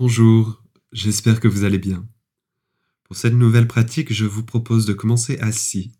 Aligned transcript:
Bonjour, 0.00 0.64
j'espère 0.92 1.40
que 1.40 1.46
vous 1.46 1.64
allez 1.64 1.76
bien. 1.76 2.08
Pour 3.04 3.16
cette 3.16 3.34
nouvelle 3.34 3.68
pratique, 3.68 4.14
je 4.14 4.24
vous 4.24 4.42
propose 4.42 4.86
de 4.86 4.94
commencer 4.94 5.38
assis, 5.40 5.92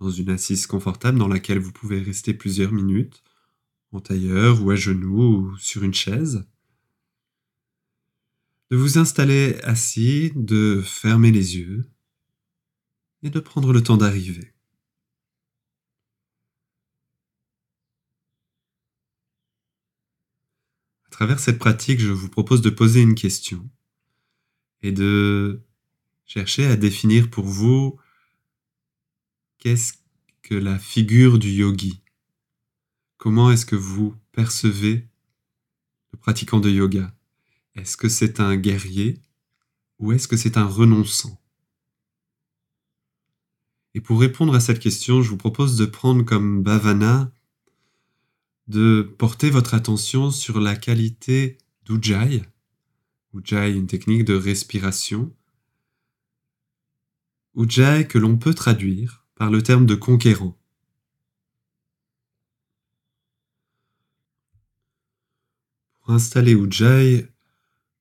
dans 0.00 0.08
une 0.08 0.30
assise 0.30 0.66
confortable 0.66 1.18
dans 1.18 1.28
laquelle 1.28 1.58
vous 1.58 1.70
pouvez 1.70 2.00
rester 2.00 2.32
plusieurs 2.32 2.72
minutes, 2.72 3.22
en 3.92 4.00
tailleur 4.00 4.62
ou 4.62 4.70
à 4.70 4.76
genoux 4.76 5.50
ou 5.52 5.58
sur 5.58 5.82
une 5.82 5.92
chaise. 5.92 6.46
De 8.70 8.78
vous 8.78 8.96
installer 8.96 9.60
assis, 9.62 10.32
de 10.34 10.80
fermer 10.82 11.30
les 11.30 11.58
yeux 11.58 11.86
et 13.22 13.28
de 13.28 13.40
prendre 13.40 13.74
le 13.74 13.82
temps 13.82 13.98
d'arriver. 13.98 14.53
À 21.14 21.16
travers 21.16 21.38
cette 21.38 21.60
pratique, 21.60 22.00
je 22.00 22.10
vous 22.10 22.28
propose 22.28 22.60
de 22.60 22.70
poser 22.70 23.00
une 23.00 23.14
question 23.14 23.70
et 24.82 24.90
de 24.90 25.62
chercher 26.26 26.66
à 26.66 26.74
définir 26.74 27.30
pour 27.30 27.44
vous 27.44 28.00
qu'est-ce 29.58 29.92
que 30.42 30.56
la 30.56 30.76
figure 30.76 31.38
du 31.38 31.50
yogi. 31.50 32.02
Comment 33.16 33.52
est-ce 33.52 33.64
que 33.64 33.76
vous 33.76 34.16
percevez 34.32 35.06
le 36.12 36.18
pratiquant 36.18 36.58
de 36.58 36.68
yoga? 36.68 37.14
Est-ce 37.76 37.96
que 37.96 38.08
c'est 38.08 38.40
un 38.40 38.56
guerrier 38.56 39.22
ou 40.00 40.10
est-ce 40.10 40.26
que 40.26 40.36
c'est 40.36 40.56
un 40.56 40.66
renonçant 40.66 41.40
Et 43.94 44.00
pour 44.00 44.18
répondre 44.18 44.56
à 44.56 44.58
cette 44.58 44.80
question, 44.80 45.22
je 45.22 45.30
vous 45.30 45.36
propose 45.36 45.76
de 45.76 45.86
prendre 45.86 46.24
comme 46.24 46.64
bhavana 46.64 47.30
de 48.68 49.02
porter 49.18 49.50
votre 49.50 49.74
attention 49.74 50.30
sur 50.30 50.60
la 50.60 50.76
qualité 50.76 51.58
d'Ujjayi. 51.84 52.42
Ujjayi, 53.34 53.76
une 53.76 53.86
technique 53.86 54.24
de 54.24 54.34
respiration. 54.34 55.34
Ujjayi 57.56 58.08
que 58.08 58.18
l'on 58.18 58.36
peut 58.36 58.54
traduire 58.54 59.24
par 59.34 59.50
le 59.50 59.62
terme 59.62 59.86
de 59.86 59.94
conquérant. 59.94 60.56
Pour 65.92 66.14
installer 66.14 66.52
Ujjayi, 66.52 67.26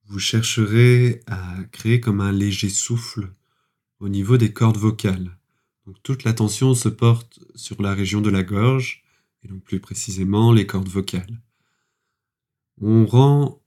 vous 0.05 0.19
chercherez 0.19 1.23
à 1.27 1.63
créer 1.71 1.99
comme 1.99 2.21
un 2.21 2.31
léger 2.31 2.69
souffle 2.69 3.33
au 3.99 4.09
niveau 4.09 4.37
des 4.37 4.53
cordes 4.53 4.77
vocales. 4.77 5.37
Donc 5.85 6.01
toute 6.03 6.23
l'attention 6.23 6.73
se 6.75 6.89
porte 6.89 7.39
sur 7.55 7.81
la 7.81 7.93
région 7.93 8.21
de 8.21 8.29
la 8.29 8.43
gorge 8.43 9.02
et 9.43 9.47
donc 9.47 9.63
plus 9.63 9.79
précisément 9.79 10.51
les 10.51 10.65
cordes 10.65 10.87
vocales. 10.87 11.41
On 12.81 13.05
rend 13.05 13.61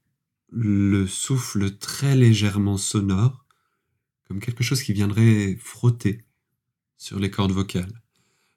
le 0.49 1.07
souffle 1.07 1.77
très 1.77 2.15
légèrement 2.15 2.77
sonore, 2.77 3.45
comme 4.27 4.39
quelque 4.39 4.63
chose 4.63 4.81
qui 4.81 4.93
viendrait 4.93 5.55
frotter 5.59 6.25
sur 6.97 7.19
les 7.19 7.31
cordes 7.31 7.51
vocales. 7.51 8.01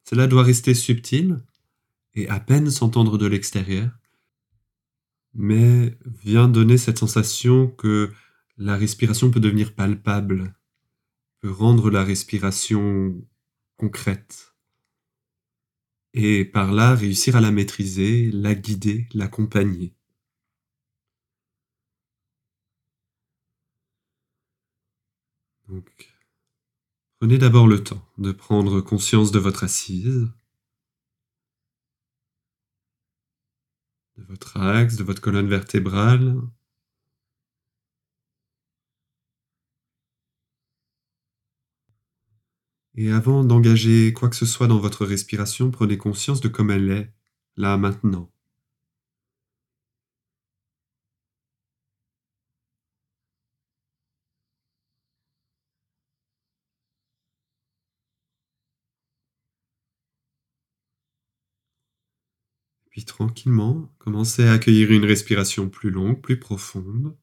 Cela 0.08 0.26
doit 0.26 0.42
rester 0.42 0.74
subtil 0.74 1.42
et 2.14 2.28
à 2.28 2.40
peine 2.40 2.70
s'entendre 2.70 3.18
de 3.18 3.26
l'extérieur, 3.26 3.90
mais 5.34 5.96
vient 6.04 6.48
donner 6.48 6.78
cette 6.78 6.98
sensation 6.98 7.68
que 7.68 8.12
la 8.56 8.76
respiration 8.76 9.30
peut 9.30 9.40
devenir 9.40 9.74
palpable, 9.74 10.54
peut 11.40 11.50
rendre 11.50 11.90
la 11.90 12.02
respiration 12.02 13.24
concrète 13.76 14.49
et 16.14 16.44
par 16.44 16.72
là 16.72 16.94
réussir 16.94 17.36
à 17.36 17.40
la 17.40 17.50
maîtriser, 17.50 18.30
la 18.32 18.54
guider, 18.54 19.08
l'accompagner. 19.14 19.92
Donc, 25.68 26.12
prenez 27.18 27.38
d'abord 27.38 27.66
le 27.66 27.82
temps 27.82 28.04
de 28.18 28.32
prendre 28.32 28.80
conscience 28.82 29.30
de 29.32 29.38
votre 29.38 29.64
assise, 29.64 30.28
de 34.16 34.22
votre 34.24 34.56
axe, 34.56 34.96
de 34.96 35.02
votre 35.02 35.20
colonne 35.20 35.48
vertébrale, 35.48 36.36
Et 43.00 43.10
avant 43.10 43.42
d'engager 43.42 44.12
quoi 44.12 44.28
que 44.28 44.36
ce 44.36 44.46
soit 44.46 44.68
dans 44.68 44.78
votre 44.78 45.04
respiration, 45.04 45.72
prenez 45.72 45.98
conscience 45.98 46.40
de 46.40 46.46
comme 46.46 46.70
elle 46.70 46.88
est, 46.88 47.12
là 47.56 47.76
maintenant. 47.76 48.30
Puis 62.88 63.04
tranquillement, 63.04 63.92
commencez 63.98 64.44
à 64.44 64.52
accueillir 64.52 64.92
une 64.92 65.04
respiration 65.04 65.68
plus 65.68 65.90
longue, 65.90 66.20
plus 66.20 66.38
profonde. 66.38 67.16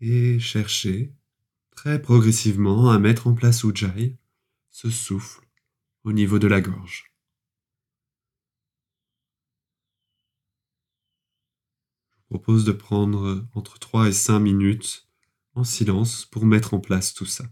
Et 0.00 0.38
cherchez 0.38 1.12
très 1.70 2.00
progressivement 2.00 2.90
à 2.90 2.98
mettre 2.98 3.26
en 3.26 3.34
place 3.34 3.64
Ujjayi, 3.64 4.16
ce 4.70 4.90
souffle 4.90 5.46
au 6.04 6.12
niveau 6.12 6.38
de 6.38 6.46
la 6.46 6.60
gorge. 6.60 7.12
Je 12.12 12.34
vous 12.34 12.38
propose 12.38 12.64
de 12.64 12.72
prendre 12.72 13.46
entre 13.54 13.78
3 13.78 14.08
et 14.08 14.12
5 14.12 14.38
minutes 14.40 15.08
en 15.54 15.64
silence 15.64 16.26
pour 16.26 16.44
mettre 16.44 16.74
en 16.74 16.80
place 16.80 17.14
tout 17.14 17.26
ça. 17.26 17.44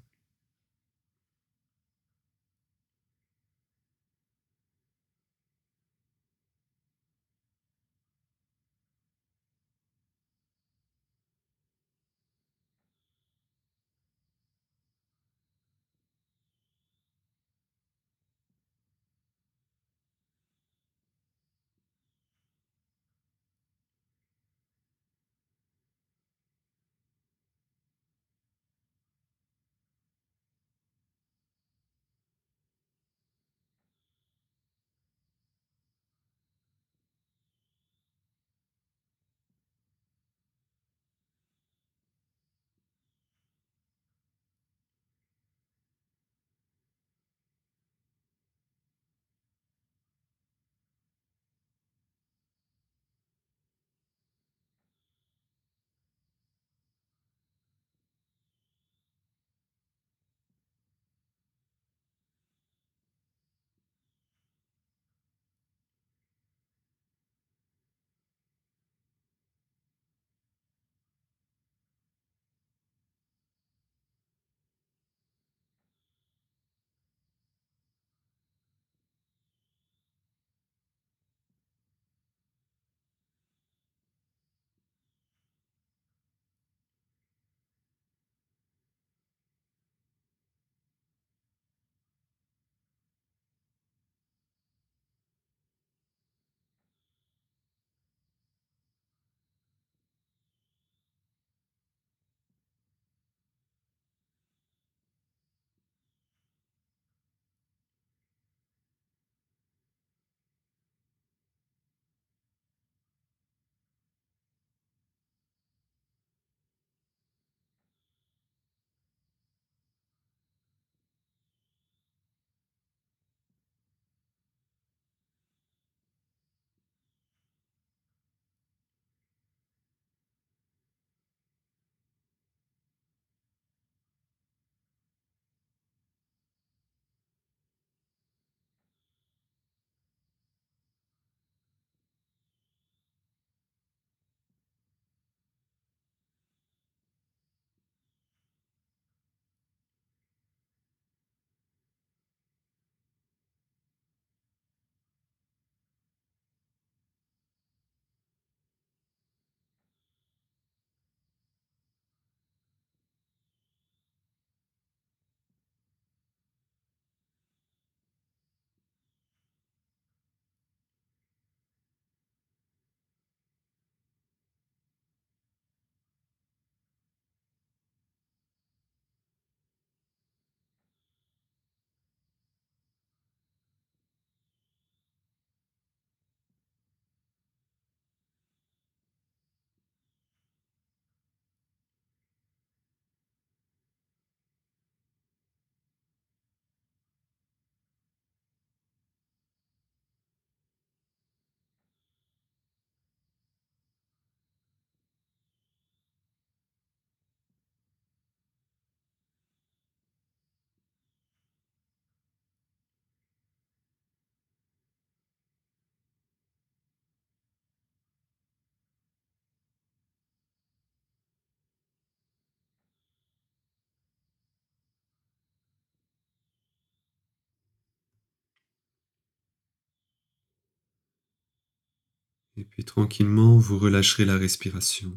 Et 232.57 232.65
puis 232.65 232.85
tranquillement, 232.85 233.57
vous 233.57 233.79
relâcherez 233.79 234.25
la 234.25 234.37
respiration. 234.37 235.13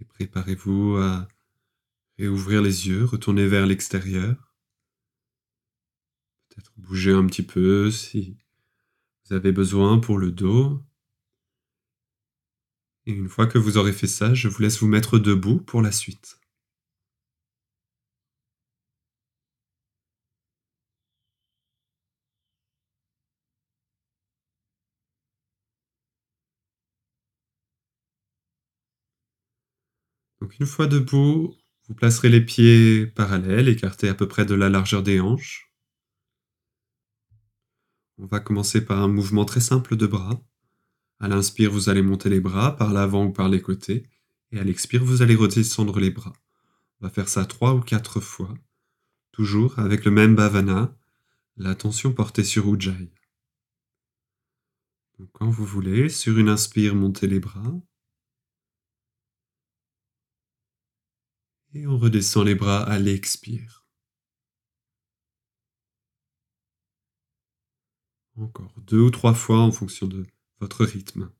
Et 0.00 0.04
préparez-vous 0.04 0.96
à 0.96 1.28
réouvrir 2.18 2.60
les 2.60 2.88
yeux, 2.88 3.04
retourner 3.04 3.46
vers 3.46 3.66
l'extérieur. 3.66 4.54
Peut-être 6.48 6.72
bouger 6.76 7.12
un 7.12 7.26
petit 7.26 7.44
peu 7.44 7.90
si 7.90 8.36
vous 9.24 9.34
avez 9.34 9.52
besoin 9.52 9.98
pour 9.98 10.18
le 10.18 10.32
dos. 10.32 10.84
Et 13.06 13.12
une 13.12 13.28
fois 13.28 13.46
que 13.46 13.58
vous 13.58 13.78
aurez 13.78 13.92
fait 13.92 14.06
ça, 14.06 14.34
je 14.34 14.48
vous 14.48 14.60
laisse 14.62 14.80
vous 14.80 14.88
mettre 14.88 15.18
debout 15.18 15.58
pour 15.58 15.82
la 15.82 15.92
suite. 15.92 16.41
Une 30.60 30.66
fois 30.66 30.86
debout, 30.86 31.56
vous 31.88 31.94
placerez 31.94 32.28
les 32.28 32.44
pieds 32.44 33.06
parallèles, 33.06 33.68
écartés 33.68 34.08
à 34.08 34.14
peu 34.14 34.28
près 34.28 34.44
de 34.44 34.54
la 34.54 34.68
largeur 34.68 35.02
des 35.02 35.20
hanches. 35.20 35.72
On 38.18 38.26
va 38.26 38.40
commencer 38.40 38.84
par 38.84 39.00
un 39.00 39.08
mouvement 39.08 39.44
très 39.44 39.60
simple 39.60 39.96
de 39.96 40.06
bras. 40.06 40.42
À 41.18 41.28
l'inspire, 41.28 41.70
vous 41.70 41.88
allez 41.88 42.02
monter 42.02 42.28
les 42.28 42.40
bras 42.40 42.76
par 42.76 42.92
l'avant 42.92 43.26
ou 43.26 43.32
par 43.32 43.48
les 43.48 43.62
côtés. 43.62 44.04
Et 44.52 44.58
à 44.58 44.64
l'expire, 44.64 45.02
vous 45.02 45.22
allez 45.22 45.34
redescendre 45.34 45.98
les 45.98 46.10
bras. 46.10 46.34
On 47.00 47.06
va 47.06 47.10
faire 47.10 47.28
ça 47.28 47.46
trois 47.46 47.74
ou 47.74 47.80
quatre 47.80 48.20
fois. 48.20 48.54
Toujours 49.32 49.78
avec 49.78 50.04
le 50.04 50.10
même 50.10 50.36
bhavana, 50.36 50.94
l'attention 51.56 52.12
portée 52.12 52.44
sur 52.44 52.72
Ujjayi. 52.72 53.10
Quand 55.32 55.48
vous 55.48 55.64
voulez, 55.64 56.08
sur 56.08 56.38
une 56.38 56.48
inspire, 56.48 56.94
montez 56.94 57.26
les 57.26 57.40
bras. 57.40 57.74
Et 61.74 61.86
on 61.86 61.98
redescend 61.98 62.46
les 62.46 62.54
bras 62.54 62.82
à 62.82 62.98
l'expire. 62.98 63.86
Encore 68.36 68.74
deux 68.78 69.00
ou 69.00 69.10
trois 69.10 69.34
fois 69.34 69.60
en 69.60 69.72
fonction 69.72 70.06
de 70.06 70.26
votre 70.60 70.84
rythme. 70.84 71.30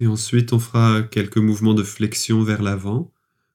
Et 0.00 0.06
ensuite, 0.06 0.52
on 0.52 0.58
fera 0.58 1.02
quelques 1.02 1.38
mouvements 1.38 1.74
de 1.74 1.82
flexion 1.82 2.42
vers 2.42 2.62
l'avant. 2.62 3.12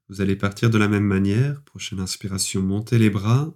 Vous 0.09 0.21
allez 0.21 0.35
partir 0.35 0.69
de 0.69 0.77
la 0.77 0.87
même 0.87 1.05
manière. 1.05 1.61
Prochaine 1.63 1.99
inspiration, 1.99 2.61
montez 2.61 2.99
les 2.99 3.09
bras. 3.09 3.53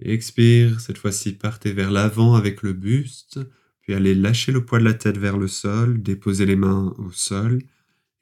Expire, 0.00 0.80
cette 0.80 0.98
fois-ci, 0.98 1.32
partez 1.32 1.72
vers 1.72 1.90
l'avant 1.90 2.34
avec 2.34 2.62
le 2.62 2.72
buste, 2.72 3.40
puis 3.80 3.94
allez 3.94 4.14
lâcher 4.14 4.52
le 4.52 4.64
poids 4.64 4.78
de 4.78 4.84
la 4.84 4.94
tête 4.94 5.18
vers 5.18 5.36
le 5.36 5.48
sol, 5.48 6.00
déposez 6.00 6.46
les 6.46 6.54
mains 6.54 6.94
au 6.98 7.10
sol 7.10 7.62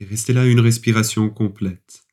et 0.00 0.06
restez 0.06 0.32
là 0.32 0.46
une 0.46 0.60
respiration 0.60 1.28
complète. 1.28 2.06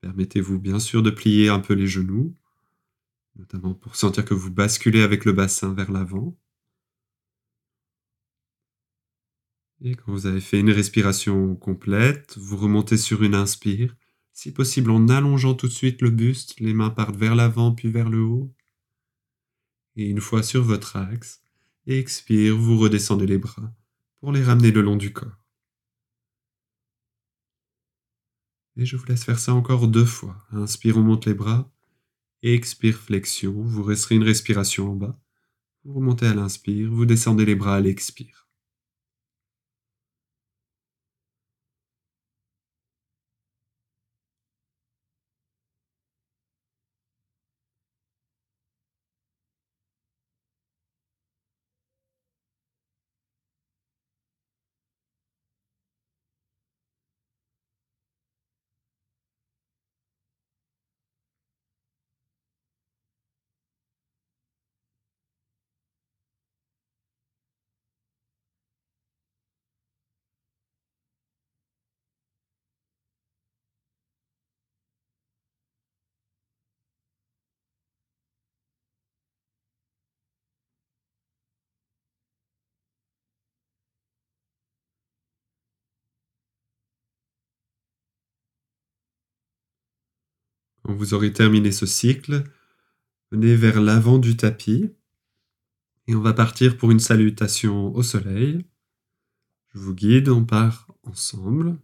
Permettez-vous 0.00 0.58
bien 0.58 0.80
sûr 0.80 1.02
de 1.02 1.10
plier 1.10 1.48
un 1.48 1.60
peu 1.60 1.74
les 1.74 1.86
genoux, 1.86 2.34
notamment 3.36 3.74
pour 3.74 3.94
sentir 3.94 4.24
que 4.24 4.34
vous 4.34 4.50
basculez 4.50 5.02
avec 5.02 5.24
le 5.24 5.32
bassin 5.32 5.74
vers 5.74 5.92
l'avant. 5.92 6.36
Et 9.84 9.96
quand 9.96 10.12
vous 10.12 10.26
avez 10.26 10.40
fait 10.40 10.60
une 10.60 10.70
respiration 10.70 11.56
complète, 11.56 12.38
vous 12.38 12.56
remontez 12.56 12.96
sur 12.96 13.24
une 13.24 13.34
inspire, 13.34 13.96
si 14.32 14.52
possible 14.52 14.92
en 14.92 15.08
allongeant 15.08 15.54
tout 15.54 15.66
de 15.66 15.72
suite 15.72 16.02
le 16.02 16.10
buste, 16.10 16.60
les 16.60 16.72
mains 16.72 16.90
partent 16.90 17.16
vers 17.16 17.34
l'avant 17.34 17.72
puis 17.72 17.90
vers 17.90 18.08
le 18.08 18.22
haut. 18.22 18.54
Et 19.96 20.06
une 20.06 20.20
fois 20.20 20.44
sur 20.44 20.62
votre 20.62 20.96
axe, 20.96 21.42
expire, 21.88 22.56
vous 22.56 22.78
redescendez 22.78 23.26
les 23.26 23.38
bras 23.38 23.74
pour 24.20 24.30
les 24.30 24.44
ramener 24.44 24.70
le 24.70 24.82
long 24.82 24.96
du 24.96 25.12
corps. 25.12 25.44
Et 28.76 28.86
je 28.86 28.96
vous 28.96 29.04
laisse 29.06 29.24
faire 29.24 29.40
ça 29.40 29.52
encore 29.52 29.88
deux 29.88 30.04
fois. 30.04 30.46
Inspire, 30.52 30.96
on 30.96 31.02
monte 31.02 31.26
les 31.26 31.34
bras. 31.34 31.70
Expire, 32.42 32.96
flexion. 32.96 33.52
Vous 33.52 33.82
resterez 33.82 34.14
une 34.14 34.22
respiration 34.22 34.92
en 34.92 34.94
bas. 34.94 35.20
Vous 35.84 35.94
remontez 35.94 36.26
à 36.26 36.34
l'inspire, 36.34 36.88
vous 36.90 37.04
descendez 37.04 37.44
les 37.44 37.56
bras 37.56 37.74
à 37.74 37.80
l'expire. 37.80 38.41
Quand 90.82 90.94
vous 90.94 91.14
aurez 91.14 91.32
terminé 91.32 91.70
ce 91.70 91.86
cycle, 91.86 92.44
venez 93.30 93.54
vers 93.54 93.80
l'avant 93.80 94.18
du 94.18 94.36
tapis 94.36 94.90
et 96.08 96.14
on 96.14 96.20
va 96.20 96.32
partir 96.32 96.76
pour 96.76 96.90
une 96.90 97.00
salutation 97.00 97.94
au 97.94 98.02
soleil. 98.02 98.66
Je 99.72 99.78
vous 99.78 99.94
guide, 99.94 100.28
on 100.28 100.44
part 100.44 100.92
ensemble. 101.04 101.78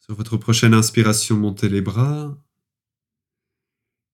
Sur 0.00 0.14
votre 0.14 0.36
prochaine 0.36 0.72
inspiration, 0.72 1.36
montez 1.36 1.68
les 1.68 1.82
bras. 1.82 2.40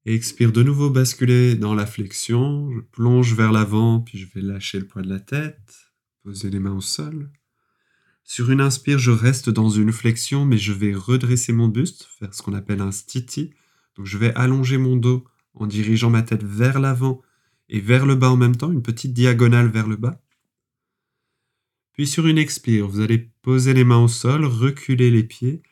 expire 0.05 0.51
de 0.51 0.63
nouveau, 0.63 0.91
basculer 0.91 1.55
dans 1.55 1.75
la 1.75 1.87
flexion. 1.87 2.73
Je 2.73 2.81
plonge 2.81 3.35
vers 3.35 3.53
l'avant, 3.53 4.01
puis 4.01 4.19
je 4.19 4.27
vais 4.35 4.41
lâcher 4.41 4.81
le 4.81 4.87
poids 4.87 5.03
de 5.03 5.09
la 5.09 5.21
tête, 5.21 5.93
poser 6.23 6.51
les 6.51 6.59
mains 6.59 6.75
au 6.75 6.81
sol. 6.81 7.31
Sur 8.25 8.51
une 8.51 8.61
inspire, 8.61 8.99
je 8.99 9.11
reste 9.11 9.51
dans 9.51 9.69
une 9.69 9.93
flexion, 9.93 10.45
mais 10.45 10.59
je 10.59 10.73
vais 10.73 10.95
redresser 10.95 11.53
mon 11.53 11.69
buste, 11.69 12.09
faire 12.19 12.33
ce 12.33 12.43
qu'on 12.43 12.55
appelle 12.55 12.81
un 12.81 12.93
stiti. 12.93 13.53
Donc 13.97 14.07
je 14.07 14.19
vais 14.19 14.35
allonger 14.35 14.79
mon 14.79 14.97
dos 14.97 15.25
en 15.55 15.67
dirigeant 15.67 16.11
ma 16.11 16.23
tête 16.23 16.45
vers 16.45 16.81
l'avant 16.81 17.21
et 17.69 17.81
vers 17.81 18.07
le 18.07 18.15
bas 18.15 18.31
en 18.31 18.37
même 18.37 18.57
temps, 18.57 18.73
une 18.73 18.83
petite 18.83 19.13
diagonale 19.13 19.69
vers 19.69 19.89
le 19.89 19.97
bas. 19.97 20.21
Puis 21.93 22.07
sur 22.07 22.27
une 22.27 22.39
expire, 22.39 22.89
vous 22.89 23.01
allez 23.01 23.19
poser 23.43 23.75
les 23.75 23.85
mains 23.85 24.03
au 24.03 24.09
sol, 24.09 24.45
reculer 24.45 25.11
les 25.11 25.25
pieds 25.25 25.63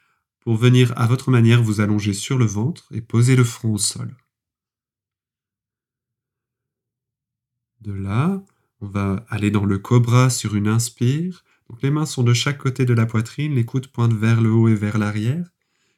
pour 0.40 0.56
venir 0.56 0.92
à 0.96 1.06
votre 1.06 1.30
manière 1.30 1.62
vous 1.62 1.80
allonger 1.80 2.12
sur 2.12 2.36
le 2.36 2.44
ventre 2.44 2.88
et 2.92 3.00
poser 3.00 3.36
le 3.36 3.44
front 3.44 3.72
au 3.72 3.78
sol. 3.78 4.16
De 7.80 7.92
là, 7.92 8.42
on 8.80 8.86
va 8.86 9.24
aller 9.28 9.50
dans 9.50 9.64
le 9.64 9.78
cobra 9.78 10.28
sur 10.28 10.54
une 10.54 10.68
inspire 10.68 11.44
les 11.82 11.90
mains 11.90 12.06
sont 12.06 12.22
de 12.22 12.34
chaque 12.34 12.58
côté 12.58 12.84
de 12.84 12.94
la 12.94 13.06
poitrine, 13.06 13.54
les 13.54 13.64
coudes 13.64 13.88
pointent 13.88 14.14
vers 14.14 14.40
le 14.40 14.50
haut 14.50 14.68
et 14.68 14.74
vers 14.74 14.98
l'arrière. 14.98 15.50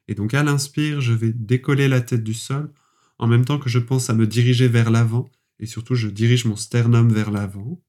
Et 0.08 0.14
donc 0.14 0.34
à 0.34 0.42
l'inspire, 0.42 1.00
je 1.00 1.12
vais 1.12 1.32
décoller 1.32 1.88
la 1.88 2.00
tête 2.00 2.24
du 2.24 2.34
sol 2.34 2.72
en 3.18 3.26
même 3.26 3.44
temps 3.44 3.58
que 3.58 3.68
je 3.68 3.78
pense 3.78 4.10
à 4.10 4.14
me 4.14 4.26
diriger 4.26 4.68
vers 4.68 4.90
l'avant 4.90 5.30
et 5.60 5.66
surtout 5.66 5.94
je 5.94 6.08
dirige 6.08 6.44
mon 6.44 6.56
sternum 6.56 7.12
vers 7.12 7.30
l'avant. 7.30 7.80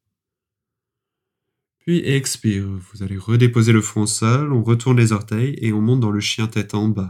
Puis 1.80 1.98
expire, 2.06 2.66
vous 2.66 3.04
allez 3.04 3.18
redéposer 3.18 3.74
le 3.74 3.82
front 3.82 4.04
au 4.04 4.08
sol, 4.08 4.54
on 4.54 4.63
retourne 4.63 4.98
les 4.98 5.12
orteils 5.12 5.58
et 5.60 5.74
on 5.74 5.82
monte 5.82 6.00
dans 6.00 6.12
le 6.12 6.22
chien 6.22 6.48
tête 6.48 6.75
en 6.75 6.88
bas. 6.88 7.10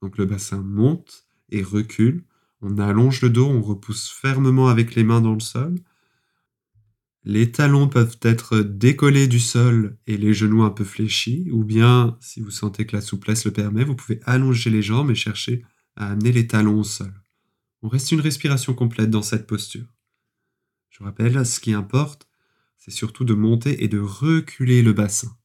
Donc 0.00 0.18
le 0.18 0.26
bassin 0.26 0.62
monte 0.62 1.26
et 1.50 1.62
recule, 1.62 2.24
on 2.60 2.78
allonge 2.78 3.22
le 3.22 3.30
dos, 3.30 3.48
on 3.48 3.62
repousse 3.62 4.10
fermement 4.10 4.68
avec 4.68 4.94
les 4.94 5.02
mains 5.02 5.20
dans 5.20 5.34
le 5.34 5.40
sol. 5.40 5.74
Les 7.24 7.52
talons 7.52 7.88
peuvent 7.88 8.18
être 8.22 8.58
décollés 8.58 9.28
du 9.28 9.38
sol 9.38 9.96
et 10.08 10.16
les 10.16 10.34
genoux 10.34 10.64
un 10.64 10.70
peu 10.70 10.82
fléchis, 10.82 11.48
ou 11.52 11.62
bien, 11.62 12.18
si 12.20 12.40
vous 12.40 12.50
sentez 12.50 12.84
que 12.84 12.96
la 12.96 13.02
souplesse 13.02 13.44
le 13.44 13.52
permet, 13.52 13.84
vous 13.84 13.94
pouvez 13.94 14.20
allonger 14.24 14.70
les 14.70 14.82
jambes 14.82 15.10
et 15.10 15.14
chercher 15.14 15.64
à 15.94 16.10
amener 16.10 16.32
les 16.32 16.48
talons 16.48 16.80
au 16.80 16.84
sol. 16.84 17.14
On 17.82 17.88
reste 17.88 18.10
une 18.10 18.20
respiration 18.20 18.74
complète 18.74 19.10
dans 19.10 19.22
cette 19.22 19.46
posture. 19.46 19.86
Je 20.90 21.04
rappelle, 21.04 21.46
ce 21.46 21.60
qui 21.60 21.72
importe, 21.72 22.28
c'est 22.76 22.90
surtout 22.90 23.24
de 23.24 23.34
monter 23.34 23.84
et 23.84 23.88
de 23.88 24.00
reculer 24.00 24.82
le 24.82 24.92
bassin. 24.92 25.36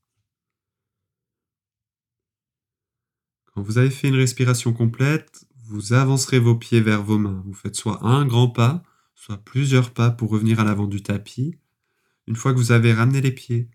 Quand 3.45 3.61
vous 3.61 3.77
avez 3.77 3.91
fait 3.91 4.07
une 4.07 4.15
respiration 4.15 4.73
complète, 4.73 5.45
vous 5.65 5.93
avancerez 5.93 6.39
vos 6.39 6.55
pieds 6.55 6.81
vers 6.81 7.03
vos 7.03 7.19
mains. 7.19 7.43
Vous 7.45 7.53
faites 7.53 7.75
soit 7.75 8.03
un 8.03 8.25
grand 8.25 8.49
pas, 8.49 8.83
soit 9.13 9.37
plusieurs 9.37 9.91
pas 9.91 10.09
pour 10.09 10.31
revenir 10.31 10.59
à 10.59 10.63
l'avant 10.63 10.87
du 10.87 11.03
tapis. 11.03 11.55
Une 12.27 12.35
fois 12.35 12.53
que 12.53 12.57
vous 12.57 12.71
avez 12.71 12.93
ramené 12.93 13.21
les 13.21 13.31
pieds, 13.31 13.69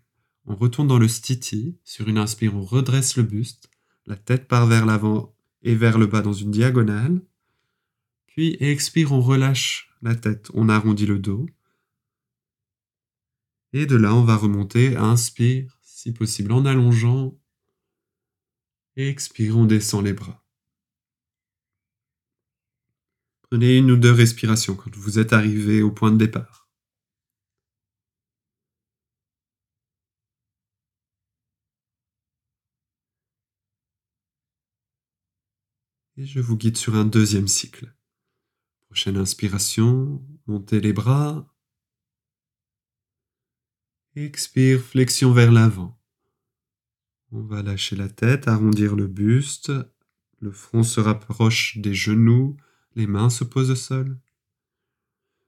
on 0.45 0.55
retourne 0.55 0.87
dans 0.87 0.99
le 0.99 1.07
stiti. 1.07 1.77
Sur 1.83 2.07
une 2.07 2.17
inspire, 2.17 2.55
on 2.55 2.63
redresse 2.63 3.17
le 3.17 3.23
buste. 3.23 3.69
La 4.05 4.15
tête 4.15 4.47
part 4.47 4.67
vers 4.67 4.85
l'avant 4.85 5.35
et 5.63 5.75
vers 5.75 5.97
le 5.97 6.05
bas 6.05 6.21
dans 6.21 6.33
une 6.33 6.51
diagonale. 6.51 7.21
Puis 8.27 8.57
expire, 8.59 9.11
on 9.11 9.21
relâche 9.21 9.89
la 10.01 10.15
tête, 10.15 10.49
on 10.53 10.69
arrondit 10.69 11.05
le 11.05 11.19
dos. 11.19 11.45
Et 13.71 13.85
de 13.85 13.95
là, 13.95 14.13
on 14.13 14.23
va 14.23 14.35
remonter. 14.35 14.97
Inspire, 14.97 15.79
si 15.81 16.13
possible, 16.13 16.51
en 16.51 16.65
allongeant. 16.65 17.39
Expire, 18.95 19.57
on 19.57 19.65
descend 19.65 20.05
les 20.05 20.13
bras. 20.13 20.43
Prenez 23.49 23.77
une 23.77 23.91
ou 23.91 23.97
deux 23.97 24.11
respirations 24.11 24.75
quand 24.75 24.95
vous 24.95 25.17
êtes 25.17 25.33
arrivé 25.33 25.81
au 25.81 25.91
point 25.91 26.11
de 26.11 26.17
départ. 26.17 26.62
Et 36.17 36.25
je 36.25 36.39
vous 36.39 36.57
guide 36.57 36.77
sur 36.77 36.95
un 36.95 37.05
deuxième 37.05 37.47
cycle. 37.47 37.93
Prochaine 38.85 39.17
inspiration, 39.17 40.23
montez 40.45 40.79
les 40.79 40.93
bras, 40.93 41.53
Expire, 44.15 44.79
flexion 44.79 45.33
vers 45.33 45.51
l'avant. 45.51 45.99
On 47.31 47.41
va 47.41 47.63
lâcher 47.63 47.95
la 47.95 48.09
tête, 48.09 48.47
arrondir 48.47 48.95
le 48.95 49.07
buste. 49.07 49.71
Le 50.39 50.51
front 50.51 50.83
se 50.83 50.99
rapproche 50.99 51.79
des 51.79 51.95
genoux, 51.95 52.55
les 52.95 53.07
mains 53.07 53.31
se 53.31 53.43
posent 53.43 53.71
au 53.71 53.75
sol. 53.75 54.19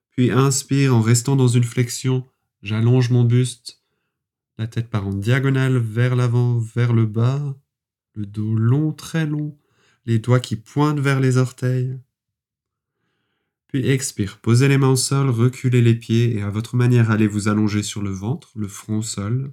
Puis 0.09 0.31
inspire 0.31 0.95
en 0.95 1.01
restant 1.01 1.35
dans 1.35 1.47
une 1.47 1.63
flexion, 1.63 2.25
j'allonge 2.63 3.11
mon 3.11 3.23
buste. 3.23 3.83
La 4.57 4.65
tête 4.65 4.89
part 4.89 5.05
en 5.05 5.13
diagonale 5.13 5.77
vers 5.77 6.15
l'avant, 6.15 6.57
vers 6.57 6.93
le 6.93 7.05
bas. 7.05 7.55
Le 8.13 8.25
dos 8.25 8.55
long, 8.55 8.93
très 8.93 9.27
long. 9.27 9.55
Les 10.05 10.19
doigts 10.19 10.39
qui 10.39 10.55
pointent 10.55 10.99
vers 10.99 11.19
les 11.19 11.37
orteils. 11.37 11.97
Puis 13.67 13.89
expire, 13.89 14.37
posez 14.37 14.67
les 14.67 14.77
mains 14.77 14.91
au 14.91 14.95
sol, 14.95 15.29
reculez 15.29 15.81
les 15.81 15.95
pieds 15.95 16.35
et 16.35 16.41
à 16.41 16.49
votre 16.49 16.75
manière 16.75 17.11
allez 17.11 17.27
vous 17.27 17.47
allonger 17.47 17.83
sur 17.83 18.01
le 18.01 18.11
ventre, 18.11 18.51
le 18.55 18.67
front 18.67 18.97
au 18.97 19.01
sol. 19.01 19.51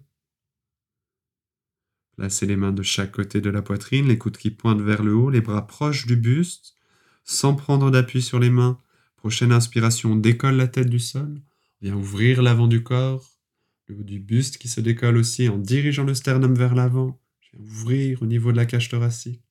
Placez 2.16 2.46
les 2.46 2.56
mains 2.56 2.72
de 2.72 2.82
chaque 2.82 3.12
côté 3.12 3.40
de 3.40 3.50
la 3.50 3.62
poitrine, 3.62 4.06
les 4.06 4.18
coudes 4.18 4.36
qui 4.36 4.50
pointent 4.50 4.82
vers 4.82 5.02
le 5.02 5.14
haut, 5.14 5.30
les 5.30 5.40
bras 5.40 5.66
proches 5.66 6.06
du 6.06 6.16
buste, 6.16 6.76
sans 7.24 7.54
prendre 7.54 7.90
d'appui 7.90 8.20
sur 8.20 8.38
les 8.38 8.50
mains. 8.50 8.78
Prochaine 9.16 9.52
inspiration, 9.52 10.12
on 10.12 10.16
décolle 10.16 10.56
la 10.56 10.68
tête 10.68 10.90
du 10.90 11.00
sol, 11.00 11.40
vient 11.80 11.94
ouvrir 11.94 12.42
l'avant 12.42 12.66
du 12.66 12.82
corps, 12.82 13.38
le 13.86 13.96
haut 13.96 14.04
du 14.04 14.20
buste 14.20 14.58
qui 14.58 14.68
se 14.68 14.80
décolle 14.80 15.16
aussi 15.16 15.48
en 15.48 15.56
dirigeant 15.56 16.04
le 16.04 16.14
sternum 16.14 16.54
vers 16.54 16.74
l'avant. 16.74 17.18
Ouvrir 17.58 18.22
au 18.22 18.26
niveau 18.26 18.52
de 18.52 18.56
la 18.56 18.66
cage 18.66 18.88
thoracique. 18.88 19.42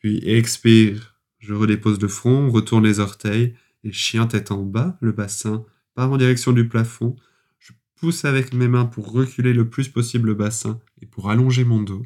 Puis 0.00 0.20
expire, 0.28 1.20
je 1.38 1.54
redépose 1.54 2.00
le 2.00 2.08
front, 2.08 2.50
retourne 2.50 2.84
les 2.84 3.00
orteils 3.00 3.54
et 3.84 3.92
chien 3.92 4.26
tête 4.26 4.50
en 4.50 4.62
bas, 4.62 4.98
le 5.00 5.12
bassin 5.12 5.64
part 5.94 6.10
en 6.10 6.16
direction 6.16 6.52
du 6.52 6.68
plafond. 6.68 7.16
Je 7.58 7.72
pousse 7.96 8.24
avec 8.24 8.54
mes 8.54 8.68
mains 8.68 8.86
pour 8.86 9.12
reculer 9.12 9.52
le 9.52 9.68
plus 9.68 9.88
possible 9.88 10.28
le 10.28 10.34
bassin 10.34 10.80
et 11.02 11.06
pour 11.06 11.30
allonger 11.30 11.64
mon 11.64 11.82
dos. 11.82 12.04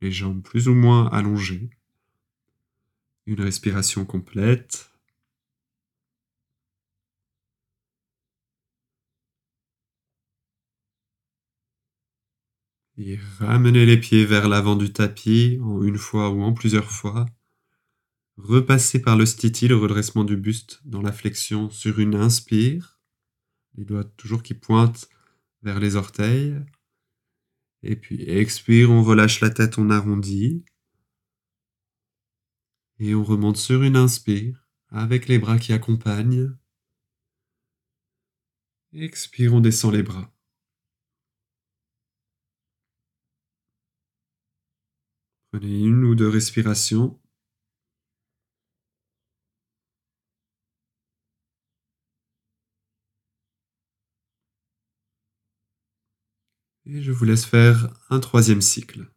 Les 0.00 0.10
jambes 0.10 0.42
plus 0.42 0.68
ou 0.68 0.74
moins 0.74 1.08
allongées. 1.08 1.70
Une 3.26 3.40
respiration 3.40 4.04
complète. 4.04 4.91
Et 12.98 13.18
ramenez 13.38 13.86
les 13.86 13.98
pieds 13.98 14.26
vers 14.26 14.48
l'avant 14.48 14.76
du 14.76 14.92
tapis 14.92 15.58
en 15.62 15.82
une 15.82 15.96
fois 15.96 16.30
ou 16.30 16.42
en 16.42 16.52
plusieurs 16.52 16.90
fois. 16.90 17.26
Repassez 18.36 19.00
par 19.00 19.16
le 19.16 19.24
stiti, 19.24 19.68
le 19.68 19.76
redressement 19.76 20.24
du 20.24 20.36
buste 20.36 20.80
dans 20.84 21.00
la 21.00 21.12
flexion 21.12 21.70
sur 21.70 21.98
une 21.98 22.14
inspire. 22.14 23.00
Les 23.76 23.84
doigts 23.84 24.04
toujours 24.04 24.42
qui 24.42 24.54
pointent 24.54 25.08
vers 25.62 25.80
les 25.80 25.96
orteils. 25.96 26.54
Et 27.82 27.96
puis 27.96 28.22
expire, 28.28 28.90
on 28.90 29.02
relâche 29.02 29.40
la 29.40 29.50
tête, 29.50 29.78
on 29.78 29.90
arrondit. 29.90 30.64
Et 32.98 33.14
on 33.14 33.24
remonte 33.24 33.56
sur 33.56 33.82
une 33.82 33.96
inspire 33.96 34.68
avec 34.88 35.26
les 35.26 35.38
bras 35.38 35.58
qui 35.58 35.72
accompagnent. 35.72 36.54
Expire, 38.92 39.54
on 39.54 39.60
descend 39.60 39.94
les 39.94 40.02
bras. 40.02 40.30
Une 45.54 46.04
ou 46.04 46.14
deux 46.14 46.28
respirations. 46.28 47.18
Et 56.86 57.02
je 57.02 57.10
vous 57.10 57.24
laisse 57.24 57.44
faire 57.44 57.92
un 58.08 58.20
troisième 58.20 58.60
cycle. 58.60 59.08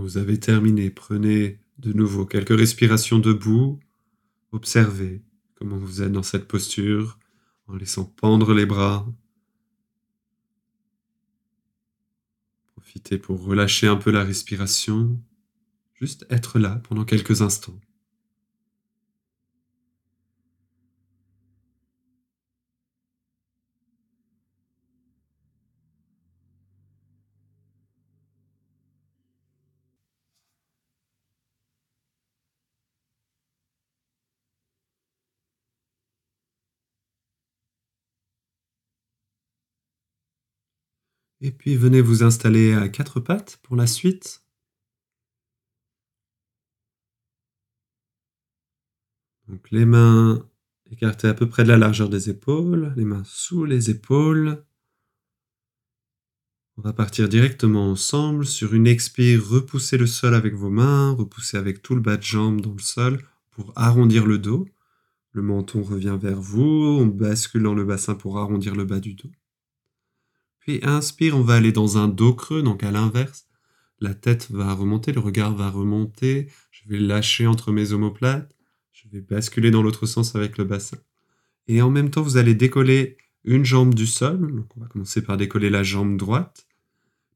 Vous 0.00 0.18
avez 0.18 0.40
terminé, 0.40 0.90
prenez 0.90 1.60
de 1.78 1.92
nouveau 1.92 2.26
quelques 2.26 2.56
respirations 2.56 3.18
debout. 3.18 3.78
Observez 4.52 5.22
comment 5.54 5.76
vous 5.76 6.02
êtes 6.02 6.12
dans 6.12 6.22
cette 6.22 6.48
posture 6.48 7.18
en 7.66 7.76
laissant 7.76 8.04
pendre 8.04 8.52
les 8.52 8.66
bras. 8.66 9.06
Profitez 12.74 13.18
pour 13.18 13.42
relâcher 13.44 13.86
un 13.86 13.96
peu 13.96 14.10
la 14.10 14.24
respiration. 14.24 15.22
Juste 15.94 16.26
être 16.30 16.58
là 16.58 16.80
pendant 16.88 17.04
quelques 17.04 17.42
instants. 17.42 17.78
Et 41.42 41.52
puis 41.52 41.76
venez 41.76 42.00
vous 42.00 42.22
installer 42.22 42.74
à 42.74 42.88
quatre 42.88 43.20
pattes 43.20 43.58
pour 43.62 43.76
la 43.76 43.86
suite. 43.86 44.42
Donc 49.48 49.70
les 49.70 49.84
mains 49.84 50.46
écartées 50.90 51.28
à 51.28 51.34
peu 51.34 51.48
près 51.48 51.64
de 51.64 51.68
la 51.68 51.76
largeur 51.76 52.08
des 52.08 52.30
épaules, 52.30 52.92
les 52.96 53.04
mains 53.04 53.24
sous 53.24 53.64
les 53.64 53.90
épaules. 53.90 54.64
On 56.76 56.82
va 56.82 56.92
partir 56.92 57.28
directement 57.28 57.90
ensemble. 57.90 58.46
Sur 58.46 58.74
une 58.74 58.86
expire, 58.86 59.46
repoussez 59.46 59.98
le 59.98 60.06
sol 60.06 60.34
avec 60.34 60.54
vos 60.54 60.70
mains, 60.70 61.12
repoussez 61.12 61.56
avec 61.56 61.82
tout 61.82 61.94
le 61.94 62.00
bas 62.00 62.16
de 62.16 62.22
jambe 62.22 62.60
dans 62.60 62.72
le 62.72 62.78
sol 62.78 63.22
pour 63.50 63.72
arrondir 63.76 64.26
le 64.26 64.38
dos. 64.38 64.66
Le 65.32 65.42
menton 65.42 65.82
revient 65.82 66.18
vers 66.20 66.40
vous, 66.40 66.98
on 67.00 67.06
bascule 67.06 67.62
dans 67.62 67.74
le 67.74 67.84
bassin 67.84 68.14
pour 68.14 68.38
arrondir 68.38 68.74
le 68.74 68.84
bas 68.84 69.00
du 69.00 69.14
dos. 69.14 69.30
Inspire, 70.82 71.36
on 71.36 71.42
va 71.42 71.54
aller 71.54 71.72
dans 71.72 71.98
un 71.98 72.08
dos 72.08 72.34
creux, 72.34 72.62
donc 72.62 72.82
à 72.84 72.90
l'inverse. 72.90 73.46
La 74.00 74.14
tête 74.14 74.50
va 74.50 74.72
remonter, 74.72 75.12
le 75.12 75.20
regard 75.20 75.54
va 75.54 75.68
remonter. 75.70 76.48
Je 76.70 76.88
vais 76.88 76.98
lâcher 76.98 77.46
entre 77.46 77.72
mes 77.72 77.92
omoplates. 77.92 78.54
Je 78.92 79.08
vais 79.12 79.20
basculer 79.20 79.70
dans 79.70 79.82
l'autre 79.82 80.06
sens 80.06 80.34
avec 80.34 80.56
le 80.58 80.64
bassin. 80.64 80.98
Et 81.68 81.82
en 81.82 81.90
même 81.90 82.10
temps, 82.10 82.22
vous 82.22 82.36
allez 82.36 82.54
décoller 82.54 83.18
une 83.44 83.64
jambe 83.64 83.94
du 83.94 84.06
sol. 84.06 84.64
On 84.76 84.80
va 84.80 84.86
commencer 84.86 85.22
par 85.22 85.36
décoller 85.36 85.70
la 85.70 85.82
jambe 85.82 86.16
droite. 86.16 86.66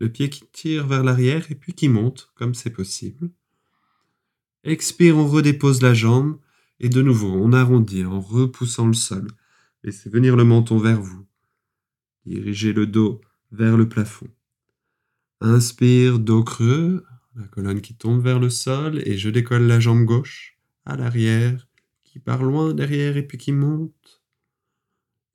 Le 0.01 0.11
pied 0.11 0.31
qui 0.31 0.45
tire 0.53 0.87
vers 0.87 1.05
l'arrière 1.05 1.51
et 1.51 1.55
puis 1.55 1.73
qui 1.73 1.89
monte, 1.89 2.31
comme 2.35 2.55
c'est 2.55 2.71
possible. 2.71 3.31
Expire, 4.65 5.17
on 5.17 5.27
redépose 5.27 5.83
la 5.83 5.95
jambe. 5.95 6.39
Et 6.81 6.89
de 6.89 7.03
nouveau, 7.03 7.31
on 7.31 7.53
arrondit 7.53 8.05
en 8.05 8.21
repoussant 8.21 8.87
le 8.87 8.95
sol. 8.95 9.29
Laissez 9.85 10.11
venir 10.11 10.35
le 10.37 10.45
menton 10.45 10.79
vers 10.79 11.01
vous. 11.01 11.27
Dirigez 12.27 12.73
le 12.73 12.87
dos 12.87 13.21
vers 13.53 13.77
le 13.77 13.89
plafond. 13.89 14.29
Inspire, 15.41 16.19
dos 16.19 16.43
creux, 16.43 17.05
la 17.37 17.47
colonne 17.49 17.81
qui 17.81 17.95
tombe 17.95 18.23
vers 18.23 18.39
le 18.39 18.51
sol 18.51 19.03
et 19.07 19.19
je 19.19 19.29
décolle 19.29 19.67
la 19.67 19.81
jambe 19.81 20.05
gauche 20.05 20.57
à 20.87 20.97
l'arrière, 20.97 21.69
qui 22.05 22.19
part 22.19 22.43
loin 22.43 22.75
derrière 22.75 23.17
et 23.17 23.27
puis 23.27 23.39
qui 23.39 23.53
monte. 23.53 24.23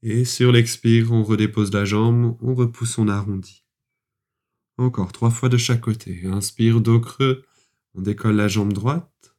Et 0.02 0.24
sur 0.24 0.52
l'expire, 0.52 1.12
on 1.12 1.24
redépose 1.24 1.74
la 1.74 1.86
jambe, 1.86 2.38
on 2.42 2.56
repousse, 2.56 2.98
on 2.98 3.08
arrondit. 3.08 3.66
Encore 4.78 5.12
trois 5.12 5.30
fois 5.30 5.50
de 5.50 5.58
chaque 5.58 5.82
côté. 5.82 6.26
Inspire, 6.26 6.80
dos 6.80 7.02
creux, 7.02 7.44
on 7.96 8.02
décolle 8.02 8.38
la 8.38 8.48
jambe 8.48 8.72
droite. 8.72 9.36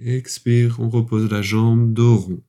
Expire, 0.00 0.80
on 0.80 0.90
repose 0.90 1.30
la 1.30 1.42
jambe, 1.42 1.92
dos 1.92 2.16
rond. 2.16 2.42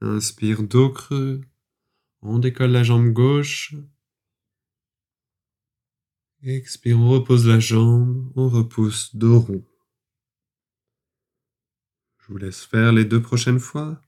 Inspire, 0.00 0.62
dos 0.62 0.90
creux. 0.90 1.40
On 2.22 2.38
décolle 2.38 2.72
la 2.72 2.82
jambe 2.82 3.12
gauche. 3.12 3.74
Expire, 6.42 6.98
on 6.98 7.10
repose 7.10 7.46
la 7.46 7.58
jambe, 7.58 8.30
on 8.36 8.48
repousse, 8.48 9.16
dos 9.16 9.40
rond. 9.40 9.64
Je 12.18 12.32
vous 12.32 12.38
laisse 12.38 12.64
faire 12.64 12.92
les 12.92 13.04
deux 13.04 13.22
prochaines 13.22 13.60
fois. 13.60 14.00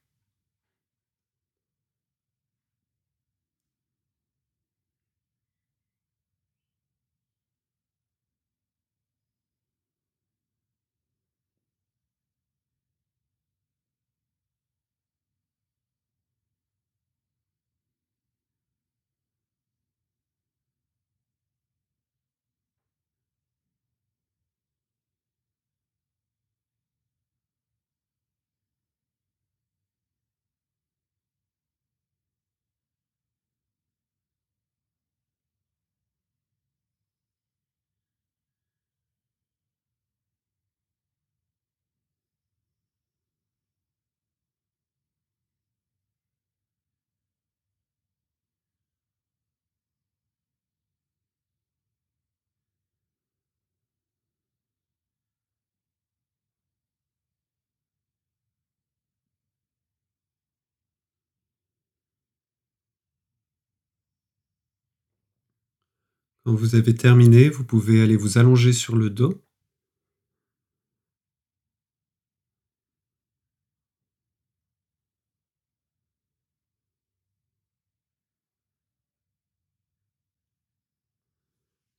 Quand 66.49 66.55
vous 66.55 66.77
avez 66.77 66.95
terminé, 66.95 67.51
vous 67.51 67.63
pouvez 67.63 68.01
aller 68.01 68.17
vous 68.17 68.39
allonger 68.39 68.73
sur 68.73 68.97
le 68.97 69.11
dos. 69.11 69.45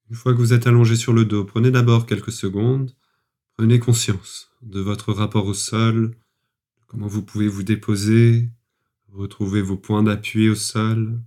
Une 0.09 0.15
fois 0.15 0.33
que 0.33 0.39
vous 0.39 0.53
êtes 0.53 0.65
allongé 0.65 0.95
sur 0.95 1.13
le 1.13 1.25
dos, 1.25 1.45
prenez 1.45 1.69
d'abord 1.69 2.07
quelques 2.07 2.31
secondes, 2.31 2.95
prenez 3.55 3.77
conscience 3.77 4.49
de 4.63 4.79
votre 4.79 5.13
rapport 5.13 5.45
au 5.45 5.53
sol, 5.53 6.15
comment 6.87 7.05
vous 7.05 7.21
pouvez 7.21 7.47
vous 7.47 7.61
déposer, 7.61 8.49
retrouver 9.09 9.61
vos 9.61 9.77
points 9.77 10.01
d'appui 10.01 10.49
au 10.49 10.55
sol. 10.55 11.21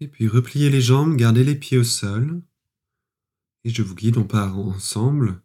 Et 0.00 0.08
puis 0.08 0.28
repliez 0.28 0.70
les 0.70 0.80
jambes, 0.80 1.16
gardez 1.16 1.44
les 1.44 1.54
pieds 1.54 1.78
au 1.78 1.84
sol. 1.84 2.42
Et 3.64 3.70
je 3.70 3.82
vous 3.82 3.94
guide, 3.94 4.16
on 4.16 4.24
part 4.24 4.58
ensemble. 4.58 5.42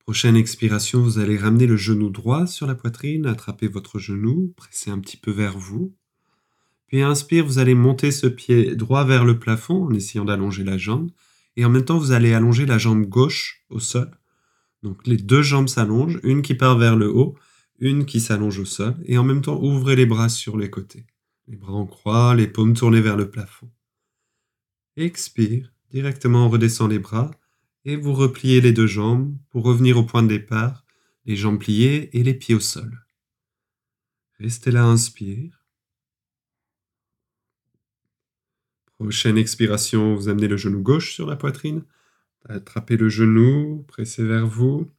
Prochaine 0.00 0.36
expiration, 0.36 1.00
vous 1.00 1.18
allez 1.18 1.38
ramener 1.38 1.66
le 1.66 1.76
genou 1.76 2.10
droit 2.10 2.46
sur 2.46 2.66
la 2.66 2.74
poitrine, 2.74 3.26
attraper 3.26 3.68
votre 3.68 3.98
genou, 3.98 4.52
presser 4.56 4.90
un 4.90 4.98
petit 4.98 5.16
peu 5.16 5.30
vers 5.30 5.56
vous. 5.56 5.94
Puis 6.88 7.02
inspire, 7.02 7.46
vous 7.46 7.58
allez 7.58 7.74
monter 7.74 8.10
ce 8.10 8.26
pied 8.26 8.74
droit 8.74 9.04
vers 9.04 9.24
le 9.24 9.38
plafond 9.38 9.84
en 9.84 9.92
essayant 9.92 10.24
d'allonger 10.24 10.64
la 10.64 10.78
jambe. 10.78 11.10
Et 11.56 11.64
en 11.64 11.70
même 11.70 11.84
temps, 11.84 11.98
vous 11.98 12.12
allez 12.12 12.32
allonger 12.32 12.66
la 12.66 12.78
jambe 12.78 13.04
gauche 13.04 13.64
au 13.68 13.78
sol. 13.78 14.10
Donc 14.82 15.06
les 15.06 15.18
deux 15.18 15.42
jambes 15.42 15.68
s'allongent, 15.68 16.18
une 16.22 16.42
qui 16.42 16.54
part 16.54 16.78
vers 16.78 16.96
le 16.96 17.10
haut, 17.10 17.36
une 17.78 18.06
qui 18.06 18.20
s'allonge 18.20 18.58
au 18.58 18.64
sol. 18.64 18.96
Et 19.04 19.18
en 19.18 19.24
même 19.24 19.42
temps, 19.42 19.62
ouvrez 19.62 19.94
les 19.94 20.06
bras 20.06 20.28
sur 20.28 20.56
les 20.56 20.70
côtés. 20.70 21.04
Les 21.48 21.56
bras 21.56 21.72
en 21.72 21.86
croix, 21.86 22.34
les 22.34 22.46
paumes 22.46 22.74
tournées 22.74 23.00
vers 23.00 23.16
le 23.16 23.30
plafond. 23.30 23.70
Expire, 24.96 25.72
directement 25.90 26.44
on 26.44 26.50
redescend 26.50 26.90
les 26.90 26.98
bras 26.98 27.30
et 27.86 27.96
vous 27.96 28.12
repliez 28.12 28.60
les 28.60 28.72
deux 28.72 28.86
jambes 28.86 29.34
pour 29.48 29.64
revenir 29.64 29.96
au 29.96 30.04
point 30.04 30.22
de 30.22 30.28
départ, 30.28 30.84
les 31.24 31.36
jambes 31.36 31.58
pliées 31.58 32.10
et 32.18 32.22
les 32.22 32.34
pieds 32.34 32.54
au 32.54 32.60
sol. 32.60 33.02
Restez 34.38 34.70
là, 34.70 34.84
inspire. 34.84 35.64
Prochaine 38.98 39.38
expiration, 39.38 40.14
vous 40.14 40.28
amenez 40.28 40.48
le 40.48 40.58
genou 40.58 40.82
gauche 40.82 41.14
sur 41.14 41.26
la 41.26 41.36
poitrine, 41.36 41.82
attrapez 42.46 42.98
le 42.98 43.08
genou, 43.08 43.84
pressez 43.88 44.24
vers 44.24 44.46
vous. 44.46 44.90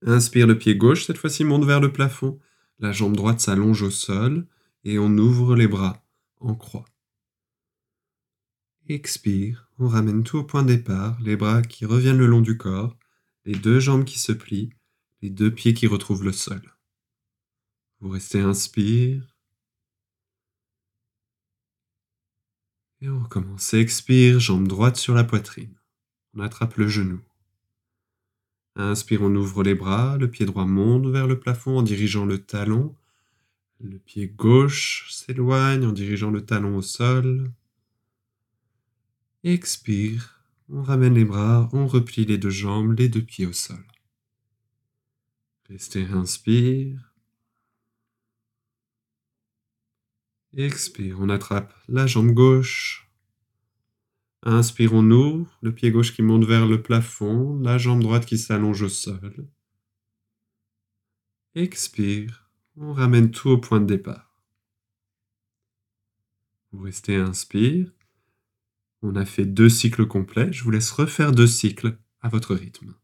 Inspire, 0.00 0.46
le 0.46 0.56
pied 0.56 0.76
gauche 0.76 1.04
cette 1.04 1.18
fois-ci 1.18 1.44
monte 1.44 1.64
vers 1.64 1.80
le 1.80 1.92
plafond, 1.92 2.40
la 2.78 2.92
jambe 2.92 3.16
droite 3.16 3.40
s'allonge 3.40 3.82
au 3.82 3.90
sol, 3.90 4.46
et 4.84 4.98
on 4.98 5.16
ouvre 5.18 5.54
les 5.56 5.68
bras 5.68 6.04
en 6.40 6.54
croix. 6.54 6.84
Expire, 8.88 9.70
on 9.78 9.88
ramène 9.88 10.24
tout 10.24 10.38
au 10.38 10.44
point 10.44 10.62
de 10.62 10.74
départ, 10.74 11.20
les 11.20 11.36
bras 11.36 11.62
qui 11.62 11.84
reviennent 11.86 12.18
le 12.18 12.26
long 12.26 12.40
du 12.40 12.58
corps, 12.58 12.96
les 13.44 13.54
deux 13.54 13.80
jambes 13.80 14.04
qui 14.04 14.18
se 14.18 14.32
plient, 14.32 14.70
les 15.22 15.30
deux 15.30 15.52
pieds 15.52 15.74
qui 15.74 15.86
retrouvent 15.86 16.24
le 16.24 16.32
sol. 16.32 16.74
Vous 18.00 18.08
restez 18.10 18.40
inspire. 18.40 19.36
Et 23.00 23.08
on 23.08 23.20
recommence. 23.20 23.74
Expire, 23.74 24.40
jambe 24.40 24.66
droite 24.66 24.96
sur 24.96 25.14
la 25.14 25.24
poitrine. 25.24 25.74
On 26.34 26.40
attrape 26.40 26.76
le 26.76 26.88
genou. 26.88 27.20
Inspire, 28.74 29.22
on 29.22 29.34
ouvre 29.34 29.62
les 29.62 29.74
bras, 29.74 30.16
le 30.16 30.30
pied 30.30 30.46
droit 30.46 30.64
monte 30.64 31.06
vers 31.06 31.26
le 31.26 31.38
plafond 31.38 31.78
en 31.78 31.82
dirigeant 31.82 32.24
le 32.24 32.38
talon 32.38 32.96
le 33.82 33.98
pied 33.98 34.28
gauche 34.28 35.10
s'éloigne 35.10 35.84
en 35.84 35.92
dirigeant 35.92 36.30
le 36.30 36.44
talon 36.44 36.76
au 36.76 36.82
sol. 36.82 37.52
Expire. 39.44 40.44
On 40.68 40.82
ramène 40.82 41.14
les 41.14 41.24
bras, 41.24 41.68
on 41.72 41.86
replie 41.86 42.24
les 42.24 42.38
deux 42.38 42.50
jambes, 42.50 42.98
les 42.98 43.08
deux 43.08 43.22
pieds 43.22 43.46
au 43.46 43.52
sol. 43.52 43.84
Restez, 45.68 46.04
inspire. 46.04 47.12
Expire, 50.54 51.18
on 51.20 51.28
attrape 51.28 51.74
la 51.88 52.06
jambe 52.06 52.32
gauche. 52.32 53.10
Inspire, 54.42 54.92
on 54.94 55.10
ouvre, 55.10 55.58
le 55.62 55.74
pied 55.74 55.90
gauche 55.90 56.14
qui 56.14 56.22
monte 56.22 56.44
vers 56.44 56.66
le 56.66 56.82
plafond, 56.82 57.58
la 57.60 57.78
jambe 57.78 58.02
droite 58.02 58.26
qui 58.26 58.38
s'allonge 58.38 58.82
au 58.82 58.88
sol. 58.88 59.48
Expire, 61.54 62.41
on 62.76 62.92
ramène 62.92 63.30
tout 63.30 63.50
au 63.50 63.58
point 63.58 63.80
de 63.80 63.86
départ. 63.86 64.32
Vous 66.72 66.82
restez 66.82 67.16
inspire. 67.16 67.92
On 69.02 69.16
a 69.16 69.24
fait 69.24 69.44
deux 69.44 69.68
cycles 69.68 70.06
complets. 70.06 70.52
Je 70.52 70.64
vous 70.64 70.70
laisse 70.70 70.90
refaire 70.90 71.32
deux 71.32 71.46
cycles 71.46 71.98
à 72.20 72.28
votre 72.28 72.54
rythme. 72.54 72.94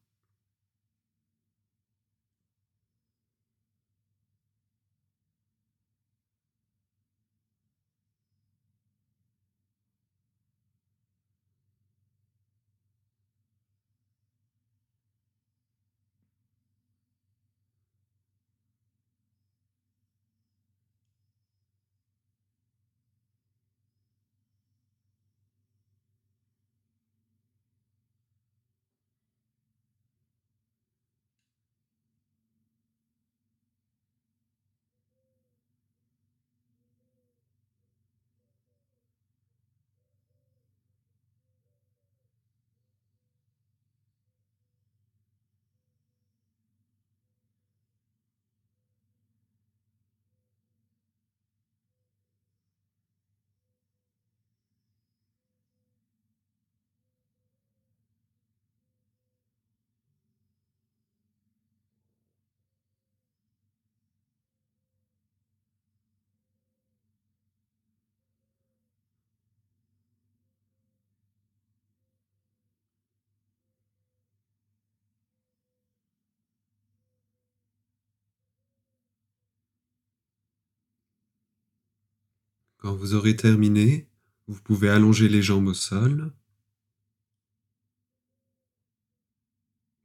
Quand 82.78 82.94
vous 82.94 83.14
aurez 83.14 83.34
terminé, 83.34 84.08
vous 84.46 84.60
pouvez 84.62 84.88
allonger 84.88 85.28
les 85.28 85.42
jambes 85.42 85.66
au 85.66 85.74
sol. 85.74 86.32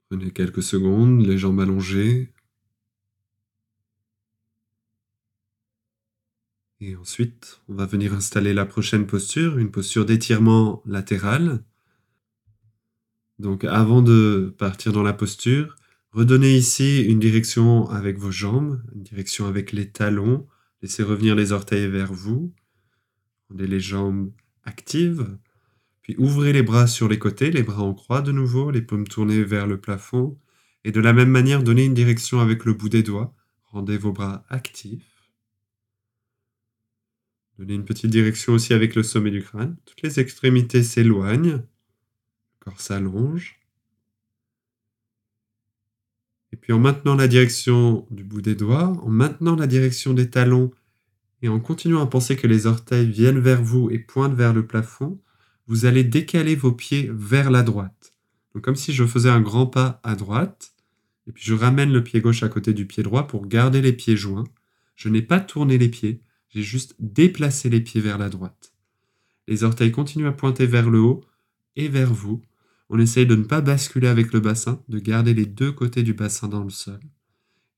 Prenez 0.10 0.32
quelques 0.32 0.64
secondes, 0.64 1.26
les 1.26 1.38
jambes 1.38 1.60
allongées. 1.60 2.34
Et 6.82 6.96
ensuite, 6.96 7.62
on 7.70 7.76
va 7.76 7.86
venir 7.86 8.14
installer 8.14 8.54
la 8.54 8.66
prochaine 8.66 9.08
posture, 9.08 9.58
une 9.58 9.72
posture 9.72 10.06
d'étirement 10.06 10.82
latéral. 10.86 11.64
Donc 13.40 13.64
avant 13.64 14.02
de 14.02 14.54
partir 14.58 14.92
dans 14.92 15.04
la 15.04 15.14
posture, 15.14 15.76
redonnez 16.12 16.58
ici 16.58 17.02
une 17.04 17.20
direction 17.20 17.88
avec 17.90 18.18
vos 18.18 18.32
jambes, 18.32 18.82
une 18.96 19.04
direction 19.04 19.46
avec 19.46 19.72
les 19.72 19.92
talons. 19.92 20.48
Laissez 20.82 21.04
revenir 21.04 21.36
les 21.36 21.52
orteils 21.52 21.88
vers 21.88 22.12
vous. 22.12 22.54
Les 23.54 23.80
jambes 23.80 24.32
actives. 24.64 25.38
Puis 26.02 26.16
ouvrez 26.18 26.52
les 26.54 26.64
bras 26.64 26.88
sur 26.88 27.08
les 27.08 27.20
côtés, 27.20 27.52
les 27.52 27.64
bras 27.64 27.84
en 27.84 27.94
croix 27.94 28.22
de 28.22 28.32
nouveau, 28.32 28.72
les 28.72 28.82
paumes 28.82 29.08
tournées 29.08 29.44
vers 29.44 29.68
le 29.68 29.80
plafond. 29.80 30.38
Et 30.84 30.92
de 30.92 31.00
la 31.00 31.14
même 31.14 31.30
manière, 31.30 31.64
donnez 31.64 31.86
une 31.86 31.94
direction 31.94 32.40
avec 32.40 32.66
le 32.66 32.74
bout 32.74 32.90
des 32.90 33.04
doigts. 33.04 33.34
Rendez 33.66 33.98
vos 33.98 34.12
bras 34.12 34.46
actifs. 34.50 35.32
Donnez 37.58 37.76
une 37.76 37.86
petite 37.86 38.10
direction 38.10 38.54
aussi 38.54 38.74
avec 38.74 38.96
le 38.96 39.04
sommet 39.04 39.32
du 39.32 39.42
crâne. 39.42 39.78
Toutes 39.86 40.02
les 40.02 40.20
extrémités 40.20 40.84
s'éloignent. 40.84 41.62
Le 41.62 42.60
corps 42.60 42.82
s'allonge. 42.82 43.60
Et 46.52 46.56
puis 46.56 46.74
en 46.74 46.80
maintenant 46.80 47.16
la 47.16 47.28
direction 47.28 48.06
du 48.12 48.24
bout 48.24 48.42
des 48.42 48.56
doigts, 48.56 48.90
en 49.04 49.10
maintenant 49.10 49.56
la 49.56 49.68
direction 49.68 50.14
des 50.14 50.30
talons 50.30 50.72
et 51.44 51.50
en 51.50 51.60
continuant 51.60 52.02
à 52.02 52.08
penser 52.08 52.38
que 52.38 52.48
les 52.48 52.68
orteils 52.68 53.12
viennent 53.12 53.40
vers 53.40 53.62
vous 53.62 53.90
et 53.92 54.00
pointent 54.00 54.34
vers 54.34 54.54
le 54.54 54.66
plafond, 54.66 55.20
vous 55.68 55.86
allez 55.86 56.06
décaler 56.06 56.56
vos 56.56 56.72
pieds 56.72 57.10
vers 57.14 57.52
la 57.52 57.64
droite. 57.64 58.14
Donc 58.56 58.64
comme 58.64 58.78
si 58.78 58.94
je 58.94 59.06
faisais 59.06 59.30
un 59.30 59.42
grand 59.42 59.68
pas 59.68 60.00
à 60.04 60.16
droite, 60.16 60.74
et 61.28 61.34
puis 61.34 61.44
je 61.44 61.54
ramène 61.54 61.92
le 61.92 62.02
pied 62.02 62.22
gauche 62.22 62.44
à 62.44 62.50
côté 62.50 62.74
du 62.74 62.88
pied 62.88 63.04
droit 63.04 63.28
pour 63.28 63.46
garder 63.46 63.82
les 63.82 63.92
pieds 63.92 64.16
joints. 64.16 64.46
Je 64.96 65.10
n'ai 65.10 65.22
pas 65.22 65.42
tourné 65.42 65.78
les 65.78 65.90
pieds, 65.90 66.22
j'ai 66.48 66.64
juste 66.64 66.96
déplacé 67.00 67.70
les 67.70 67.82
pieds 67.82 68.02
vers 68.02 68.18
la 68.18 68.30
droite. 68.30 68.74
Les 69.50 69.66
orteils 69.66 69.92
continuent 69.92 70.28
à 70.28 70.32
pointer 70.32 70.66
vers 70.66 70.90
le 70.90 71.00
haut 71.02 71.26
et 71.76 71.90
vers 71.90 72.14
vous. 72.14 72.42
On 72.90 73.00
essaye 73.00 73.26
de 73.26 73.36
ne 73.36 73.44
pas 73.44 73.60
basculer 73.60 74.08
avec 74.08 74.32
le 74.32 74.40
bassin, 74.40 74.82
de 74.88 75.00
garder 75.00 75.34
les 75.34 75.46
deux 75.46 75.74
côtés 75.74 76.04
du 76.04 76.14
bassin 76.14 76.48
dans 76.48 76.64
le 76.64 76.70
sol. 76.70 77.02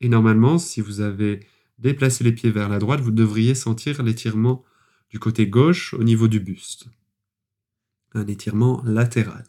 Et 0.01 0.09
normalement, 0.09 0.59
si 0.59 0.81
vous 0.81 1.01
avez 1.01 1.39
déplacez 1.77 2.23
les 2.23 2.31
pieds 2.31 2.51
vers 2.51 2.69
la 2.69 2.79
droite, 2.79 3.01
vous 3.01 3.11
devriez 3.11 3.55
sentir 3.55 4.03
l'étirement 4.03 4.63
du 5.09 5.19
côté 5.19 5.47
gauche 5.47 5.93
au 5.93 6.03
niveau 6.03 6.27
du 6.27 6.39
buste. 6.39 6.87
Un 8.13 8.27
étirement 8.27 8.81
latéral. 8.83 9.45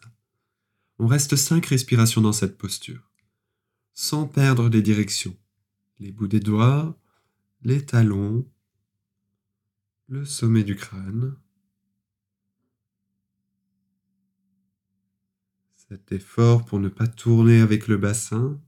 On 0.99 1.07
reste 1.07 1.35
cinq 1.35 1.65
respirations 1.67 2.21
dans 2.21 2.33
cette 2.33 2.57
posture, 2.57 3.11
sans 3.93 4.27
perdre 4.27 4.69
les 4.69 4.81
directions. 4.81 5.35
Les 5.99 6.11
bouts 6.11 6.27
des 6.27 6.39
doigts, 6.39 6.99
les 7.63 7.85
talons, 7.85 8.47
le 10.07 10.25
sommet 10.25 10.63
du 10.63 10.75
crâne. 10.75 11.35
Cet 15.75 16.11
effort 16.11 16.65
pour 16.65 16.79
ne 16.79 16.89
pas 16.89 17.07
tourner 17.07 17.61
avec 17.61 17.87
le 17.87 17.97
bassin 17.97 18.59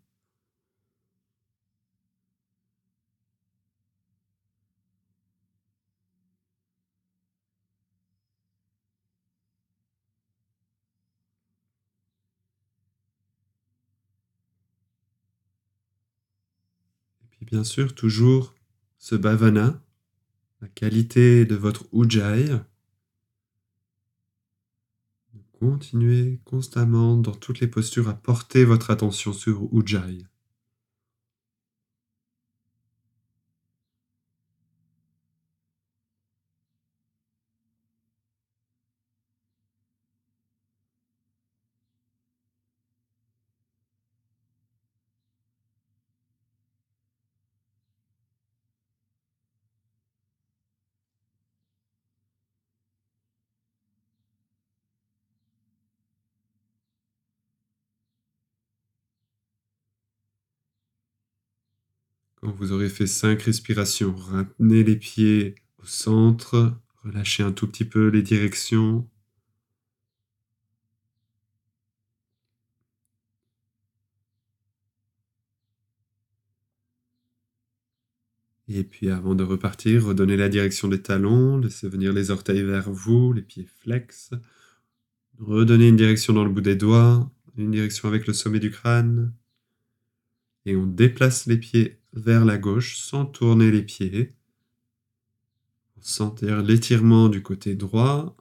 Et 17.38 17.38
bien 17.49 17.63
sûr, 17.63 17.95
toujours 17.95 18.53
ce 18.99 19.15
bhavana, 19.15 19.81
la 20.61 20.67
qualité 20.67 21.45
de 21.45 21.55
votre 21.55 21.87
ujjayi. 21.93 22.51
Continuez 25.59 26.39
constamment 26.45 27.17
dans 27.17 27.33
toutes 27.33 27.59
les 27.59 27.67
postures 27.67 28.07
à 28.07 28.13
porter 28.13 28.65
votre 28.65 28.91
attention 28.91 29.33
sur 29.33 29.67
ujjayi. 29.73 30.27
vous 62.59 62.73
aurez 62.73 62.89
fait 62.89 63.07
5 63.07 63.41
respirations. 63.41 64.13
Ramenez 64.15 64.83
les 64.83 64.97
pieds 64.97 65.55
au 65.81 65.85
centre, 65.85 66.77
relâchez 67.03 67.41
un 67.41 67.53
tout 67.53 67.67
petit 67.67 67.85
peu 67.85 68.07
les 68.09 68.21
directions. 68.21 69.07
Et 78.67 78.83
puis 78.83 79.09
avant 79.09 79.35
de 79.35 79.43
repartir, 79.43 80.05
redonnez 80.05 80.35
la 80.35 80.49
direction 80.49 80.89
des 80.89 81.01
talons, 81.01 81.57
laissez 81.57 81.87
venir 81.87 82.11
les 82.13 82.29
orteils 82.29 82.63
vers 82.63 82.91
vous, 82.91 83.31
les 83.31 83.41
pieds 83.41 83.67
flex. 83.81 84.31
Redonnez 85.39 85.87
une 85.87 85.95
direction 85.95 86.33
dans 86.33 86.43
le 86.43 86.51
bout 86.51 86.61
des 86.61 86.75
doigts, 86.75 87.31
une 87.57 87.71
direction 87.71 88.09
avec 88.09 88.27
le 88.27 88.33
sommet 88.33 88.59
du 88.59 88.69
crâne. 88.69 89.33
Et 90.65 90.75
on 90.75 90.85
déplace 90.85 91.45
les 91.47 91.57
pieds 91.57 91.98
vers 92.13 92.45
la 92.45 92.57
gauche 92.57 92.97
sans 92.97 93.25
tourner 93.25 93.71
les 93.71 93.83
pieds. 93.83 94.33
Sentir 96.01 96.61
l'étirement 96.61 97.29
du 97.29 97.41
côté 97.41 97.75
droit. 97.75 98.35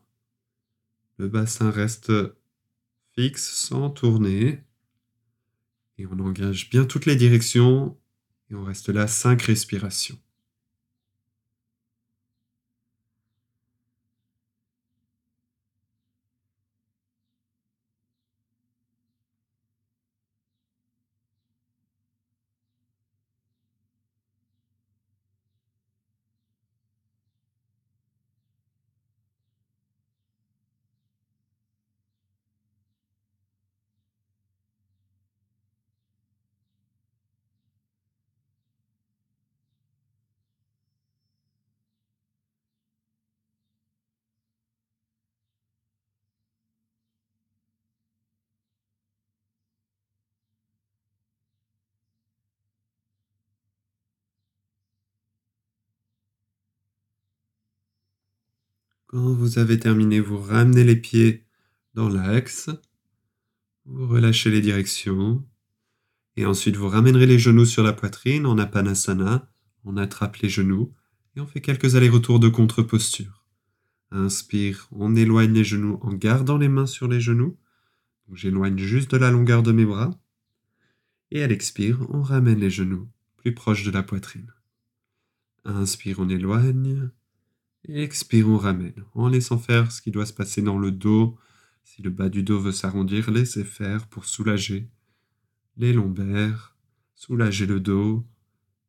Le 1.18 1.28
bassin 1.28 1.70
reste 1.70 2.12
fixe 3.14 3.50
sans 3.50 3.90
tourner. 3.90 4.62
Et 5.98 6.06
on 6.06 6.18
engage 6.20 6.70
bien 6.70 6.84
toutes 6.84 7.06
les 7.06 7.16
directions 7.16 7.98
et 8.50 8.54
on 8.54 8.64
reste 8.64 8.88
là 8.88 9.06
cinq 9.06 9.42
respirations. 9.42 10.18
Quand 59.08 59.32
vous 59.32 59.58
avez 59.58 59.78
terminé, 59.78 60.20
vous 60.20 60.36
ramenez 60.36 60.84
les 60.84 60.94
pieds 60.94 61.46
dans 61.94 62.10
l'axe, 62.10 62.68
vous 63.86 64.06
relâchez 64.06 64.50
les 64.50 64.60
directions, 64.60 65.42
et 66.36 66.44
ensuite 66.44 66.76
vous 66.76 66.88
ramènerez 66.88 67.24
les 67.24 67.38
genoux 67.38 67.64
sur 67.64 67.82
la 67.82 67.94
poitrine 67.94 68.44
en 68.44 68.58
apanasana, 68.58 69.50
on 69.84 69.96
attrape 69.96 70.36
les 70.36 70.50
genoux, 70.50 70.92
et 71.34 71.40
on 71.40 71.46
fait 71.46 71.62
quelques 71.62 71.96
allers-retours 71.96 72.38
de 72.38 72.50
contre-posture. 72.50 73.46
Inspire, 74.10 74.88
on 74.92 75.16
éloigne 75.16 75.54
les 75.54 75.64
genoux 75.64 75.98
en 76.02 76.12
gardant 76.12 76.58
les 76.58 76.68
mains 76.68 76.84
sur 76.84 77.08
les 77.08 77.22
genoux, 77.22 77.56
j'éloigne 78.34 78.76
juste 78.76 79.12
de 79.12 79.16
la 79.16 79.30
longueur 79.30 79.62
de 79.62 79.72
mes 79.72 79.86
bras, 79.86 80.20
et 81.30 81.42
à 81.42 81.46
l'expire, 81.46 82.06
on 82.10 82.20
ramène 82.20 82.60
les 82.60 82.68
genoux 82.68 83.08
plus 83.38 83.54
proches 83.54 83.84
de 83.84 83.90
la 83.90 84.02
poitrine. 84.02 84.52
Inspire, 85.64 86.18
on 86.18 86.28
éloigne, 86.28 87.08
expire, 87.88 88.48
on 88.48 88.56
ramène, 88.56 89.04
en 89.14 89.28
laissant 89.28 89.58
faire 89.58 89.92
ce 89.92 90.02
qui 90.02 90.10
doit 90.10 90.26
se 90.26 90.32
passer 90.32 90.62
dans 90.62 90.78
le 90.78 90.90
dos. 90.90 91.36
Si 91.84 92.02
le 92.02 92.10
bas 92.10 92.28
du 92.28 92.42
dos 92.42 92.60
veut 92.60 92.72
s'arrondir, 92.72 93.30
laissez 93.30 93.64
faire 93.64 94.06
pour 94.08 94.24
soulager 94.24 94.88
les 95.76 95.92
lombaires, 95.92 96.76
soulager 97.14 97.66
le 97.66 97.80
dos 97.80 98.26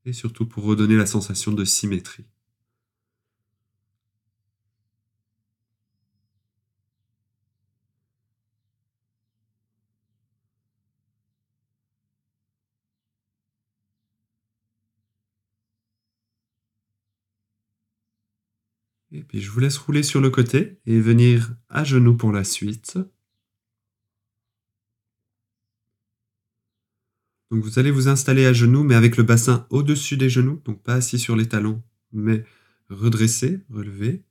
et 0.06 0.14
surtout 0.14 0.46
pour 0.46 0.64
redonner 0.64 0.96
la 0.96 1.06
sensation 1.06 1.52
de 1.52 1.66
symétrie. 1.66 2.26
Puis 19.30 19.40
je 19.42 19.52
vous 19.52 19.60
laisse 19.60 19.78
rouler 19.78 20.02
sur 20.02 20.22
le 20.22 20.32
côté 20.32 20.80
et 20.88 21.00
venir 21.00 21.54
à 21.70 21.84
genoux 21.84 22.18
pour 22.18 22.32
la 22.32 22.44
suite. 22.44 22.98
Donc 27.52 27.64
vous 27.64 27.78
allez 27.78 27.92
vous 27.92 28.08
installer 28.08 28.48
à 28.48 28.54
genoux, 28.54 28.84
mais 28.84 28.96
avec 28.96 29.18
le 29.18 29.24
bassin 29.24 29.68
au-dessus 29.70 30.18
des 30.18 30.30
genoux, 30.30 30.62
donc 30.66 30.82
pas 30.82 30.96
assis 30.96 31.20
sur 31.20 31.36
les 31.36 31.48
talons, 31.48 31.84
mais 32.12 32.44
redressé, 32.90 33.62
relevé. 33.70 34.24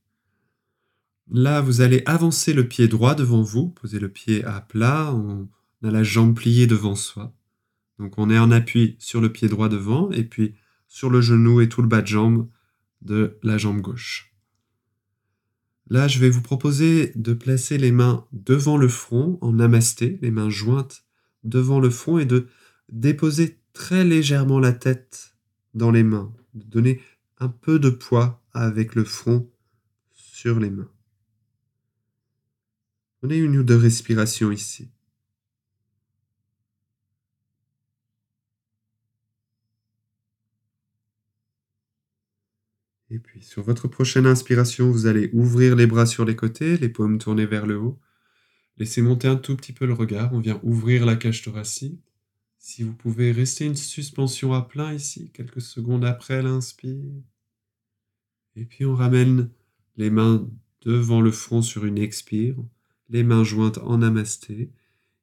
Là, 1.31 1.61
vous 1.61 1.81
allez 1.81 2.03
avancer 2.05 2.53
le 2.53 2.67
pied 2.67 2.89
droit 2.89 3.15
devant 3.15 3.43
vous, 3.43 3.69
poser 3.69 4.01
le 4.01 4.09
pied 4.09 4.45
à 4.45 4.61
plat, 4.61 5.15
on 5.15 5.49
a 5.85 5.91
la 5.93 6.03
jambe 6.03 6.35
pliée 6.35 6.67
devant 6.67 6.97
soi. 6.97 7.33
Donc 8.01 8.19
on 8.19 8.31
est 8.31 8.39
en 8.39 8.51
appui 8.51 8.97
sur 8.99 9.21
le 9.21 9.31
pied 9.31 9.47
droit 9.47 9.69
devant, 9.69 10.11
et 10.11 10.25
puis 10.25 10.55
sur 10.89 11.09
le 11.09 11.21
genou 11.21 11.61
et 11.61 11.69
tout 11.69 11.83
le 11.83 11.89
bas 11.89 12.03
de 12.03 12.09
jambe 12.09 12.49
de 13.01 13.39
la 13.45 13.59
jambe 13.59 13.81
gauche. 13.81 14.28
Là, 15.91 16.07
je 16.07 16.19
vais 16.19 16.29
vous 16.29 16.43
proposer 16.43 17.13
de 17.15 17.33
placer 17.33 17.79
les 17.79 17.93
mains 17.93 18.27
devant 18.33 18.77
le 18.77 18.89
front 18.89 19.39
en 19.41 19.55
namasté, 19.55 20.19
les 20.21 20.31
mains 20.31 20.51
jointes 20.51 21.05
devant 21.45 21.81
le 21.81 21.89
front 21.89 22.19
et 22.19 22.27
de 22.27 22.47
déposer 22.91 23.59
très 23.73 24.05
légèrement 24.05 24.59
la 24.59 24.73
tête 24.73 25.37
dans 25.75 25.91
les 25.91 26.03
mains, 26.03 26.33
de 26.55 26.65
donner 26.65 27.01
un 27.39 27.49
peu 27.49 27.79
de 27.79 27.91
poids 27.91 28.43
avec 28.53 28.95
le 28.95 29.05
front 29.05 29.51
sur 30.13 30.61
les 30.61 30.71
mains. 30.71 30.91
Prenez 33.21 33.39
une 33.39 33.57
ou 33.57 33.63
deux 33.63 33.77
respirations 33.77 34.53
ici. 34.53 34.91
Et 43.11 43.19
puis 43.19 43.43
sur 43.43 43.63
votre 43.63 43.89
prochaine 43.89 44.27
inspiration, 44.27 44.91
vous 44.91 45.07
allez 45.07 45.31
ouvrir 45.33 45.77
les 45.77 45.87
bras 45.87 46.07
sur 46.07 46.25
les 46.25 46.37
côtés, 46.37 46.77
les 46.77 46.89
paumes 46.89 47.19
tournées 47.19 47.47
vers 47.47 47.67
le 47.67 47.79
haut. 47.79 47.99
Laissez 48.77 49.03
monter 49.03 49.29
un 49.29 49.37
tout 49.37 49.57
petit 49.57 49.73
peu 49.73 49.87
le 49.87 49.95
regard, 49.95 50.33
on 50.35 50.41
vient 50.41 50.61
ouvrir 50.63 51.07
la 51.07 51.17
cage 51.17 51.43
thoracique. 51.43 52.01
Si 52.59 52.83
vous 52.83 52.93
pouvez 52.93 53.33
rester 53.33 53.65
une 53.65 53.77
suspension 53.77 54.53
à 54.53 54.63
plein 54.63 54.93
ici, 54.93 55.31
quelques 55.33 55.63
secondes 55.63 56.05
après 56.05 56.43
l'inspire. 56.43 57.23
Et 58.57 58.65
puis 58.65 58.85
on 58.85 58.95
ramène 58.95 59.51
les 59.97 60.11
mains 60.11 60.47
devant 60.83 61.21
le 61.21 61.31
front 61.31 61.63
sur 61.63 61.87
une 61.87 61.99
expire, 61.99 62.57
les 63.09 63.23
mains 63.25 63.45
jointes 63.45 63.79
en 63.79 63.99
namasté, 63.99 64.71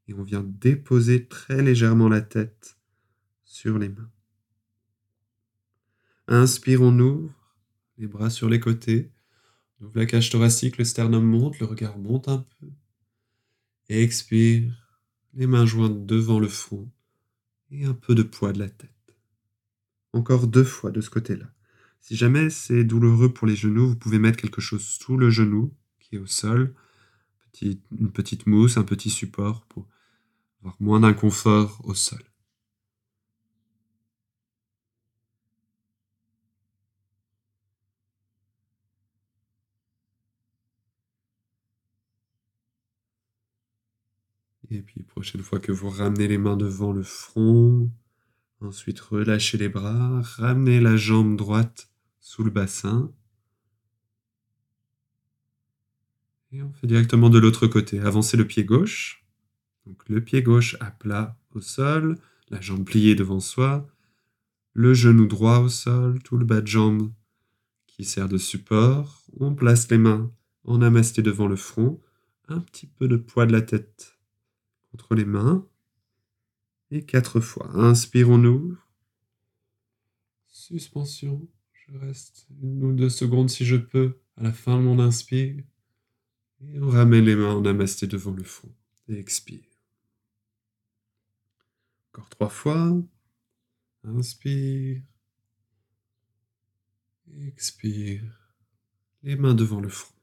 et 0.07 0.13
on 0.13 0.23
vient 0.23 0.43
déposer 0.43 1.27
très 1.27 1.61
légèrement 1.61 2.09
la 2.09 2.21
tête 2.21 2.77
sur 3.45 3.77
les 3.77 3.89
mains. 3.89 4.09
Inspire, 6.27 6.81
on 6.81 6.97
ouvre 6.99 7.44
les 7.97 8.07
bras 8.07 8.29
sur 8.29 8.49
les 8.49 8.59
côtés. 8.59 9.11
Donc 9.79 9.95
la 9.95 10.05
cage 10.05 10.29
thoracique, 10.29 10.77
le 10.77 10.85
sternum 10.85 11.25
monte, 11.25 11.59
le 11.59 11.65
regard 11.65 11.97
monte 11.97 12.27
un 12.27 12.45
peu. 12.59 12.67
expire, 13.89 14.73
les 15.33 15.47
mains 15.47 15.65
jointes 15.65 16.05
devant 16.05 16.39
le 16.39 16.47
front 16.47 16.89
et 17.71 17.85
un 17.85 17.93
peu 17.93 18.15
de 18.15 18.23
poids 18.23 18.53
de 18.53 18.59
la 18.59 18.69
tête. 18.69 18.91
Encore 20.13 20.47
deux 20.47 20.63
fois 20.63 20.91
de 20.91 21.01
ce 21.01 21.09
côté-là. 21.09 21.45
Si 21.99 22.15
jamais 22.15 22.49
c'est 22.49 22.83
douloureux 22.83 23.33
pour 23.33 23.47
les 23.47 23.55
genoux, 23.55 23.89
vous 23.89 23.95
pouvez 23.95 24.19
mettre 24.19 24.39
quelque 24.39 24.61
chose 24.61 24.83
sous 24.83 25.17
le 25.17 25.29
genou 25.29 25.73
qui 25.99 26.15
est 26.15 26.19
au 26.19 26.27
sol, 26.27 26.73
une 27.61 28.11
petite 28.11 28.47
mousse, 28.47 28.77
un 28.77 28.83
petit 28.83 29.09
support 29.09 29.65
pour 29.65 29.87
avoir 30.59 30.75
moins 30.79 30.99
d'inconfort 30.99 31.81
au 31.83 31.93
sol. 31.93 32.21
Et 44.75 44.81
puis, 44.81 45.03
prochaine 45.03 45.41
fois 45.41 45.59
que 45.59 45.71
vous 45.71 45.89
ramenez 45.89 46.27
les 46.27 46.37
mains 46.37 46.57
devant 46.57 46.91
le 46.91 47.01
front, 47.01 47.89
ensuite 48.59 48.99
relâchez 48.99 49.57
les 49.57 49.69
bras, 49.69 50.21
ramenez 50.21 50.81
la 50.81 50.97
jambe 50.97 51.37
droite 51.37 51.89
sous 52.19 52.43
le 52.43 52.51
bassin. 52.51 53.09
Et 56.51 56.61
on 56.61 56.73
fait 56.73 56.87
directement 56.87 57.29
de 57.29 57.39
l'autre 57.39 57.67
côté. 57.67 58.01
Avancez 58.01 58.35
le 58.35 58.45
pied 58.45 58.65
gauche. 58.65 59.25
Donc 59.85 60.03
le 60.09 60.21
pied 60.21 60.43
gauche 60.43 60.75
à 60.81 60.91
plat 60.91 61.37
au 61.53 61.61
sol, 61.61 62.17
la 62.49 62.59
jambe 62.59 62.83
pliée 62.83 63.15
devant 63.15 63.39
soi, 63.39 63.87
le 64.73 64.93
genou 64.93 65.25
droit 65.25 65.59
au 65.59 65.69
sol, 65.69 66.21
tout 66.21 66.35
le 66.35 66.43
bas 66.43 66.59
de 66.59 66.67
jambe 66.67 67.13
qui 67.87 68.03
sert 68.03 68.27
de 68.27 68.37
support. 68.37 69.23
On 69.39 69.55
place 69.55 69.89
les 69.89 69.99
mains 69.99 70.33
en 70.65 70.81
amasté 70.81 71.21
devant 71.21 71.47
le 71.47 71.55
front, 71.55 72.01
un 72.49 72.59
petit 72.59 72.87
peu 72.87 73.07
de 73.07 73.15
poids 73.15 73.45
de 73.45 73.53
la 73.53 73.61
tête 73.61 74.14
entre 74.95 75.13
les 75.13 75.25
mains. 75.25 75.67
Et 76.89 77.05
quatre 77.05 77.41
fois. 77.41 77.69
Inspire, 77.75 78.29
on 78.29 78.41
ouvre. 78.45 78.77
Suspension. 80.47 81.47
Je 81.73 81.97
reste 81.97 82.47
une 82.61 82.83
ou 82.83 82.93
deux 82.93 83.09
secondes 83.09 83.49
si 83.49 83.65
je 83.65 83.75
peux 83.75 84.17
à 84.37 84.43
la 84.43 84.53
fin 84.53 84.77
de 84.77 84.83
mon 84.83 84.99
inspire. 84.99 85.61
Et 86.61 86.79
on 86.79 86.89
ramène 86.89 87.25
les 87.25 87.35
mains 87.35 87.55
en 87.55 87.61
namasté 87.61 88.07
devant 88.07 88.31
le 88.31 88.43
front. 88.43 88.73
Et 89.09 89.19
expire. 89.19 89.65
Encore 92.13 92.29
trois 92.29 92.49
fois. 92.49 92.97
Inspire. 94.05 95.01
Expire. 97.47 98.23
Les 99.23 99.35
mains 99.35 99.55
devant 99.55 99.81
le 99.81 99.89
front. 99.89 100.15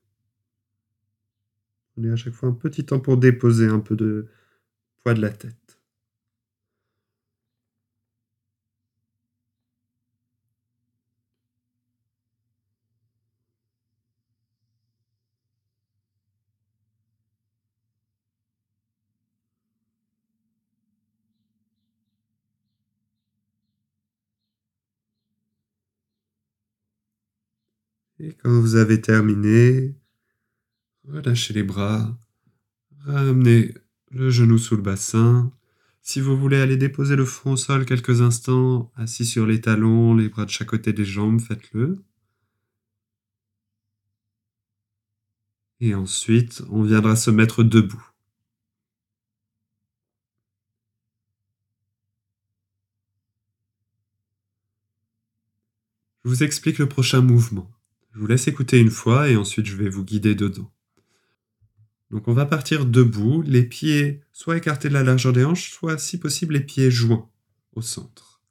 Prenez 1.92 2.10
à 2.10 2.16
chaque 2.16 2.32
fois 2.32 2.48
un 2.48 2.54
petit 2.54 2.86
temps 2.86 3.00
pour 3.00 3.18
déposer 3.18 3.66
un 3.66 3.80
peu 3.80 3.96
de 3.96 4.30
poids 5.02 5.14
de 5.14 5.20
la 5.22 5.30
tête. 5.30 5.56
Et 28.22 28.34
quand 28.34 28.60
vous 28.60 28.76
avez 28.76 29.00
terminé, 29.00 29.96
relâchez 31.04 31.54
les 31.54 31.64
bras, 31.64 32.16
ramenez 33.04 33.74
le 34.12 34.30
genou 34.30 34.58
sous 34.58 34.76
le 34.76 34.82
bassin. 34.82 35.52
Si 36.02 36.20
vous 36.20 36.36
voulez 36.36 36.60
aller 36.60 36.76
déposer 36.76 37.16
le 37.16 37.24
front 37.24 37.52
au 37.52 37.56
sol 37.56 37.84
quelques 37.86 38.20
instants, 38.22 38.92
assis 38.96 39.26
sur 39.26 39.46
les 39.46 39.60
talons, 39.60 40.14
les 40.14 40.28
bras 40.28 40.44
de 40.44 40.50
chaque 40.50 40.68
côté 40.68 40.92
des 40.92 41.04
jambes, 41.04 41.40
faites-le. 41.40 42.02
Et 45.80 45.94
ensuite, 45.94 46.62
on 46.70 46.82
viendra 46.82 47.16
se 47.16 47.30
mettre 47.30 47.62
debout. 47.62 48.02
Je 56.24 56.30
vous 56.30 56.42
explique 56.42 56.78
le 56.78 56.88
prochain 56.88 57.20
mouvement. 57.20 57.70
Je 58.12 58.18
vous 58.18 58.26
laisse 58.26 58.48
écouter 58.48 58.80
une 58.80 58.90
fois 58.90 59.28
et 59.28 59.36
ensuite 59.36 59.66
je 59.66 59.76
vais 59.76 59.88
vous 59.88 60.04
guider 60.04 60.34
dedans. 60.34 60.71
Donc 62.12 62.28
on 62.28 62.34
va 62.34 62.44
partir 62.44 62.84
debout, 62.84 63.42
les 63.46 63.62
pieds 63.62 64.20
soit 64.32 64.58
écartés 64.58 64.90
de 64.90 64.94
la 64.94 65.02
largeur 65.02 65.32
des 65.32 65.46
hanches, 65.46 65.70
soit 65.70 65.96
si 65.96 66.18
possible 66.18 66.54
les 66.54 66.60
pieds 66.60 66.90
joints 66.90 67.26
au 67.74 67.80
centre. 67.80 68.42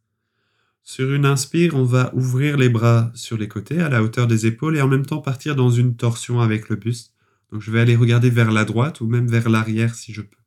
Sur 0.82 1.14
une 1.14 1.26
inspire, 1.26 1.76
on 1.76 1.84
va 1.84 2.12
ouvrir 2.16 2.58
les 2.58 2.70
bras 2.70 3.12
sur 3.14 3.38
les 3.38 3.48
côtés 3.48 3.80
à 3.80 3.88
la 3.88 4.02
hauteur 4.02 4.26
des 4.26 4.48
épaules 4.48 4.78
et 4.78 4.82
en 4.82 4.88
même 4.88 5.06
temps 5.06 5.22
partir 5.22 5.56
dans 5.56 5.70
une 5.70 5.96
torsion 5.96 6.42
avec 6.42 6.70
le 6.70 6.76
buste. 6.76 7.14
Donc 7.52 7.62
je 7.62 7.70
vais 7.70 7.80
aller 7.80 7.96
regarder 7.96 8.32
vers 8.32 8.52
la 8.52 8.66
droite 8.66 9.00
ou 9.00 9.08
même 9.08 9.28
vers 9.28 9.48
l'arrière 9.48 9.94
si 9.94 10.12
je 10.12 10.24
peux. 10.24 10.38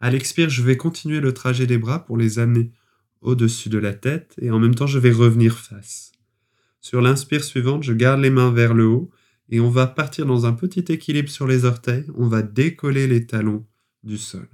À 0.00 0.10
l'expire, 0.10 0.50
je 0.50 0.62
vais 0.62 0.76
continuer 0.76 1.20
le 1.20 1.32
trajet 1.32 1.66
des 1.66 1.78
bras 1.78 2.04
pour 2.04 2.16
les 2.16 2.40
amener 2.40 2.72
au-dessus 3.20 3.68
de 3.68 3.78
la 3.78 3.94
tête 3.94 4.34
et 4.42 4.50
en 4.50 4.58
même 4.58 4.74
temps 4.74 4.88
je 4.88 4.98
vais 4.98 5.12
revenir 5.12 5.56
face. 5.56 6.10
Sur 6.80 7.00
l'inspire 7.00 7.44
suivante, 7.44 7.84
je 7.84 7.92
garde 7.92 8.20
les 8.20 8.30
mains 8.30 8.50
vers 8.50 8.74
le 8.74 8.86
haut 8.86 9.10
et 9.48 9.60
on 9.60 9.70
va 9.70 9.86
partir 9.86 10.26
dans 10.26 10.46
un 10.46 10.52
petit 10.52 10.84
équilibre 10.92 11.28
sur 11.28 11.46
les 11.46 11.64
orteils. 11.64 12.06
On 12.14 12.26
va 12.26 12.42
décoller 12.42 13.06
les 13.06 13.26
talons 13.26 13.64
du 14.02 14.18
sol. 14.18 14.48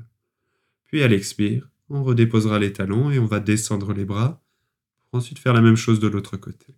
Puis 0.86 1.03
à 1.03 1.09
l'expire, 1.09 1.70
on 1.88 2.05
redéposera 2.05 2.59
les 2.59 2.72
talons 2.72 3.11
et 3.11 3.18
on 3.18 3.26
va 3.26 3.40
descendre 3.40 3.93
les 3.93 4.05
bras 4.05 4.43
pour 5.01 5.18
ensuite 5.18 5.38
faire 5.38 5.55
la 5.55 5.61
même 5.61 5.76
chose 5.76 6.01
de 6.01 6.09
l'autre 6.09 6.36
côté. 6.36 6.76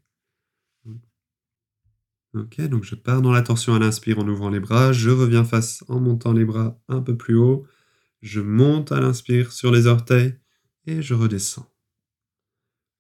Ok, 2.35 2.61
donc 2.63 2.83
je 2.83 2.97
pars 2.97 3.23
dans 3.23 3.31
la 3.31 3.43
torsion 3.43 3.75
à 3.75 3.79
l'inspire 3.79 4.19
en 4.19 4.27
ouvrant 4.27 4.51
les 4.51 4.59
bras, 4.59 4.93
je 4.93 5.11
reviens 5.11 5.45
face 5.45 5.85
en 5.87 6.01
montant 6.01 6.33
les 6.33 6.45
bras 6.45 6.77
un 6.89 7.01
peu 7.01 7.17
plus 7.17 7.37
haut, 7.37 7.65
je 8.23 8.41
monte 8.41 8.91
à 8.91 8.99
l'inspire 8.99 9.53
sur 9.53 9.71
les 9.71 9.87
orteils 9.87 10.35
et 10.87 11.01
je 11.01 11.15
redescends. 11.15 11.71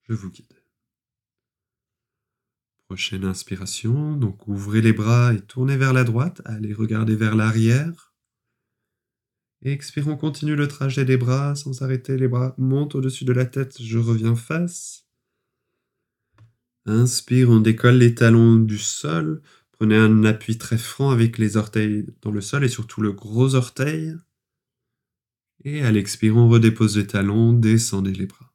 Je 0.09 0.15
vous 0.15 0.31
guide. 0.31 0.54
Prochaine 2.89 3.25
inspiration, 3.25 4.15
donc 4.15 4.47
ouvrez 4.47 4.83
les 4.83 4.93
bras 4.93 5.33
et 5.33 5.41
tournez 5.41 5.77
vers 5.77 5.95
la 5.95 6.05
droite, 6.05 6.43
allez 6.45 6.75
regarder 6.75 7.17
vers 7.17 7.35
l'arrière. 7.35 8.15
Expire, 9.63 10.09
on 10.09 10.17
continue 10.17 10.55
le 10.55 10.69
trajet 10.69 11.07
des 11.07 11.17
bras 11.17 11.55
sans 11.55 11.81
arrêter, 11.81 12.19
les 12.19 12.29
bras 12.29 12.55
montent 12.59 12.95
au-dessus 12.95 13.25
de 13.25 13.33
la 13.33 13.47
tête, 13.47 13.81
je 13.83 13.99
reviens 13.99 14.37
face. 14.37 15.07
Inspire, 16.85 17.49
on 17.49 17.61
décolle 17.61 17.97
les 17.97 18.15
talons 18.15 18.57
du 18.57 18.77
sol, 18.77 19.41
prenez 19.73 19.97
un 19.97 20.23
appui 20.25 20.59
très 20.59 20.77
franc 20.77 21.11
avec 21.11 21.39
les 21.39 21.57
orteils 21.57 22.05
dans 22.21 22.31
le 22.31 22.43
sol 22.43 22.65
et 22.65 22.69
surtout 22.69 23.01
le 23.01 23.13
gros 23.13 23.55
orteil. 23.55 24.15
Et 25.65 25.83
à 25.83 25.91
l'expire, 25.91 26.37
on 26.37 26.51
redépose 26.51 26.99
les 26.99 27.07
talons, 27.07 27.55
descendez 27.55 28.13
les 28.13 28.27
bras 28.27 28.54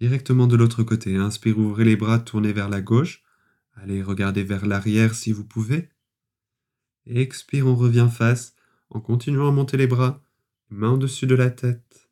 directement 0.00 0.46
de 0.46 0.56
l'autre 0.56 0.82
côté. 0.82 1.16
Inspire, 1.16 1.58
ouvrez 1.58 1.84
les 1.84 1.96
bras, 1.96 2.18
tournez 2.18 2.52
vers 2.52 2.68
la 2.68 2.80
gauche. 2.80 3.22
Allez, 3.74 4.02
regardez 4.02 4.42
vers 4.42 4.66
l'arrière 4.66 5.14
si 5.14 5.32
vous 5.32 5.44
pouvez. 5.44 5.88
Expire, 7.06 7.66
on 7.66 7.74
revient 7.74 8.08
face 8.10 8.54
en 8.90 9.00
continuant 9.00 9.48
à 9.48 9.52
monter 9.52 9.76
les 9.76 9.86
bras, 9.86 10.22
main 10.70 10.92
au-dessus 10.92 11.26
de 11.26 11.34
la 11.34 11.50
tête. 11.50 12.10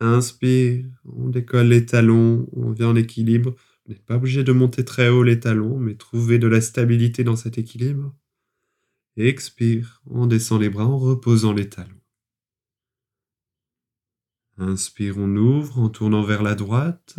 Inspire, 0.00 0.86
on 1.04 1.28
décolle 1.28 1.68
les 1.68 1.86
talons, 1.86 2.48
on 2.52 2.70
vient 2.70 2.88
en 2.88 2.96
équilibre. 2.96 3.54
Vous 3.84 3.92
n'êtes 3.92 4.04
pas 4.04 4.16
obligé 4.16 4.44
de 4.44 4.52
monter 4.52 4.84
très 4.84 5.08
haut 5.08 5.22
les 5.22 5.40
talons, 5.40 5.78
mais 5.78 5.94
trouvez 5.94 6.38
de 6.38 6.48
la 6.48 6.60
stabilité 6.60 7.24
dans 7.24 7.36
cet 7.36 7.58
équilibre. 7.58 8.14
Expire, 9.16 10.00
on 10.06 10.26
descend 10.26 10.60
les 10.60 10.70
bras 10.70 10.86
en 10.86 10.98
reposant 10.98 11.52
les 11.52 11.68
talons. 11.68 11.99
Inspire, 14.60 15.16
on 15.16 15.36
ouvre 15.36 15.78
en 15.78 15.88
tournant 15.88 16.22
vers 16.22 16.42
la 16.42 16.54
droite. 16.54 17.18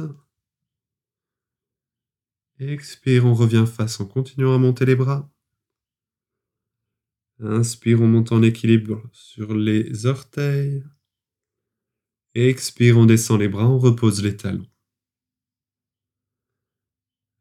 Expire, 2.59 3.25
on 3.25 3.33
revient 3.33 3.65
face 3.65 3.99
en 3.99 4.05
continuant 4.05 4.53
à 4.53 4.59
monter 4.59 4.85
les 4.85 4.95
bras. 4.95 5.27
Inspire, 7.39 7.99
on 7.99 8.07
monte 8.07 8.31
en 8.31 8.43
équilibre 8.43 9.09
sur 9.11 9.55
les 9.55 10.05
orteils. 10.05 10.83
Expire, 12.35 12.99
on 12.99 13.07
descend 13.07 13.39
les 13.39 13.49
bras, 13.49 13.67
on 13.67 13.79
repose 13.79 14.21
les 14.21 14.37
talons. 14.37 14.69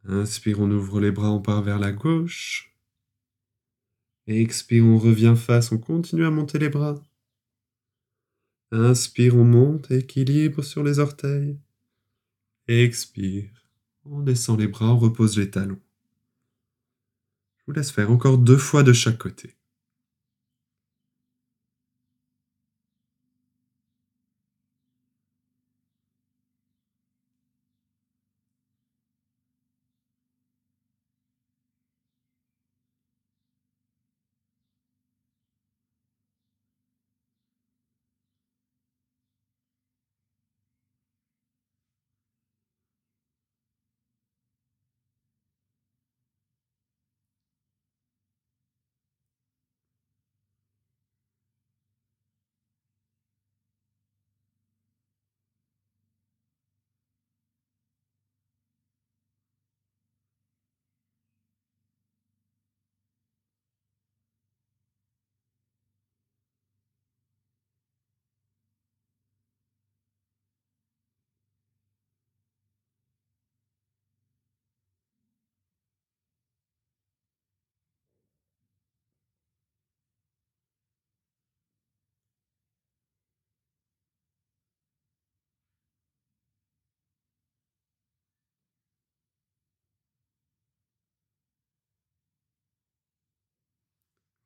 Inspire, 0.04 0.60
on 0.60 0.70
ouvre 0.70 0.98
les 0.98 1.10
bras, 1.10 1.30
on 1.30 1.42
part 1.42 1.60
vers 1.60 1.78
la 1.78 1.92
gauche. 1.92 2.74
Expire, 4.26 4.82
on 4.82 4.96
revient 4.96 5.34
face, 5.36 5.72
on 5.72 5.78
continue 5.78 6.24
à 6.24 6.30
monter 6.30 6.58
les 6.58 6.70
bras. 6.70 7.02
Inspire, 8.72 9.36
on 9.36 9.44
monte, 9.44 9.90
équilibre 9.90 10.62
sur 10.62 10.84
les 10.84 11.00
orteils. 11.00 11.58
Expire, 12.68 13.50
on 14.04 14.20
descend 14.20 14.60
les 14.60 14.68
bras, 14.68 14.92
on 14.92 14.98
repose 14.98 15.36
les 15.38 15.50
talons. 15.50 15.80
Je 17.58 17.64
vous 17.66 17.72
laisse 17.72 17.90
faire 17.90 18.10
encore 18.12 18.38
deux 18.38 18.56
fois 18.56 18.82
de 18.82 18.92
chaque 18.92 19.18
côté. 19.18 19.56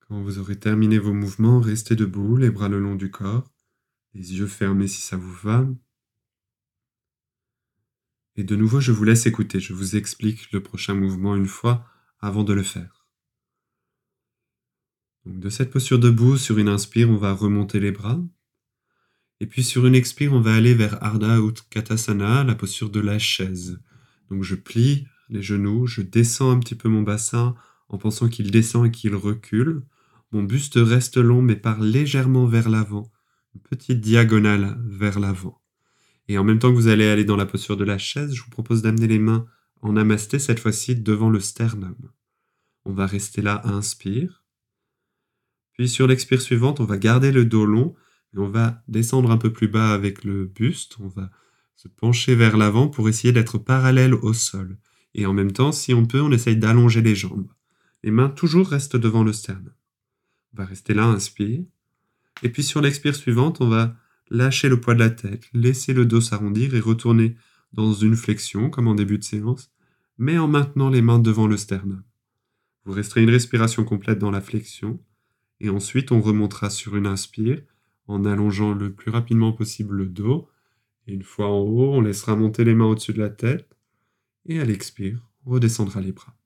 Quand 0.09 0.20
vous 0.20 0.38
aurez 0.38 0.59
terminé 0.59 0.98
vos 0.98 1.14
mouvements, 1.14 1.61
restez 1.61 1.96
debout, 1.96 2.36
les 2.36 2.50
bras 2.50 2.68
le 2.68 2.78
long 2.78 2.94
du 2.94 3.11
corps, 3.11 3.50
les 4.12 4.34
yeux 4.34 4.46
fermés 4.46 4.86
si 4.86 5.00
ça 5.00 5.16
vous 5.16 5.32
va. 5.32 5.66
Et 8.36 8.44
de 8.44 8.57
nouveau, 8.57 8.80
je 8.80 8.92
vous 8.92 9.05
laisse 9.05 9.26
écouter. 9.26 9.61
Je 9.61 9.72
vous 9.72 9.96
explique 9.96 10.52
le 10.52 10.62
prochain 10.62 10.94
mouvement 10.94 11.36
une 11.36 11.46
fois 11.46 11.86
avant 12.20 12.44
de 12.44 12.52
le 12.52 12.62
faire. 12.62 13.07
De 15.24 15.48
cette 15.48 15.70
posture 15.70 15.98
debout, 15.98 16.36
sur 16.36 16.59
une 16.59 16.68
inspire, 16.68 17.09
on 17.09 17.16
va 17.16 17.32
remonter 17.32 17.80
les 17.80 17.92
bras. 17.92 18.20
Et 19.40 19.46
puis 19.46 19.64
sur 19.64 19.86
une 19.86 19.94
expire, 19.94 20.32
on 20.32 20.40
va 20.40 20.55
aller 20.55 20.74
vers 20.74 21.02
Ardha 21.02 21.38
Utkatasana, 21.38 22.44
la 22.44 22.55
posture 22.55 22.90
de 22.90 23.00
la 23.00 23.18
chaise. 23.18 23.80
Donc 24.30 24.42
je 24.42 24.55
plie 24.55 25.07
les 25.28 25.42
genoux, 25.42 25.86
je 25.86 26.02
descends 26.02 26.50
un 26.50 26.59
petit 26.59 26.74
peu 26.74 26.88
mon 26.88 27.02
bassin 27.02 27.55
en 27.88 27.98
pensant 27.98 28.28
qu'il 28.28 28.50
descend 28.50 28.86
et 28.86 28.90
qu'il 28.90 29.14
recule. 29.14 29.82
Mon 30.35 30.43
buste 30.43 30.80
reste 30.82 31.16
long 31.16 31.43
mais 31.43 31.55
part 31.55 31.80
légèrement 31.80 32.45
vers 32.45 32.68
l'avant, 32.68 33.09
une 33.55 33.61
petite 33.61 34.01
diagonale 34.01 34.76
vers 34.85 35.20
l'avant. 35.20 35.62
Et 36.26 36.39
en 36.39 36.43
même 36.43 36.59
temps 36.59 36.70
que 36.70 36.74
vous 36.74 36.89
allez 36.89 37.07
aller 37.07 37.24
dans 37.24 37.37
la 37.37 37.47
posture 37.47 37.76
de 37.76 37.85
la 37.85 37.99
chaise, 37.99 38.35
je 38.35 38.43
vous 38.43 38.51
propose 38.51 38.82
d'amener 38.82 39.07
les 39.07 39.20
mains 39.20 39.47
en 39.80 39.93
namasté, 39.93 40.41
cette 40.41 40.59
fois-ci 40.59 40.97
devant 40.97 41.30
le 41.30 41.39
sternum. 41.39 41.95
On 42.85 42.93
va 42.93 43.07
rester 43.07 43.43
là, 43.43 43.62
inspire. 43.62 44.43
Puis 45.74 45.89
sur 45.89 46.09
l'expire 46.09 46.43
suivante, 46.43 46.80
on 46.80 46.85
va 46.85 46.99
garder 46.99 47.30
le 47.30 47.45
dos 47.45 47.64
long 47.64 47.95
et 48.35 48.39
on 48.39 48.49
va 48.49 48.82
descendre 48.89 49.30
un 49.30 49.39
peu 49.39 49.53
plus 49.53 49.68
bas 49.68 49.95
avec 49.95 50.24
le 50.24 50.47
buste. 50.47 50.97
On 50.99 51.07
va 51.07 51.30
se 51.76 51.87
pencher 51.87 52.35
vers 52.35 52.57
l'avant 52.57 52.89
pour 52.89 53.09
essayer 53.09 53.32
d'être 53.32 53.59
parallèle 53.59 54.14
au 54.14 54.32
sol. 54.32 54.78
Et 55.14 55.26
en 55.26 55.32
même 55.32 55.53
temps, 55.53 55.70
si 55.70 55.95
on 55.95 56.07
peut, 56.07 56.20
on 56.20 56.32
essaye 56.32 56.57
d'allonger 56.57 57.03
les 57.03 57.14
jambes. 57.14 57.53
Les 58.03 58.11
mains 58.11 58.30
toujours 58.30 58.66
restent 58.66 58.97
devant 58.97 59.22
le 59.22 59.32
sternum. 59.32 59.72
On 60.55 60.62
va 60.62 60.66
rester 60.66 60.94
là, 60.94 61.05
inspire. 61.07 61.64
Et 62.42 62.48
puis 62.48 62.62
sur 62.62 62.80
l'expire 62.80 63.14
suivante, 63.14 63.61
on 63.61 63.68
va 63.68 63.96
lâcher 64.30 64.68
le 64.68 64.80
poids 64.80 64.94
de 64.94 65.00
la 65.00 65.11
tête, 65.11 65.48
laisser 65.52 65.92
le 65.92 66.07
dos 66.07 66.20
s'arrondir 66.20 66.74
et 66.74 66.80
retourner 66.80 67.36
dans 67.72 67.92
une 67.92 68.16
flexion 68.16 68.70
comme 68.70 68.88
en 68.88 68.94
début 68.94 69.18
de 69.18 69.24
séance, 69.24 69.72
mais 70.16 70.38
en 70.38 70.48
maintenant 70.48 70.90
les 70.90 71.02
mains 71.02 71.18
devant 71.18 71.46
le 71.46 71.57
sternum. 71.57 72.02
Vous 72.84 72.92
resterez 72.92 73.22
une 73.22 73.30
respiration 73.30 73.84
complète 73.84 74.18
dans 74.18 74.30
la 74.30 74.40
flexion, 74.40 75.00
et 75.61 75.70
ensuite 75.70 76.12
on 76.12 76.20
remontera 76.20 76.70
sur 76.70 76.96
une 76.96 77.07
inspire 77.07 77.61
en 78.07 78.24
allongeant 78.24 78.74
le 78.74 78.92
plus 78.92 79.11
rapidement 79.11 79.52
possible 79.52 79.96
le 79.96 80.07
dos, 80.07 80.48
et 81.07 81.14
une 81.14 81.22
fois 81.22 81.48
en 81.48 81.61
haut, 81.61 81.94
on 81.94 82.00
laissera 82.00 82.36
monter 82.36 82.64
les 82.64 82.74
mains 82.74 82.86
au-dessus 82.86 83.12
de 83.12 83.20
la 83.20 83.30
tête, 83.30 83.76
et 84.46 84.61
à 84.61 84.64
l'expire, 84.64 85.18
on 85.44 85.52
redescendra 85.52 86.00
les 86.00 86.12
bras. 86.12 86.36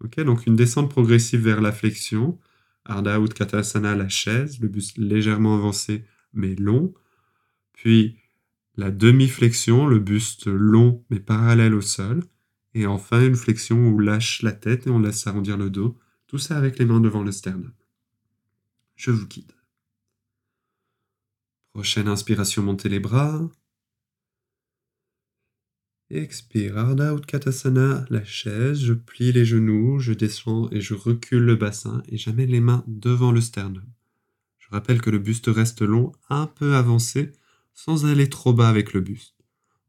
Ok, 0.00 0.20
donc 0.20 0.46
une 0.46 0.56
descente 0.56 0.90
progressive 0.90 1.40
vers 1.40 1.60
la 1.60 1.72
flexion, 1.72 2.38
Ardha 2.84 3.18
Utkatasana, 3.20 3.94
la 3.94 4.08
chaise, 4.08 4.60
le 4.60 4.68
buste 4.68 4.98
légèrement 4.98 5.56
avancé 5.56 6.04
mais 6.32 6.54
long, 6.54 6.94
puis 7.72 8.18
la 8.76 8.90
demi-flexion, 8.90 9.86
le 9.86 9.98
buste 9.98 10.46
long 10.46 11.04
mais 11.10 11.20
parallèle 11.20 11.74
au 11.74 11.80
sol, 11.80 12.24
et 12.74 12.86
enfin 12.86 13.24
une 13.24 13.36
flexion 13.36 13.76
où 13.76 13.96
on 13.96 13.98
lâche 13.98 14.42
la 14.42 14.52
tête 14.52 14.86
et 14.86 14.90
on 14.90 14.98
laisse 14.98 15.26
arrondir 15.26 15.56
le 15.56 15.70
dos, 15.70 15.98
tout 16.26 16.38
ça 16.38 16.56
avec 16.56 16.78
les 16.78 16.86
mains 16.86 17.00
devant 17.00 17.22
le 17.22 17.32
sternum. 17.32 17.72
Je 18.96 19.10
vous 19.10 19.26
quitte. 19.26 19.54
Prochaine 21.74 22.08
inspiration, 22.08 22.62
montez 22.62 22.88
les 22.88 23.00
bras. 23.00 23.50
Expire, 26.14 26.76
Ardha 26.76 27.14
Utkatasana, 27.14 28.04
la 28.10 28.22
chaise, 28.22 28.80
je 28.80 28.92
plie 28.92 29.32
les 29.32 29.46
genoux, 29.46 29.98
je 29.98 30.12
descends 30.12 30.68
et 30.70 30.82
je 30.82 30.92
recule 30.92 31.42
le 31.42 31.56
bassin 31.56 32.02
et 32.06 32.18
j'amène 32.18 32.50
les 32.50 32.60
mains 32.60 32.84
devant 32.86 33.32
le 33.32 33.40
sternum. 33.40 33.86
Je 34.58 34.68
rappelle 34.70 35.00
que 35.00 35.08
le 35.08 35.18
buste 35.18 35.46
reste 35.46 35.80
long, 35.80 36.12
un 36.28 36.46
peu 36.46 36.74
avancé, 36.76 37.32
sans 37.72 38.04
aller 38.04 38.28
trop 38.28 38.52
bas 38.52 38.68
avec 38.68 38.92
le 38.92 39.00
buste. 39.00 39.36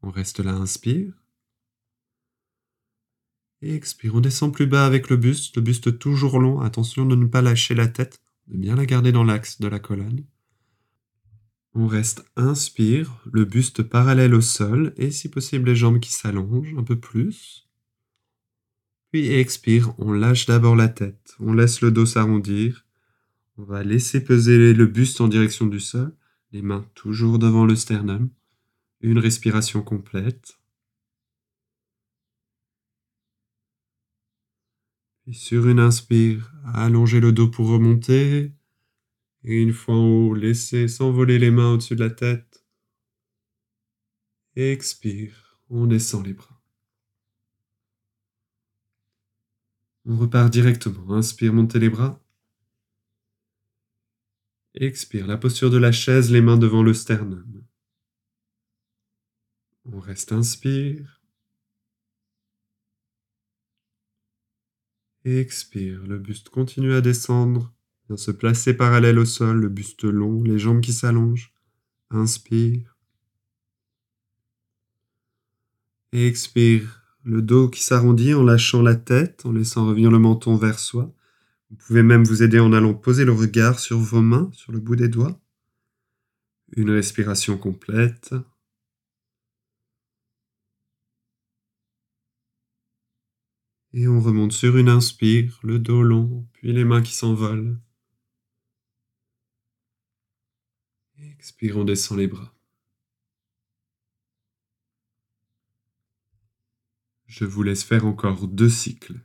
On 0.00 0.10
reste 0.10 0.40
là, 0.40 0.54
inspire. 0.54 1.12
Et 3.60 3.74
expire, 3.74 4.14
on 4.14 4.20
descend 4.20 4.50
plus 4.50 4.66
bas 4.66 4.86
avec 4.86 5.10
le 5.10 5.18
buste, 5.18 5.54
le 5.56 5.62
buste 5.62 5.98
toujours 5.98 6.40
long, 6.40 6.62
attention 6.62 7.04
de 7.04 7.16
ne 7.16 7.26
pas 7.26 7.42
lâcher 7.42 7.74
la 7.74 7.86
tête, 7.86 8.22
de 8.46 8.56
bien 8.56 8.76
la 8.76 8.86
garder 8.86 9.12
dans 9.12 9.24
l'axe 9.24 9.60
de 9.60 9.68
la 9.68 9.78
colonne. 9.78 10.24
On 11.76 11.88
reste 11.88 12.24
inspire, 12.36 13.20
le 13.32 13.44
buste 13.44 13.82
parallèle 13.82 14.34
au 14.34 14.40
sol 14.40 14.94
et 14.96 15.10
si 15.10 15.28
possible 15.28 15.68
les 15.68 15.76
jambes 15.76 15.98
qui 15.98 16.12
s'allongent 16.12 16.76
un 16.78 16.84
peu 16.84 16.98
plus. 17.00 17.68
Puis 19.10 19.32
expire, 19.32 19.92
on 19.98 20.12
lâche 20.12 20.46
d'abord 20.46 20.76
la 20.76 20.88
tête, 20.88 21.34
on 21.40 21.52
laisse 21.52 21.80
le 21.80 21.90
dos 21.90 22.06
s'arrondir. 22.06 22.84
On 23.56 23.64
va 23.64 23.82
laisser 23.82 24.22
peser 24.22 24.72
le 24.72 24.86
buste 24.86 25.20
en 25.20 25.28
direction 25.28 25.66
du 25.66 25.80
sol, 25.80 26.14
les 26.52 26.62
mains 26.62 26.86
toujours 26.94 27.38
devant 27.40 27.66
le 27.66 27.76
sternum. 27.76 28.30
Une 29.00 29.18
respiration 29.18 29.82
complète. 29.82 30.58
Puis 35.24 35.34
sur 35.34 35.68
une 35.68 35.80
inspire, 35.80 36.52
allongez 36.72 37.18
le 37.18 37.32
dos 37.32 37.48
pour 37.48 37.68
remonter. 37.68 38.52
Et 39.44 39.60
une 39.60 39.72
fois 39.72 39.94
en 39.94 40.06
haut, 40.06 40.34
laissez 40.34 40.88
s'envoler 40.88 41.38
les 41.38 41.50
mains 41.50 41.72
au-dessus 41.74 41.96
de 41.96 42.04
la 42.04 42.10
tête. 42.10 42.64
Expire, 44.56 45.60
on 45.68 45.86
descend 45.86 46.24
les 46.24 46.32
bras. 46.32 46.62
On 50.06 50.16
repart 50.16 50.50
directement. 50.50 51.14
Inspire, 51.14 51.52
montez 51.52 51.78
les 51.78 51.90
bras. 51.90 52.22
Expire, 54.74 55.26
la 55.26 55.36
posture 55.36 55.70
de 55.70 55.78
la 55.78 55.92
chaise, 55.92 56.30
les 56.30 56.40
mains 56.40 56.56
devant 56.56 56.82
le 56.82 56.94
sternum. 56.94 57.64
On 59.84 60.00
reste 60.00 60.32
inspire. 60.32 61.20
Expire, 65.24 66.06
le 66.06 66.18
buste 66.18 66.48
continue 66.48 66.94
à 66.94 67.00
descendre 67.00 67.73
se 68.16 68.30
placer 68.30 68.74
parallèle 68.74 69.18
au 69.18 69.24
sol, 69.24 69.60
le 69.60 69.68
buste 69.68 70.04
long, 70.04 70.42
les 70.42 70.58
jambes 70.58 70.80
qui 70.80 70.92
s'allongent. 70.92 71.52
Inspire. 72.10 72.96
expire, 76.12 77.02
le 77.24 77.42
dos 77.42 77.68
qui 77.68 77.82
s'arrondit 77.82 78.34
en 78.34 78.44
lâchant 78.44 78.82
la 78.82 78.94
tête, 78.94 79.44
en 79.46 79.52
laissant 79.52 79.86
revenir 79.86 80.10
le 80.10 80.18
menton 80.18 80.56
vers 80.56 80.78
soi. 80.78 81.12
Vous 81.70 81.76
pouvez 81.76 82.02
même 82.02 82.24
vous 82.24 82.42
aider 82.42 82.60
en 82.60 82.72
allant 82.72 82.94
poser 82.94 83.24
le 83.24 83.32
regard 83.32 83.80
sur 83.80 83.98
vos 83.98 84.20
mains, 84.20 84.50
sur 84.52 84.70
le 84.70 84.78
bout 84.78 84.96
des 84.96 85.08
doigts. 85.08 85.40
Une 86.76 86.90
respiration 86.90 87.58
complète. 87.58 88.34
Et 93.92 94.06
on 94.06 94.20
remonte 94.20 94.52
sur 94.52 94.76
une 94.76 94.88
inspire, 94.88 95.58
le 95.62 95.78
dos 95.78 96.02
long, 96.02 96.46
puis 96.52 96.72
les 96.72 96.84
mains 96.84 97.02
qui 97.02 97.14
s'envolent. 97.14 97.78
Expire, 101.32 101.76
on 101.76 101.84
descend 101.84 102.18
les 102.18 102.26
bras. 102.26 102.54
Je 107.26 107.44
vous 107.44 107.62
laisse 107.62 107.82
faire 107.82 108.06
encore 108.06 108.46
deux 108.46 108.68
cycles. 108.68 109.20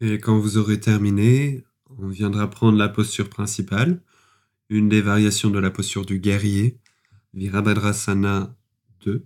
Et 0.00 0.18
quand 0.18 0.38
vous 0.38 0.56
aurez 0.56 0.80
terminé, 0.80 1.62
on 1.98 2.08
viendra 2.08 2.48
prendre 2.48 2.78
la 2.78 2.88
posture 2.88 3.28
principale, 3.28 4.02
une 4.70 4.88
des 4.88 5.02
variations 5.02 5.50
de 5.50 5.58
la 5.58 5.70
posture 5.70 6.06
du 6.06 6.18
guerrier, 6.18 6.78
Virabhadrasana 7.34 8.56
2. 9.04 9.24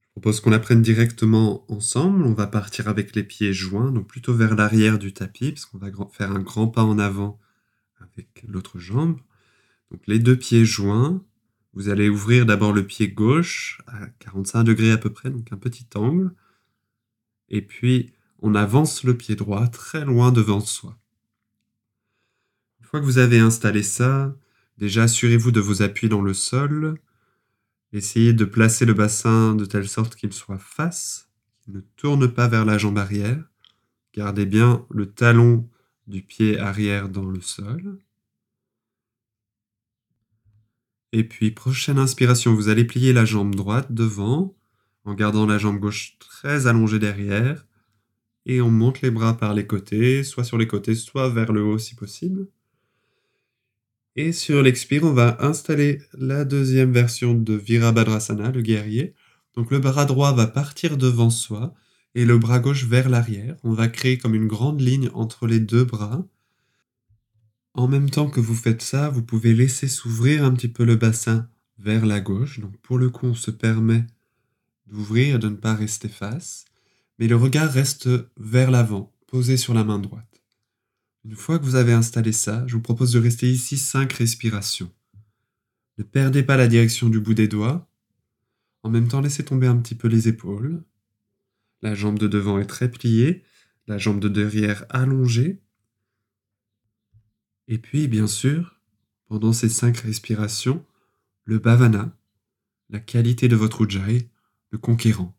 Je 0.00 0.10
propose 0.12 0.40
qu'on 0.40 0.52
apprenne 0.52 0.80
directement 0.80 1.70
ensemble. 1.70 2.24
On 2.24 2.32
va 2.32 2.46
partir 2.46 2.88
avec 2.88 3.14
les 3.14 3.22
pieds 3.22 3.52
joints, 3.52 3.92
donc 3.92 4.06
plutôt 4.06 4.32
vers 4.32 4.56
l'arrière 4.56 4.98
du 4.98 5.12
tapis, 5.12 5.52
parce 5.52 5.66
qu'on 5.66 5.76
va 5.76 5.90
faire 6.10 6.30
un 6.32 6.40
grand 6.40 6.68
pas 6.68 6.82
en 6.82 6.98
avant 6.98 7.38
avec 8.00 8.42
l'autre 8.48 8.78
jambe. 8.78 9.20
Donc 9.90 10.00
les 10.06 10.18
deux 10.18 10.36
pieds 10.38 10.64
joints. 10.64 11.22
Vous 11.74 11.90
allez 11.90 12.08
ouvrir 12.08 12.46
d'abord 12.46 12.72
le 12.72 12.86
pied 12.86 13.08
gauche 13.08 13.82
à 13.86 14.06
45 14.20 14.64
degrés 14.64 14.92
à 14.92 14.96
peu 14.96 15.10
près, 15.10 15.28
donc 15.28 15.52
un 15.52 15.58
petit 15.58 15.86
angle. 15.94 16.34
Et 17.50 17.60
puis 17.60 18.15
on 18.46 18.54
avance 18.54 19.02
le 19.02 19.16
pied 19.16 19.34
droit 19.34 19.66
très 19.66 20.04
loin 20.04 20.30
devant 20.30 20.60
soi. 20.60 20.96
Une 22.78 22.86
fois 22.86 23.00
que 23.00 23.04
vous 23.04 23.18
avez 23.18 23.40
installé 23.40 23.82
ça, 23.82 24.36
déjà 24.78 25.02
assurez-vous 25.02 25.50
de 25.50 25.58
vos 25.58 25.82
appuis 25.82 26.08
dans 26.08 26.22
le 26.22 26.32
sol. 26.32 26.96
Essayez 27.92 28.32
de 28.32 28.44
placer 28.44 28.84
le 28.84 28.94
bassin 28.94 29.56
de 29.56 29.64
telle 29.64 29.88
sorte 29.88 30.14
qu'il 30.14 30.32
soit 30.32 30.60
face, 30.60 31.28
qu'il 31.60 31.74
ne 31.74 31.80
tourne 31.96 32.32
pas 32.32 32.46
vers 32.46 32.64
la 32.64 32.78
jambe 32.78 32.98
arrière. 32.98 33.42
Gardez 34.14 34.46
bien 34.46 34.86
le 34.90 35.06
talon 35.06 35.68
du 36.06 36.22
pied 36.22 36.56
arrière 36.56 37.08
dans 37.08 37.26
le 37.26 37.40
sol. 37.40 37.98
Et 41.10 41.24
puis, 41.24 41.50
prochaine 41.50 41.98
inspiration, 41.98 42.54
vous 42.54 42.68
allez 42.68 42.84
plier 42.84 43.12
la 43.12 43.24
jambe 43.24 43.56
droite 43.56 43.90
devant, 43.90 44.56
en 45.04 45.14
gardant 45.14 45.46
la 45.46 45.58
jambe 45.58 45.80
gauche 45.80 46.16
très 46.20 46.68
allongée 46.68 47.00
derrière. 47.00 47.66
Et 48.46 48.60
on 48.60 48.70
monte 48.70 49.02
les 49.02 49.10
bras 49.10 49.36
par 49.36 49.52
les 49.52 49.66
côtés, 49.66 50.24
soit 50.24 50.44
sur 50.44 50.56
les 50.56 50.68
côtés, 50.68 50.94
soit 50.94 51.28
vers 51.28 51.52
le 51.52 51.62
haut 51.62 51.78
si 51.78 51.94
possible. 51.94 52.46
Et 54.14 54.32
sur 54.32 54.62
l'expire, 54.62 55.04
on 55.04 55.12
va 55.12 55.36
installer 55.44 56.00
la 56.16 56.46
deuxième 56.46 56.92
version 56.92 57.34
de 57.34 57.52
Virabhadrasana, 57.52 58.50
le 58.50 58.62
guerrier. 58.62 59.14
Donc 59.54 59.70
le 59.70 59.78
bras 59.78 60.06
droit 60.06 60.32
va 60.32 60.46
partir 60.46 60.96
devant 60.96 61.28
soi 61.28 61.74
et 62.14 62.24
le 62.24 62.38
bras 62.38 62.60
gauche 62.60 62.84
vers 62.84 63.10
l'arrière. 63.10 63.56
On 63.62 63.72
va 63.72 63.88
créer 63.88 64.16
comme 64.16 64.34
une 64.34 64.46
grande 64.46 64.80
ligne 64.80 65.10
entre 65.12 65.46
les 65.46 65.60
deux 65.60 65.84
bras. 65.84 66.26
En 67.74 67.88
même 67.88 68.08
temps 68.08 68.30
que 68.30 68.40
vous 68.40 68.54
faites 68.54 68.80
ça, 68.80 69.10
vous 69.10 69.22
pouvez 69.22 69.52
laisser 69.52 69.86
s'ouvrir 69.86 70.44
un 70.44 70.52
petit 70.52 70.68
peu 70.68 70.84
le 70.84 70.96
bassin 70.96 71.46
vers 71.78 72.06
la 72.06 72.20
gauche. 72.20 72.60
Donc 72.60 72.74
pour 72.78 72.96
le 72.96 73.10
coup, 73.10 73.26
on 73.26 73.34
se 73.34 73.50
permet 73.50 74.06
d'ouvrir 74.86 75.36
et 75.36 75.38
de 75.38 75.48
ne 75.50 75.56
pas 75.56 75.74
rester 75.74 76.08
face. 76.08 76.64
Mais 77.18 77.28
le 77.28 77.36
regard 77.36 77.70
reste 77.70 78.08
vers 78.36 78.70
l'avant, 78.70 79.14
posé 79.26 79.56
sur 79.56 79.74
la 79.74 79.84
main 79.84 79.98
droite. 79.98 80.42
Une 81.24 81.34
fois 81.34 81.58
que 81.58 81.64
vous 81.64 81.74
avez 81.74 81.92
installé 81.92 82.32
ça, 82.32 82.64
je 82.66 82.74
vous 82.74 82.82
propose 82.82 83.12
de 83.12 83.18
rester 83.18 83.50
ici 83.50 83.76
5 83.76 84.12
respirations. 84.12 84.92
Ne 85.98 86.04
perdez 86.04 86.42
pas 86.42 86.56
la 86.56 86.68
direction 86.68 87.08
du 87.08 87.20
bout 87.20 87.34
des 87.34 87.48
doigts. 87.48 87.90
En 88.82 88.90
même 88.90 89.08
temps, 89.08 89.20
laissez 89.20 89.44
tomber 89.44 89.66
un 89.66 89.76
petit 89.78 89.94
peu 89.94 90.08
les 90.08 90.28
épaules. 90.28 90.84
La 91.82 91.94
jambe 91.94 92.18
de 92.18 92.28
devant 92.28 92.58
est 92.58 92.66
très 92.66 92.90
pliée, 92.90 93.42
la 93.86 93.98
jambe 93.98 94.20
de 94.20 94.28
derrière 94.28 94.84
allongée. 94.90 95.62
Et 97.66 97.78
puis, 97.78 98.06
bien 98.08 98.26
sûr, 98.26 98.78
pendant 99.26 99.52
ces 99.52 99.68
5 99.68 99.96
respirations, 99.96 100.84
le 101.44 101.58
bhavana, 101.58 102.16
la 102.90 103.00
qualité 103.00 103.48
de 103.48 103.56
votre 103.56 103.82
ujjayi, 103.82 104.28
le 104.70 104.78
conquérant. 104.78 105.36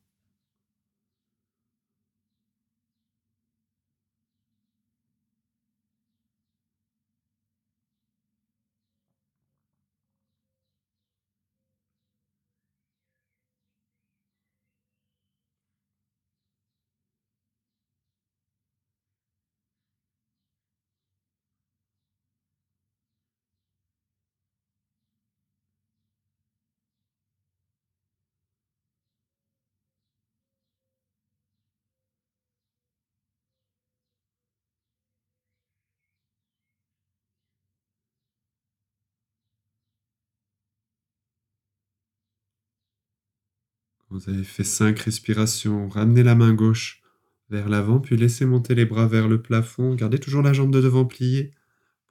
Vous 44.18 44.32
avez 44.32 44.43
fait 44.43 44.63
5 44.63 44.97
respirations. 44.97 45.89
Ramenez 45.89 46.24
la 46.24 46.34
main 46.34 46.51
gauche 46.51 47.03
vers 47.51 47.70
l'avant, 47.70 47.99
puis 47.99 48.18
laissez 48.18 48.47
monter 48.47 48.74
les 48.74 48.86
bras 48.86 49.07
vers 49.07 49.28
le 49.28 49.43
plafond. 49.43 49.93
Gardez 49.93 50.18
toujours 50.18 50.41
la 50.41 50.53
jambe 50.53 50.72
de 50.72 50.82
devant 50.82 51.05
pliée. 51.05 51.53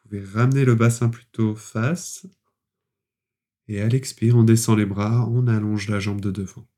Vous 0.04 0.10
pouvez 0.10 0.24
ramener 0.24 0.64
le 0.64 0.76
bassin 0.76 1.08
plutôt 1.08 1.56
face. 1.56 2.28
Et 3.66 3.80
à 3.80 3.88
l'expire, 3.88 4.36
on 4.36 4.44
descend 4.44 4.78
les 4.78 4.86
bras, 4.86 5.28
on 5.28 5.48
allonge 5.48 5.88
la 5.88 5.98
jambe 5.98 6.20
de 6.20 6.30
devant. 6.30 6.68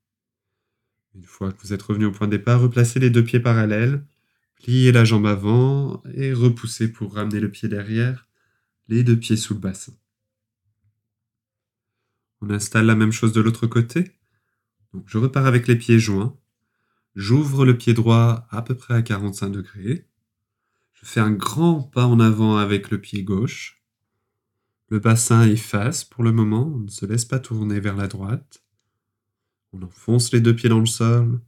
Une 1.14 1.24
fois 1.24 1.52
que 1.52 1.60
vous 1.60 1.74
êtes 1.74 1.82
revenu 1.82 2.06
au 2.06 2.12
point 2.12 2.26
de 2.26 2.36
départ, 2.38 2.62
replacez 2.62 2.98
les 2.98 3.10
deux 3.10 3.22
pieds 3.22 3.40
parallèles, 3.40 4.02
pliez 4.54 4.92
la 4.92 5.04
jambe 5.04 5.26
avant 5.26 6.02
et 6.14 6.32
repoussez 6.32 6.90
pour 6.90 7.12
ramener 7.12 7.40
le 7.40 7.50
pied 7.50 7.68
derrière, 7.68 8.26
les 8.88 9.04
deux 9.04 9.18
pieds 9.18 9.36
sous 9.36 9.52
le 9.52 9.60
bassin. 9.60 9.92
On 12.40 12.48
installe 12.48 12.86
la 12.86 12.94
même 12.94 13.12
chose 13.12 13.34
de 13.34 13.42
l'autre 13.42 13.66
côté. 13.66 14.17
Je 15.06 15.18
repars 15.18 15.46
avec 15.46 15.66
les 15.66 15.76
pieds 15.76 15.98
joints. 15.98 16.36
J'ouvre 17.14 17.64
le 17.64 17.76
pied 17.76 17.94
droit 17.94 18.46
à 18.50 18.62
peu 18.62 18.74
près 18.74 18.94
à 18.94 19.02
45 19.02 19.50
degrés. 19.50 20.06
Je 20.92 21.06
fais 21.06 21.20
un 21.20 21.30
grand 21.30 21.82
pas 21.82 22.06
en 22.06 22.20
avant 22.20 22.56
avec 22.56 22.90
le 22.90 23.00
pied 23.00 23.22
gauche. 23.22 23.82
Le 24.88 24.98
bassin 24.98 25.46
efface 25.46 26.04
pour 26.04 26.24
le 26.24 26.32
moment, 26.32 26.72
on 26.74 26.78
ne 26.78 26.88
se 26.88 27.06
laisse 27.06 27.24
pas 27.24 27.38
tourner 27.38 27.80
vers 27.80 27.96
la 27.96 28.08
droite. 28.08 28.62
On 29.72 29.82
enfonce 29.82 30.32
les 30.32 30.40
deux 30.40 30.56
pieds 30.56 30.70
dans 30.70 30.80
le 30.80 30.86
sol. 30.86 31.40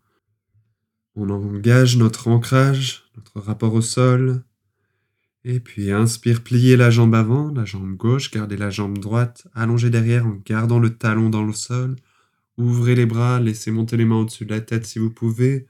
On 1.14 1.30
engage 1.30 1.96
notre 1.96 2.28
ancrage, 2.28 3.10
notre 3.16 3.40
rapport 3.40 3.74
au 3.74 3.80
sol. 3.80 4.44
Et 5.44 5.58
puis 5.58 5.90
inspire, 5.90 6.42
pliez 6.42 6.76
la 6.76 6.90
jambe 6.90 7.14
avant, 7.14 7.50
la 7.50 7.64
jambe 7.64 7.96
gauche, 7.96 8.30
gardez 8.30 8.58
la 8.58 8.68
jambe 8.68 8.98
droite 8.98 9.46
allongée 9.54 9.88
derrière 9.88 10.26
en 10.26 10.38
gardant 10.44 10.78
le 10.78 10.96
talon 10.96 11.30
dans 11.30 11.44
le 11.44 11.54
sol. 11.54 11.96
Ouvrez 12.60 12.94
les 12.94 13.06
bras, 13.06 13.40
laissez 13.40 13.70
monter 13.70 13.96
les 13.96 14.04
mains 14.04 14.20
au-dessus 14.20 14.44
de 14.44 14.52
la 14.52 14.60
tête 14.60 14.84
si 14.84 14.98
vous 14.98 15.08
pouvez. 15.08 15.66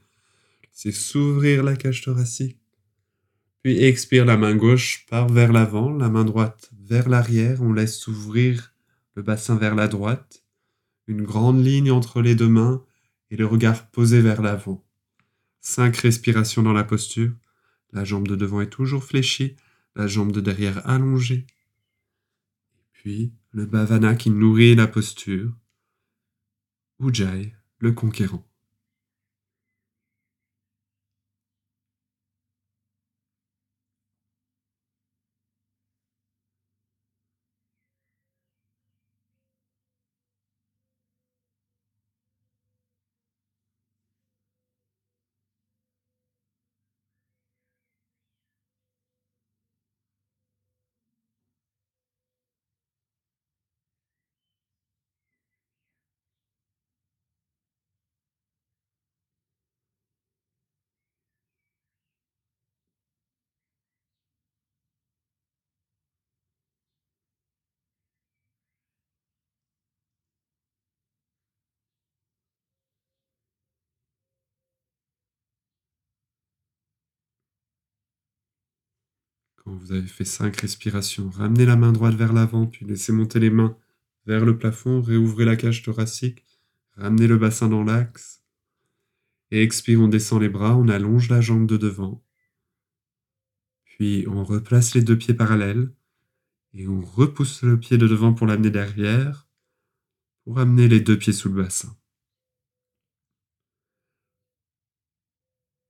C'est 0.73 0.91
s'ouvrir 0.91 1.63
la 1.63 1.77
cage 1.77 2.01
thoracique. 2.01 2.59
Puis 3.63 3.81
expire 3.81 4.25
la 4.25 4.35
main 4.35 4.57
gauche 4.57 5.05
part 5.09 5.29
vers 5.29 5.53
l'avant, 5.53 5.93
la 5.93 6.09
main 6.09 6.25
droite 6.25 6.69
vers 6.83 7.07
l'arrière. 7.07 7.61
On 7.61 7.71
laisse 7.71 7.97
s'ouvrir 7.97 8.73
le 9.15 9.21
bassin 9.21 9.55
vers 9.55 9.73
la 9.73 9.87
droite. 9.87 10.43
Une 11.07 11.23
grande 11.23 11.63
ligne 11.63 11.91
entre 11.91 12.21
les 12.21 12.35
deux 12.35 12.49
mains 12.49 12.83
et 13.29 13.37
le 13.37 13.45
regard 13.45 13.89
posé 13.91 14.19
vers 14.19 14.41
l'avant. 14.41 14.85
Cinq 15.61 15.95
respirations 15.95 16.61
dans 16.61 16.73
la 16.73 16.83
posture. 16.83 17.31
La 17.93 18.03
jambe 18.03 18.27
de 18.27 18.35
devant 18.35 18.59
est 18.59 18.69
toujours 18.69 19.05
fléchie, 19.05 19.55
la 19.95 20.07
jambe 20.07 20.33
de 20.33 20.41
derrière 20.41 20.85
allongée. 20.85 21.47
Puis 22.91 23.31
le 23.51 23.65
bhavana 23.65 24.13
qui 24.15 24.29
nourrit 24.29 24.75
la 24.75 24.87
posture. 24.87 25.53
Ujjayi, 27.03 27.55
le 27.79 27.93
conquérant. 27.93 28.43
Vous 79.79 79.93
avez 79.93 80.07
fait 80.07 80.25
cinq 80.25 80.59
respirations, 80.61 81.29
ramenez 81.29 81.65
la 81.65 81.77
main 81.77 81.93
droite 81.93 82.15
vers 82.15 82.33
l'avant, 82.33 82.67
puis 82.67 82.85
laissez 82.85 83.13
monter 83.13 83.39
les 83.39 83.49
mains 83.49 83.77
vers 84.25 84.45
le 84.45 84.57
plafond, 84.57 85.01
réouvrez 85.01 85.45
la 85.45 85.55
cage 85.55 85.81
thoracique, 85.81 86.43
ramenez 86.97 87.27
le 87.27 87.37
bassin 87.37 87.69
dans 87.69 87.83
l'axe. 87.83 88.43
Et 89.49 89.61
expire, 89.63 90.01
on 90.01 90.07
descend 90.07 90.41
les 90.41 90.49
bras, 90.49 90.75
on 90.75 90.87
allonge 90.87 91.29
la 91.29 91.41
jambe 91.41 91.67
de 91.67 91.77
devant. 91.77 92.23
Puis 93.85 94.25
on 94.27 94.43
replace 94.43 94.93
les 94.93 95.03
deux 95.03 95.17
pieds 95.17 95.33
parallèles 95.33 95.91
et 96.73 96.87
on 96.87 97.01
repousse 97.01 97.63
le 97.63 97.79
pied 97.79 97.97
de 97.97 98.07
devant 98.07 98.33
pour 98.33 98.47
l'amener 98.47 98.71
derrière, 98.71 99.47
pour 100.43 100.59
amener 100.59 100.87
les 100.87 100.99
deux 100.99 101.17
pieds 101.17 101.33
sous 101.33 101.49
le 101.49 101.63
bassin. 101.63 101.95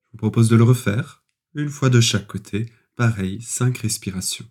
Je 0.04 0.12
vous 0.14 0.18
propose 0.18 0.50
de 0.50 0.56
le 0.56 0.64
refaire, 0.64 1.24
une 1.56 1.70
fois 1.70 1.90
de 1.90 2.02
chaque 2.02 2.28
côté, 2.28 2.72
pareil, 2.96 3.42
cinq 3.42 3.80
respirations. 3.80 4.46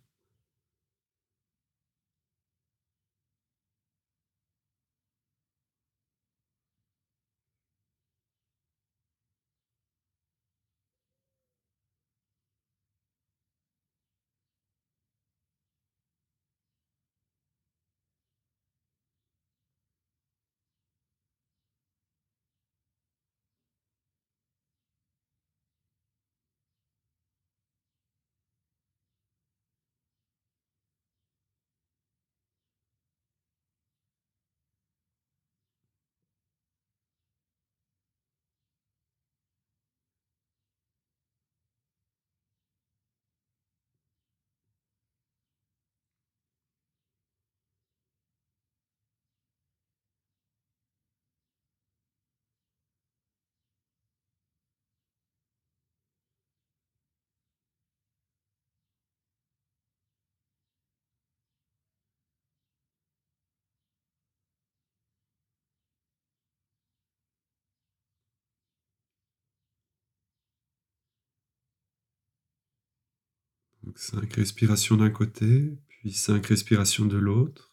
Cinq 74.01 74.32
respirations 74.32 74.96
d'un 74.96 75.11
côté, 75.11 75.76
puis 75.86 76.11
cinq 76.12 76.46
respirations 76.46 77.05
de 77.05 77.18
l'autre. 77.18 77.69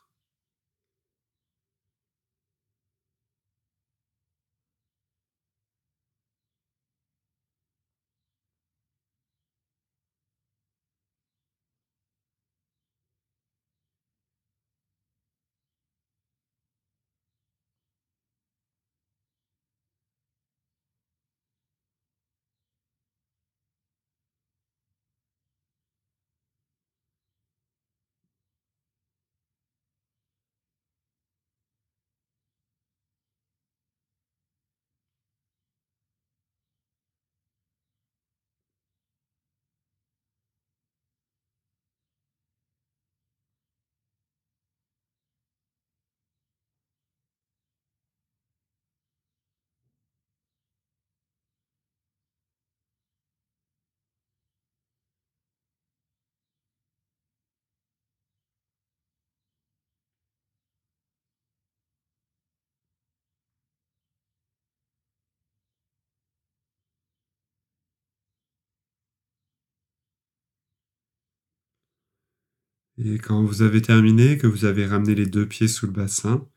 Et 72.97 73.19
quand 73.19 73.43
vous 73.43 73.61
avez 73.61 73.81
terminé, 73.81 74.37
que 74.37 74.47
vous 74.47 74.65
avez 74.65 74.85
ramené 74.85 75.13
les 75.13 75.27
deux 75.27 75.47
pieds 75.47 75.67
sous 75.67 75.85
le 75.85 75.91
bassin, 75.91 76.47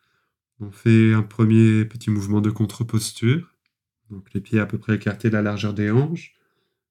on 0.58 0.70
fait 0.70 1.12
un 1.12 1.22
premier 1.22 1.84
petit 1.84 2.10
mouvement 2.10 2.40
de 2.40 2.50
contre-posture. 2.50 3.54
Donc 4.10 4.32
les 4.32 4.40
pieds 4.40 4.58
à 4.58 4.66
peu 4.66 4.78
près 4.78 4.96
écartés 4.96 5.28
de 5.28 5.34
la 5.34 5.42
largeur 5.42 5.74
des 5.74 5.90
hanches. 5.90 6.34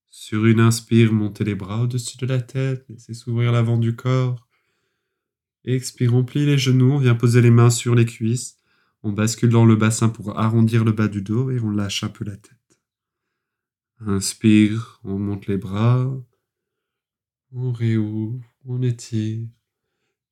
Sur 0.10 0.46
une 0.46 0.60
inspire, 0.60 1.14
montez 1.14 1.44
les 1.44 1.56
bras 1.56 1.84
au-dessus 1.84 2.18
de 2.18 2.26
la 2.26 2.42
tête, 2.42 2.86
laissez 2.90 3.14
s'ouvrir 3.14 3.52
l'avant 3.52 3.78
du 3.78 3.96
corps. 3.96 4.48
Expire, 5.66 6.16
on 6.16 6.24
plie 6.24 6.46
les 6.46 6.58
genoux, 6.58 6.94
on 6.94 6.98
vient 6.98 7.16
poser 7.16 7.42
les 7.42 7.52
mains 7.52 7.70
sur 7.70 7.94
les 7.94 8.06
cuisses. 8.06 8.58
On 9.04 9.12
bascule 9.12 9.50
dans 9.50 9.66
le 9.66 9.76
bassin 9.76 10.10
pour 10.10 10.38
arrondir 10.40 10.84
le 10.84 10.92
bas 10.92 11.08
du 11.08 11.22
dos 11.22 11.52
et 11.52 11.60
on 11.60 11.70
lâche 11.70 12.04
un 12.04 12.10
peu 12.10 12.26
la 12.26 12.38
tête. 12.38 12.56
Inspire, 14.00 15.00
on 15.04 15.20
monte 15.20 15.48
les 15.48 15.58
bras, 15.58 16.10
on 17.52 17.72
réouvre, 17.72 18.42
on 18.66 18.82
étire. 18.82 19.48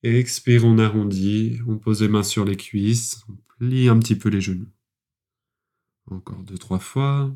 Expire, 0.03 0.63
on 0.65 0.77
arrondit, 0.77 1.59
on 1.67 1.77
pose 1.77 2.01
les 2.01 2.07
mains 2.07 2.23
sur 2.23 2.45
les 2.45 2.55
cuisses, 2.55 3.23
on 3.29 3.35
plie 3.57 3.89
un 3.89 3.99
petit 3.99 4.15
peu 4.15 4.29
les 4.29 4.41
genoux. 4.41 4.69
Encore 6.09 6.43
deux, 6.43 6.57
trois 6.57 6.79
fois. 6.79 7.33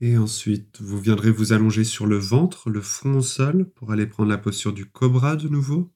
Et 0.00 0.16
ensuite, 0.16 0.80
vous 0.80 1.00
viendrez 1.00 1.30
vous 1.32 1.52
allonger 1.52 1.82
sur 1.82 2.06
le 2.06 2.18
ventre, 2.18 2.70
le 2.70 2.80
front 2.80 3.16
au 3.16 3.22
sol, 3.22 3.68
pour 3.74 3.90
aller 3.90 4.06
prendre 4.06 4.30
la 4.30 4.38
posture 4.38 4.72
du 4.72 4.86
cobra 4.86 5.34
de 5.34 5.48
nouveau. 5.48 5.92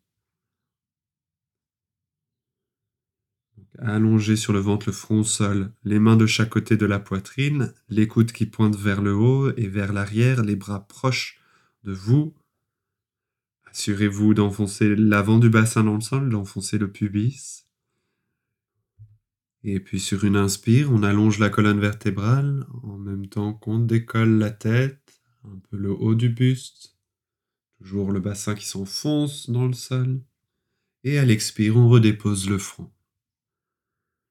Allongé 3.79 4.37
sur 4.37 4.53
le 4.53 4.59
ventre, 4.59 4.87
le 4.89 4.93
front 4.93 5.21
au 5.21 5.25
sol, 5.25 5.73
les 5.85 6.01
mains 6.01 6.17
de 6.17 6.27
chaque 6.27 6.51
côté 6.51 6.77
de 6.77 6.85
la 6.85 6.99
poitrine, 6.99 7.75
les 7.89 8.09
coudes 8.09 8.33
qui 8.33 8.47
pointent 8.47 8.77
vers 8.77 9.03
le 9.03 9.15
haut 9.15 9.55
et 9.57 9.69
vers 9.69 9.93
l'arrière, 9.93 10.43
les 10.43 10.57
bras 10.57 10.87
proches 10.87 11.41
de 11.85 11.93
vous. 11.93 12.35
Assurez-vous 13.71 14.35
d'enfoncer 14.35 14.97
l'avant 14.97 15.39
du 15.39 15.49
bassin 15.49 15.85
dans 15.85 15.95
le 15.95 16.01
sol, 16.01 16.29
d'enfoncer 16.29 16.77
le 16.77 16.91
pubis. 16.91 17.62
Et 19.65 19.79
puis 19.79 20.01
sur 20.01 20.25
une 20.25 20.37
inspire, 20.37 20.91
on 20.91 21.03
allonge 21.03 21.39
la 21.39 21.49
colonne 21.49 21.81
vertébrale 21.81 22.67
en 22.83 22.99
même 22.99 23.29
temps 23.29 23.55
qu'on 23.55 23.79
décolle 23.79 24.39
la 24.39 24.51
tête, 24.51 25.23
un 25.45 25.59
peu 25.71 25.77
le 25.77 25.91
haut 25.91 26.15
du 26.15 26.29
buste, 26.29 26.97
toujours 27.79 28.11
le 28.11 28.21
bassin 28.21 28.55
qui 28.55 28.67
s'enfonce 28.67 29.51
dans 29.51 29.67
le 29.67 29.73
sol. 29.73 30.23
Et 31.05 31.19
à 31.19 31.25
l'expire, 31.25 31.77
on 31.77 31.89
redépose 31.89 32.49
le 32.49 32.59
front. 32.59 32.93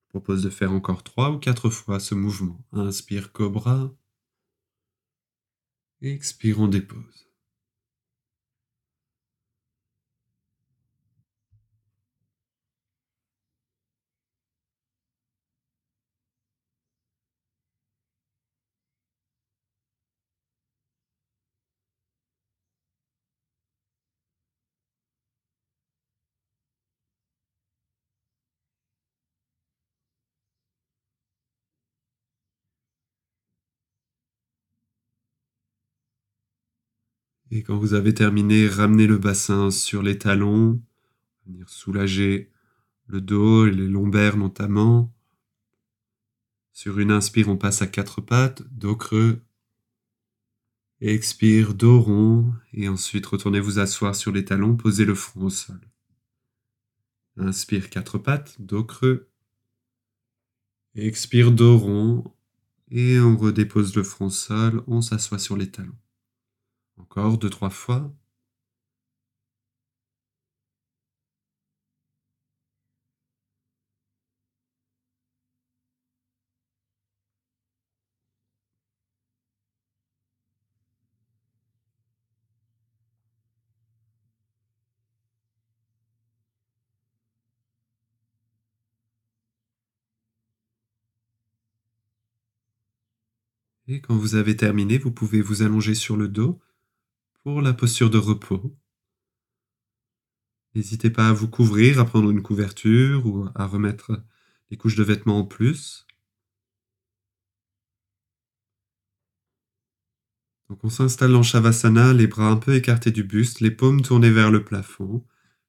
Je 0.04 0.10
propose 0.10 0.44
de 0.44 0.50
faire 0.50 0.74
encore 0.74 1.04
trois 1.04 1.32
ou 1.32 1.40
quatre 1.40 1.70
fois 1.70 2.00
ce 2.00 2.16
mouvement. 2.16 2.66
Inspire 2.74 3.32
cobra. 3.32 3.96
Expire, 6.02 6.60
on 6.60 6.68
dépose. 6.68 7.31
Et 37.54 37.64
quand 37.64 37.78
vous 37.78 37.94
avez 37.94 38.14
terminé, 38.14 38.66
ramenez 38.66 39.08
le 39.08 39.18
bassin 39.18 39.72
sur 39.72 40.02
les 40.02 40.18
talons, 40.18 40.82
venir 41.46 41.70
soulager 41.70 42.50
le 43.08 43.20
dos 43.20 43.68
et 43.68 43.72
les 43.72 43.90
lombaires 43.90 44.38
notamment. 44.38 45.14
Sur 46.72 47.00
une 47.00 47.12
inspire, 47.12 47.50
on 47.50 47.58
passe 47.58 47.82
à 47.82 47.88
quatre 47.88 48.22
pattes, 48.22 48.64
dos 48.72 48.96
creux. 48.96 49.42
Expire, 51.02 51.74
dos 51.74 52.00
rond. 52.00 52.54
Et 52.72 52.88
ensuite, 52.88 53.26
retournez 53.26 53.60
vous 53.60 53.80
asseoir 53.80 54.16
sur 54.16 54.32
les 54.32 54.46
talons, 54.46 54.78
posez 54.78 55.04
le 55.04 55.14
front 55.14 55.42
au 55.42 55.50
sol. 55.50 55.82
Inspire, 57.36 57.90
quatre 57.90 58.18
pattes, 58.18 58.56
dos 58.62 58.86
creux. 58.86 59.28
Expire, 60.96 61.52
dos 61.52 61.78
rond. 61.78 62.34
Et 62.92 63.20
on 63.20 63.36
redépose 63.36 63.94
le 63.96 64.04
front 64.04 64.28
au 64.28 64.30
sol, 64.30 64.84
on 64.88 65.02
s'assoit 65.02 65.40
sur 65.40 65.58
les 65.58 65.70
talons. 65.70 65.98
Encore 67.02 67.38
deux, 67.38 67.50
trois 67.50 67.70
fois. 67.70 68.14
Et 93.88 94.00
quand 94.02 94.16
vous 94.16 94.36
avez 94.36 94.56
terminé, 94.56 94.98
vous 94.98 95.12
pouvez 95.12 95.42
vous 95.42 95.64
allonger 95.64 95.96
sur 95.96 96.16
le 96.16 96.28
dos 96.28 96.60
pour 97.44 97.62
la 97.62 97.74
posture 97.74 98.10
de 98.10 98.18
repos. 98.18 98.78
N'hésitez 100.76 101.10
pas 101.10 101.30
à 101.30 101.34
vous 101.34 101.50
couvrir, 101.50 102.00
à 102.00 102.06
prendre 102.06 102.30
une 102.30 102.42
couverture 102.42 103.26
ou 103.26 103.48
à 103.56 103.66
remettre 103.66 104.24
des 104.70 104.78
couches 104.78 104.96
de 104.96 105.04
vêtements 105.04 105.40
en 105.40 105.46
plus. 105.46 106.06
Donc 110.70 110.84
on 110.84 110.90
s'installe 110.90 111.36
en 111.36 111.44
Shavasana, 111.44 112.14
les 112.14 112.28
bras 112.28 112.50
un 112.50 112.56
peu 112.56 112.76
écartés 112.76 113.12
du 113.12 113.24
buste, 113.24 113.60
les 113.60 113.72
paumes 113.72 114.02
tournées 114.02 114.32
vers 114.32 114.52
le 114.52 114.64
plafond, 114.64 115.26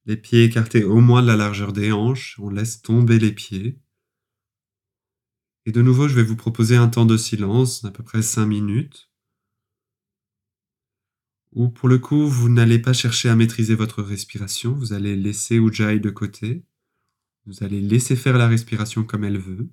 les 0.07 0.17
pieds 0.17 0.45
écartés 0.45 0.85
au 0.85 1.01
moins 1.01 1.23
de 1.23 1.27
la 1.27 1.37
largeur 1.37 1.73
des 1.73 1.91
hanches, 1.91 2.39
on 2.39 2.51
laisse 2.51 2.83
tomber 2.83 3.19
les 3.19 3.33
pieds. 3.33 3.81
Et 5.67 5.73
de 5.73 5.83
nouveau, 5.83 6.07
je 6.07 6.15
vais 6.15 6.23
vous 6.23 6.37
proposer 6.37 6.77
un 6.77 6.89
temps 6.89 7.07
de 7.07 7.17
silence 7.17 7.83
d'à 7.83 7.91
peu 7.91 8.05
près 8.05 8.23
5 8.23 8.47
minutes, 8.47 9.12
où 11.53 11.69
pour 11.69 11.89
le 11.89 11.99
coup, 11.99 12.27
vous 12.27 12.49
n'allez 12.49 12.79
pas 12.79 12.93
chercher 12.93 13.29
à 13.29 13.37
maîtriser 13.37 13.75
votre 13.75 14.03
respiration, 14.03 14.73
vous 14.73 14.93
allez 14.93 15.17
laisser 15.17 15.57
Ujjayi 15.57 16.01
de 16.01 16.11
côté, 16.11 16.65
vous 17.47 17.63
allez 17.63 17.81
laisser 17.81 18.17
faire 18.17 18.39
la 18.39 18.49
respiration 18.49 19.05
comme 19.05 19.25
elle 19.25 19.39
veut. 19.39 19.69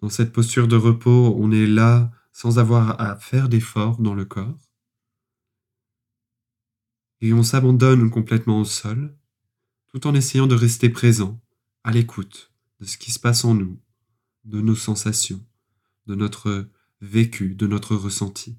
Dans 0.00 0.08
cette 0.08 0.32
posture 0.32 0.68
de 0.68 0.76
repos, 0.76 1.34
on 1.38 1.50
est 1.52 1.66
là 1.66 2.10
sans 2.32 2.58
avoir 2.58 3.00
à 3.00 3.16
faire 3.16 3.48
d'efforts 3.48 4.00
dans 4.00 4.14
le 4.14 4.24
corps. 4.24 4.58
Et 7.20 7.32
on 7.32 7.42
s'abandonne 7.42 8.10
complètement 8.10 8.60
au 8.60 8.64
sol, 8.64 9.16
tout 9.88 10.06
en 10.06 10.14
essayant 10.14 10.46
de 10.46 10.54
rester 10.54 10.90
présent, 10.90 11.40
à 11.82 11.92
l'écoute 11.92 12.52
de 12.80 12.84
ce 12.84 12.98
qui 12.98 13.10
se 13.10 13.18
passe 13.18 13.44
en 13.44 13.54
nous, 13.54 13.80
de 14.44 14.60
nos 14.60 14.74
sensations, 14.74 15.42
de 16.06 16.14
notre 16.14 16.68
vécu, 17.00 17.54
de 17.54 17.66
notre 17.66 17.96
ressenti. 17.96 18.58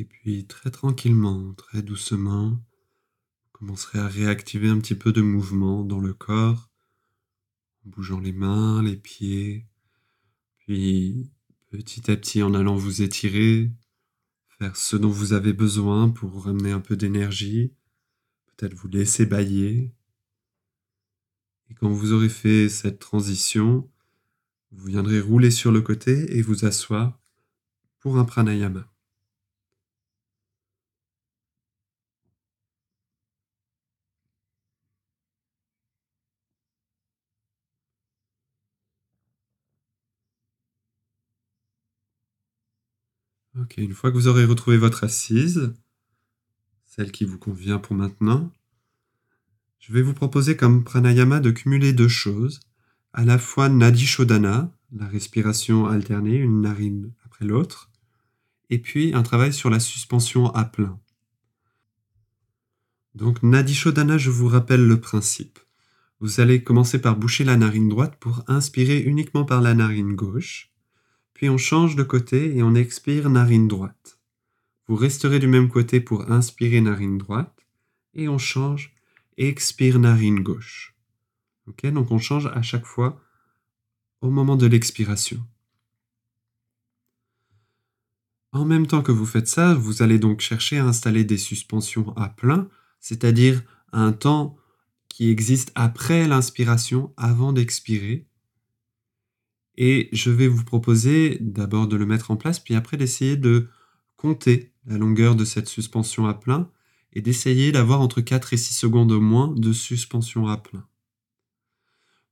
Et 0.00 0.06
puis 0.06 0.46
très 0.46 0.70
tranquillement, 0.70 1.52
très 1.52 1.82
doucement, 1.82 2.52
vous 2.52 3.50
commencerez 3.52 3.98
à 3.98 4.08
réactiver 4.08 4.70
un 4.70 4.78
petit 4.78 4.94
peu 4.94 5.12
de 5.12 5.20
mouvement 5.20 5.84
dans 5.84 6.00
le 6.00 6.14
corps, 6.14 6.70
en 7.84 7.90
bougeant 7.90 8.18
les 8.18 8.32
mains, 8.32 8.82
les 8.82 8.96
pieds, 8.96 9.66
puis 10.56 11.30
petit 11.68 12.10
à 12.10 12.16
petit 12.16 12.42
en 12.42 12.54
allant 12.54 12.76
vous 12.76 13.02
étirer, 13.02 13.70
faire 14.58 14.74
ce 14.74 14.96
dont 14.96 15.10
vous 15.10 15.34
avez 15.34 15.52
besoin 15.52 16.08
pour 16.08 16.44
ramener 16.44 16.70
un 16.70 16.80
peu 16.80 16.96
d'énergie, 16.96 17.74
peut-être 18.46 18.72
vous 18.72 18.88
laisser 18.88 19.26
bailler. 19.26 19.92
Et 21.68 21.74
quand 21.74 21.90
vous 21.90 22.14
aurez 22.14 22.30
fait 22.30 22.70
cette 22.70 23.00
transition, 23.00 23.86
vous 24.70 24.86
viendrez 24.86 25.20
rouler 25.20 25.50
sur 25.50 25.70
le 25.72 25.82
côté 25.82 26.38
et 26.38 26.40
vous 26.40 26.64
asseoir 26.64 27.20
pour 27.98 28.16
un 28.16 28.24
pranayama. 28.24 28.90
Une 43.76 43.94
fois 43.94 44.10
que 44.10 44.16
vous 44.16 44.28
aurez 44.28 44.44
retrouvé 44.44 44.76
votre 44.76 45.04
assise, 45.04 45.72
celle 46.86 47.12
qui 47.12 47.24
vous 47.24 47.38
convient 47.38 47.78
pour 47.78 47.94
maintenant, 47.94 48.52
je 49.78 49.92
vais 49.92 50.02
vous 50.02 50.12
proposer 50.12 50.56
comme 50.56 50.84
pranayama 50.84 51.40
de 51.40 51.50
cumuler 51.50 51.92
deux 51.92 52.08
choses, 52.08 52.60
à 53.12 53.24
la 53.24 53.38
fois 53.38 53.68
Nadi 53.68 54.06
Shodhana, 54.06 54.72
la 54.92 55.06
respiration 55.06 55.86
alternée, 55.86 56.36
une 56.36 56.60
narine 56.60 57.12
après 57.24 57.44
l'autre, 57.44 57.90
et 58.70 58.78
puis 58.78 59.14
un 59.14 59.22
travail 59.22 59.52
sur 59.52 59.70
la 59.70 59.80
suspension 59.80 60.52
à 60.52 60.64
plein. 60.64 60.98
Donc 63.14 63.42
Nadi 63.42 63.74
Shodhana, 63.74 64.18
je 64.18 64.30
vous 64.30 64.48
rappelle 64.48 64.86
le 64.86 65.00
principe. 65.00 65.58
Vous 66.20 66.40
allez 66.40 66.62
commencer 66.62 67.00
par 67.00 67.16
boucher 67.16 67.44
la 67.44 67.56
narine 67.56 67.88
droite 67.88 68.16
pour 68.20 68.44
inspirer 68.46 68.98
uniquement 69.00 69.44
par 69.44 69.60
la 69.60 69.74
narine 69.74 70.14
gauche, 70.14 70.70
puis 71.40 71.48
on 71.48 71.56
change 71.56 71.96
de 71.96 72.02
côté 72.02 72.54
et 72.54 72.62
on 72.62 72.74
expire 72.74 73.30
narine 73.30 73.66
droite. 73.66 74.18
Vous 74.86 74.94
resterez 74.94 75.38
du 75.38 75.46
même 75.46 75.70
côté 75.70 75.98
pour 75.98 76.30
inspirer 76.30 76.82
narine 76.82 77.16
droite, 77.16 77.66
et 78.12 78.28
on 78.28 78.36
change, 78.36 78.94
expire 79.38 79.98
narine 79.98 80.40
gauche. 80.40 80.94
Ok, 81.66 81.86
donc 81.86 82.10
on 82.10 82.18
change 82.18 82.44
à 82.48 82.60
chaque 82.60 82.84
fois 82.84 83.18
au 84.20 84.28
moment 84.28 84.56
de 84.56 84.66
l'expiration. 84.66 85.42
En 88.52 88.66
même 88.66 88.86
temps 88.86 89.00
que 89.00 89.10
vous 89.10 89.24
faites 89.24 89.48
ça, 89.48 89.72
vous 89.72 90.02
allez 90.02 90.18
donc 90.18 90.42
chercher 90.42 90.76
à 90.76 90.84
installer 90.84 91.24
des 91.24 91.38
suspensions 91.38 92.14
à 92.18 92.28
plein, 92.28 92.68
c'est-à-dire 93.00 93.62
un 93.92 94.12
temps 94.12 94.58
qui 95.08 95.30
existe 95.30 95.72
après 95.74 96.28
l'inspiration, 96.28 97.14
avant 97.16 97.54
d'expirer. 97.54 98.26
Et 99.76 100.08
je 100.12 100.30
vais 100.30 100.48
vous 100.48 100.64
proposer 100.64 101.38
d'abord 101.40 101.86
de 101.86 101.96
le 101.96 102.06
mettre 102.06 102.30
en 102.30 102.36
place, 102.36 102.58
puis 102.58 102.74
après 102.74 102.96
d'essayer 102.96 103.36
de 103.36 103.68
compter 104.16 104.72
la 104.86 104.98
longueur 104.98 105.34
de 105.34 105.44
cette 105.44 105.68
suspension 105.68 106.26
à 106.26 106.34
plein 106.34 106.70
et 107.12 107.22
d'essayer 107.22 107.72
d'avoir 107.72 108.00
entre 108.00 108.20
4 108.20 108.52
et 108.52 108.56
6 108.56 108.74
secondes 108.74 109.12
au 109.12 109.20
moins 109.20 109.54
de 109.56 109.72
suspension 109.72 110.46
à 110.46 110.56
plein. 110.56 110.86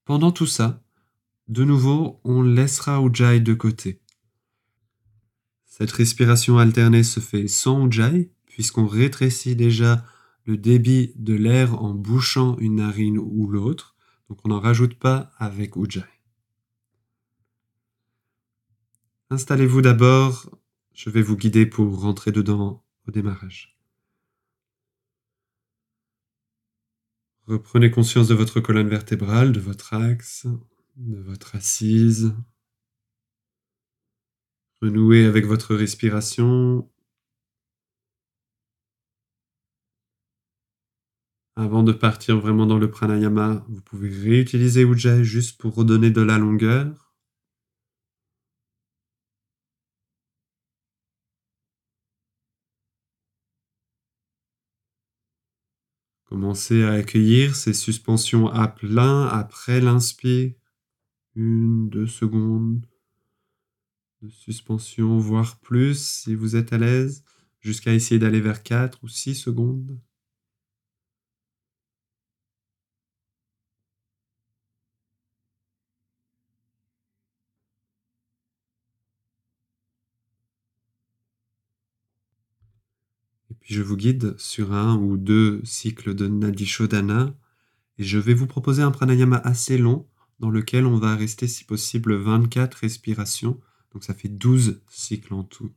Pendant 0.04 0.32
tout 0.32 0.46
ça, 0.46 0.82
de 1.48 1.64
nouveau, 1.64 2.20
on 2.24 2.42
laissera 2.42 3.02
Ujjayi 3.02 3.40
de 3.40 3.54
côté. 3.54 4.00
Cette 5.64 5.92
respiration 5.92 6.58
alternée 6.58 7.02
se 7.02 7.20
fait 7.20 7.48
sans 7.48 7.86
Ujjayi, 7.86 8.30
puisqu'on 8.46 8.86
rétrécit 8.86 9.56
déjà 9.56 10.04
le 10.44 10.56
débit 10.56 11.12
de 11.16 11.34
l'air 11.34 11.82
en 11.82 11.94
bouchant 11.94 12.56
une 12.58 12.76
narine 12.76 13.18
ou 13.18 13.48
l'autre, 13.48 13.94
donc 14.28 14.38
on 14.44 14.48
n'en 14.48 14.60
rajoute 14.60 14.94
pas 14.94 15.30
avec 15.38 15.76
Ujjayi. 15.76 16.17
Installez-vous 19.30 19.82
d'abord, 19.82 20.58
je 20.94 21.10
vais 21.10 21.20
vous 21.20 21.36
guider 21.36 21.66
pour 21.66 22.00
rentrer 22.00 22.32
dedans 22.32 22.82
au 23.06 23.10
démarrage. 23.10 23.78
Reprenez 27.46 27.90
conscience 27.90 28.28
de 28.28 28.34
votre 28.34 28.60
colonne 28.60 28.88
vertébrale, 28.88 29.52
de 29.52 29.60
votre 29.60 29.92
axe, 29.92 30.46
de 30.96 31.18
votre 31.18 31.56
assise. 31.56 32.34
Renouez 34.80 35.26
avec 35.26 35.44
votre 35.44 35.74
respiration. 35.74 36.90
Avant 41.56 41.82
de 41.82 41.92
partir 41.92 42.38
vraiment 42.40 42.64
dans 42.64 42.78
le 42.78 42.90
pranayama, 42.90 43.66
vous 43.68 43.82
pouvez 43.82 44.08
réutiliser 44.08 44.84
Ujjayi 44.84 45.22
juste 45.22 45.60
pour 45.60 45.74
redonner 45.74 46.10
de 46.10 46.22
la 46.22 46.38
longueur. 46.38 47.07
Commencez 56.28 56.84
à 56.84 56.92
accueillir 56.92 57.56
ces 57.56 57.72
suspensions 57.72 58.48
à 58.48 58.68
plein 58.68 59.26
après 59.28 59.80
l'inspire. 59.80 60.52
Une, 61.34 61.88
deux 61.88 62.06
secondes 62.06 62.84
de 64.20 64.28
suspension, 64.28 65.16
voire 65.18 65.58
plus 65.60 65.98
si 65.98 66.34
vous 66.34 66.54
êtes 66.54 66.74
à 66.74 66.78
l'aise, 66.78 67.24
jusqu'à 67.60 67.94
essayer 67.94 68.18
d'aller 68.18 68.42
vers 68.42 68.62
4 68.62 69.02
ou 69.02 69.08
6 69.08 69.36
secondes. 69.36 69.98
Je 83.68 83.82
vous 83.82 83.96
guide 83.96 84.34
sur 84.38 84.72
un 84.72 84.96
ou 84.96 85.18
deux 85.18 85.60
cycles 85.62 86.14
de 86.14 86.26
Nadi 86.26 86.64
Shodhana 86.64 87.34
et 87.98 88.04
je 88.04 88.18
vais 88.18 88.32
vous 88.32 88.46
proposer 88.46 88.82
un 88.82 88.90
pranayama 88.90 89.36
assez 89.36 89.76
long 89.76 90.08
dans 90.38 90.48
lequel 90.48 90.86
on 90.86 90.96
va 90.96 91.14
rester 91.14 91.46
si 91.46 91.64
possible 91.64 92.14
24 92.14 92.74
respirations. 92.74 93.60
Donc 93.92 94.04
ça 94.04 94.14
fait 94.14 94.30
12 94.30 94.80
cycles 94.88 95.34
en 95.34 95.44
tout. 95.44 95.70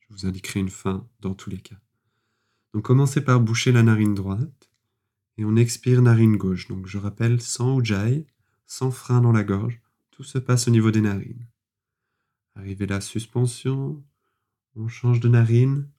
Je 0.00 0.06
vous 0.14 0.26
indiquerai 0.26 0.60
une 0.60 0.70
fin 0.70 1.06
dans 1.20 1.34
tous 1.34 1.50
les 1.50 1.58
cas. 1.58 1.78
Donc 2.72 2.84
commencez 2.84 3.20
par 3.20 3.40
boucher 3.40 3.72
la 3.72 3.82
narine 3.82 4.14
droite 4.14 4.70
et 5.36 5.44
on 5.44 5.56
expire 5.56 6.00
narine 6.00 6.38
gauche. 6.38 6.66
Donc 6.68 6.86
je 6.86 6.96
rappelle 6.96 7.42
sans 7.42 7.78
ujjayi, 7.78 8.26
sans 8.66 8.90
frein 8.90 9.20
dans 9.20 9.32
la 9.32 9.44
gorge, 9.44 9.82
tout 10.12 10.24
se 10.24 10.38
passe 10.38 10.66
au 10.66 10.70
niveau 10.70 10.90
des 10.90 11.02
narines. 11.02 11.46
Arrivé 12.54 12.86
la 12.86 13.02
suspension, 13.02 14.02
on 14.76 14.88
change 14.88 15.20
de 15.20 15.28
narine 15.28 15.90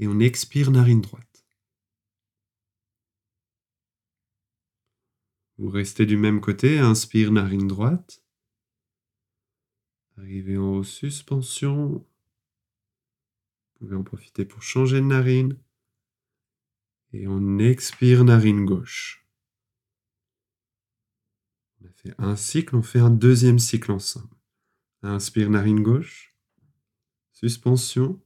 et 0.00 0.08
on 0.08 0.18
expire 0.18 0.70
narine 0.70 1.02
droite. 1.02 1.44
Vous 5.58 5.68
restez 5.68 6.06
du 6.06 6.16
même 6.16 6.40
côté, 6.40 6.78
inspire 6.78 7.30
narine 7.30 7.68
droite. 7.68 8.24
Arrivez 10.16 10.56
en 10.56 10.82
suspension. 10.82 11.88
Vous 11.90 12.06
pouvez 13.78 13.94
en 13.94 14.02
profiter 14.02 14.46
pour 14.46 14.62
changer 14.62 15.00
de 15.00 15.04
narine. 15.04 15.58
Et 17.12 17.26
on 17.28 17.58
expire 17.58 18.24
narine 18.24 18.64
gauche. 18.64 19.26
On 21.82 21.86
a 21.86 21.92
fait 21.92 22.14
un 22.16 22.36
cycle, 22.36 22.74
on 22.74 22.82
fait 22.82 23.00
un 23.00 23.10
deuxième 23.10 23.58
cycle 23.58 23.92
ensemble. 23.92 24.34
Inspire 25.02 25.50
narine 25.50 25.82
gauche. 25.82 26.34
Suspension. 27.32 28.18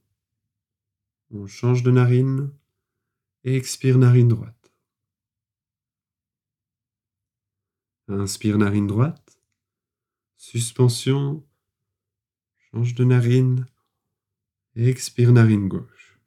On 1.31 1.47
change 1.47 1.83
de 1.83 1.91
narine. 1.91 2.51
Et 3.43 3.55
expire 3.55 3.97
narine 3.99 4.27
droite. 4.27 4.73
Inspire 8.07 8.57
narine 8.57 8.87
droite. 8.87 9.39
Suspension. 10.37 11.45
Change 12.71 12.95
de 12.95 13.03
narine. 13.03 13.67
expire 14.75 15.31
narine 15.31 15.67
gauche. 15.67 16.19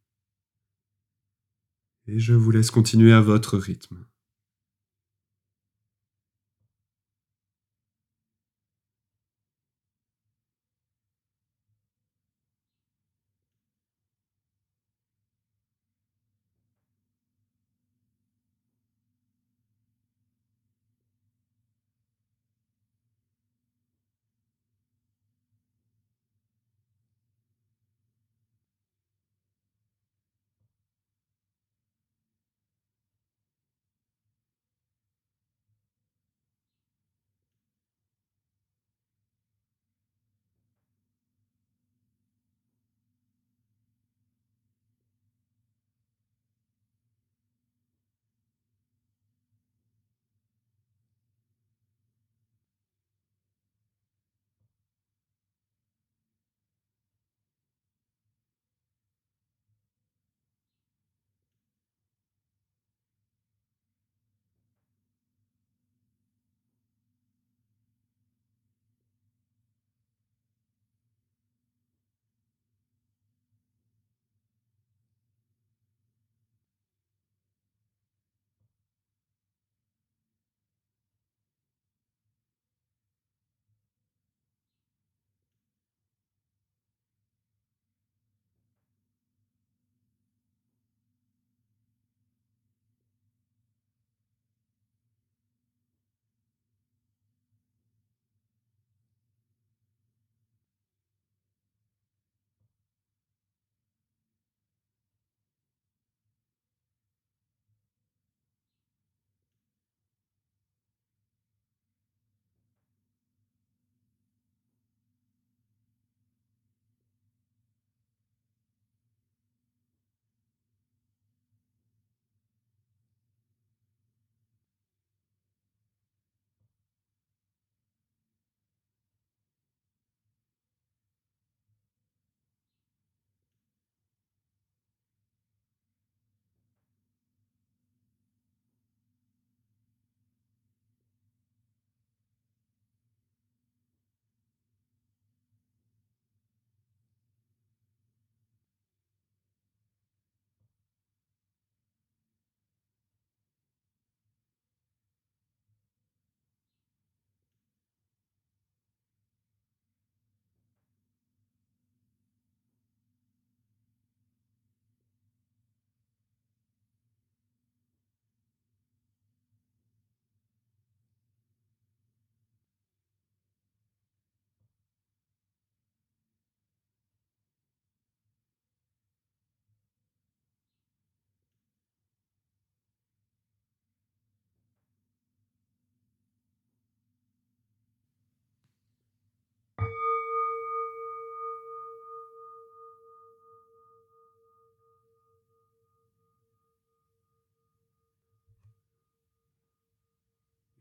Et 2.07 2.19
je 2.19 2.35
vous 2.35 2.51
laisse 2.51 2.71
continuer 2.71 3.13
à 3.13 3.21
votre 3.21 3.59
rythme. 3.59 4.07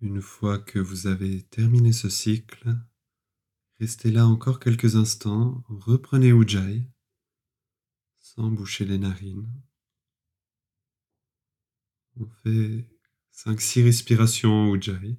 Une 0.01 0.21
fois 0.21 0.59
que 0.59 0.77
vous 0.77 1.07
avez 1.07 1.41
terminé 1.43 1.91
ce 1.91 2.07
cycle, 2.07 2.75
restez 3.79 4.11
là 4.11 4.27
encore 4.27 4.59
quelques 4.59 4.95
instants, 4.95 5.63
reprenez 5.69 6.29
Ujjayi 6.29 6.87
sans 8.19 8.51
boucher 8.51 8.85
les 8.85 8.99
narines. 8.99 9.51
On 12.15 12.27
fait 12.43 12.87
5-6 13.33 13.83
respirations 13.85 14.75
Ujjayi. 14.75 15.17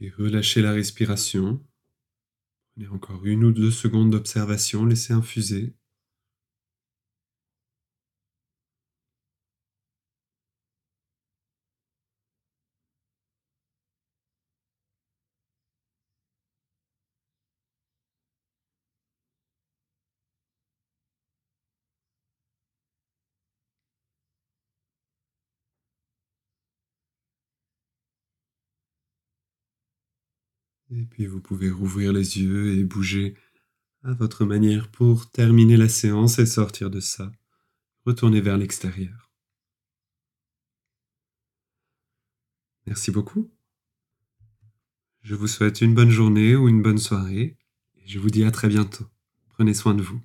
Puis 0.00 0.08
relâchez 0.08 0.62
la 0.62 0.72
respiration. 0.72 1.62
Prenez 2.72 2.88
encore 2.88 3.26
une 3.26 3.44
ou 3.44 3.52
deux 3.52 3.70
secondes 3.70 4.10
d'observation, 4.10 4.86
laissez 4.86 5.12
infuser. 5.12 5.74
Puis 31.10 31.26
vous 31.26 31.40
pouvez 31.40 31.70
rouvrir 31.70 32.12
les 32.12 32.38
yeux 32.38 32.78
et 32.78 32.84
bouger 32.84 33.34
à 34.02 34.12
votre 34.14 34.44
manière 34.44 34.90
pour 34.90 35.30
terminer 35.30 35.76
la 35.76 35.88
séance 35.88 36.38
et 36.38 36.46
sortir 36.46 36.90
de 36.90 37.00
ça. 37.00 37.30
Retournez 38.06 38.40
vers 38.40 38.56
l'extérieur. 38.56 39.30
Merci 42.86 43.10
beaucoup. 43.10 43.50
Je 45.22 45.34
vous 45.34 45.46
souhaite 45.46 45.80
une 45.82 45.94
bonne 45.94 46.10
journée 46.10 46.56
ou 46.56 46.68
une 46.68 46.82
bonne 46.82 46.98
soirée 46.98 47.58
et 47.96 48.06
je 48.06 48.18
vous 48.18 48.30
dis 48.30 48.44
à 48.44 48.50
très 48.50 48.68
bientôt. 48.68 49.06
Prenez 49.48 49.74
soin 49.74 49.94
de 49.94 50.02
vous. 50.02 50.20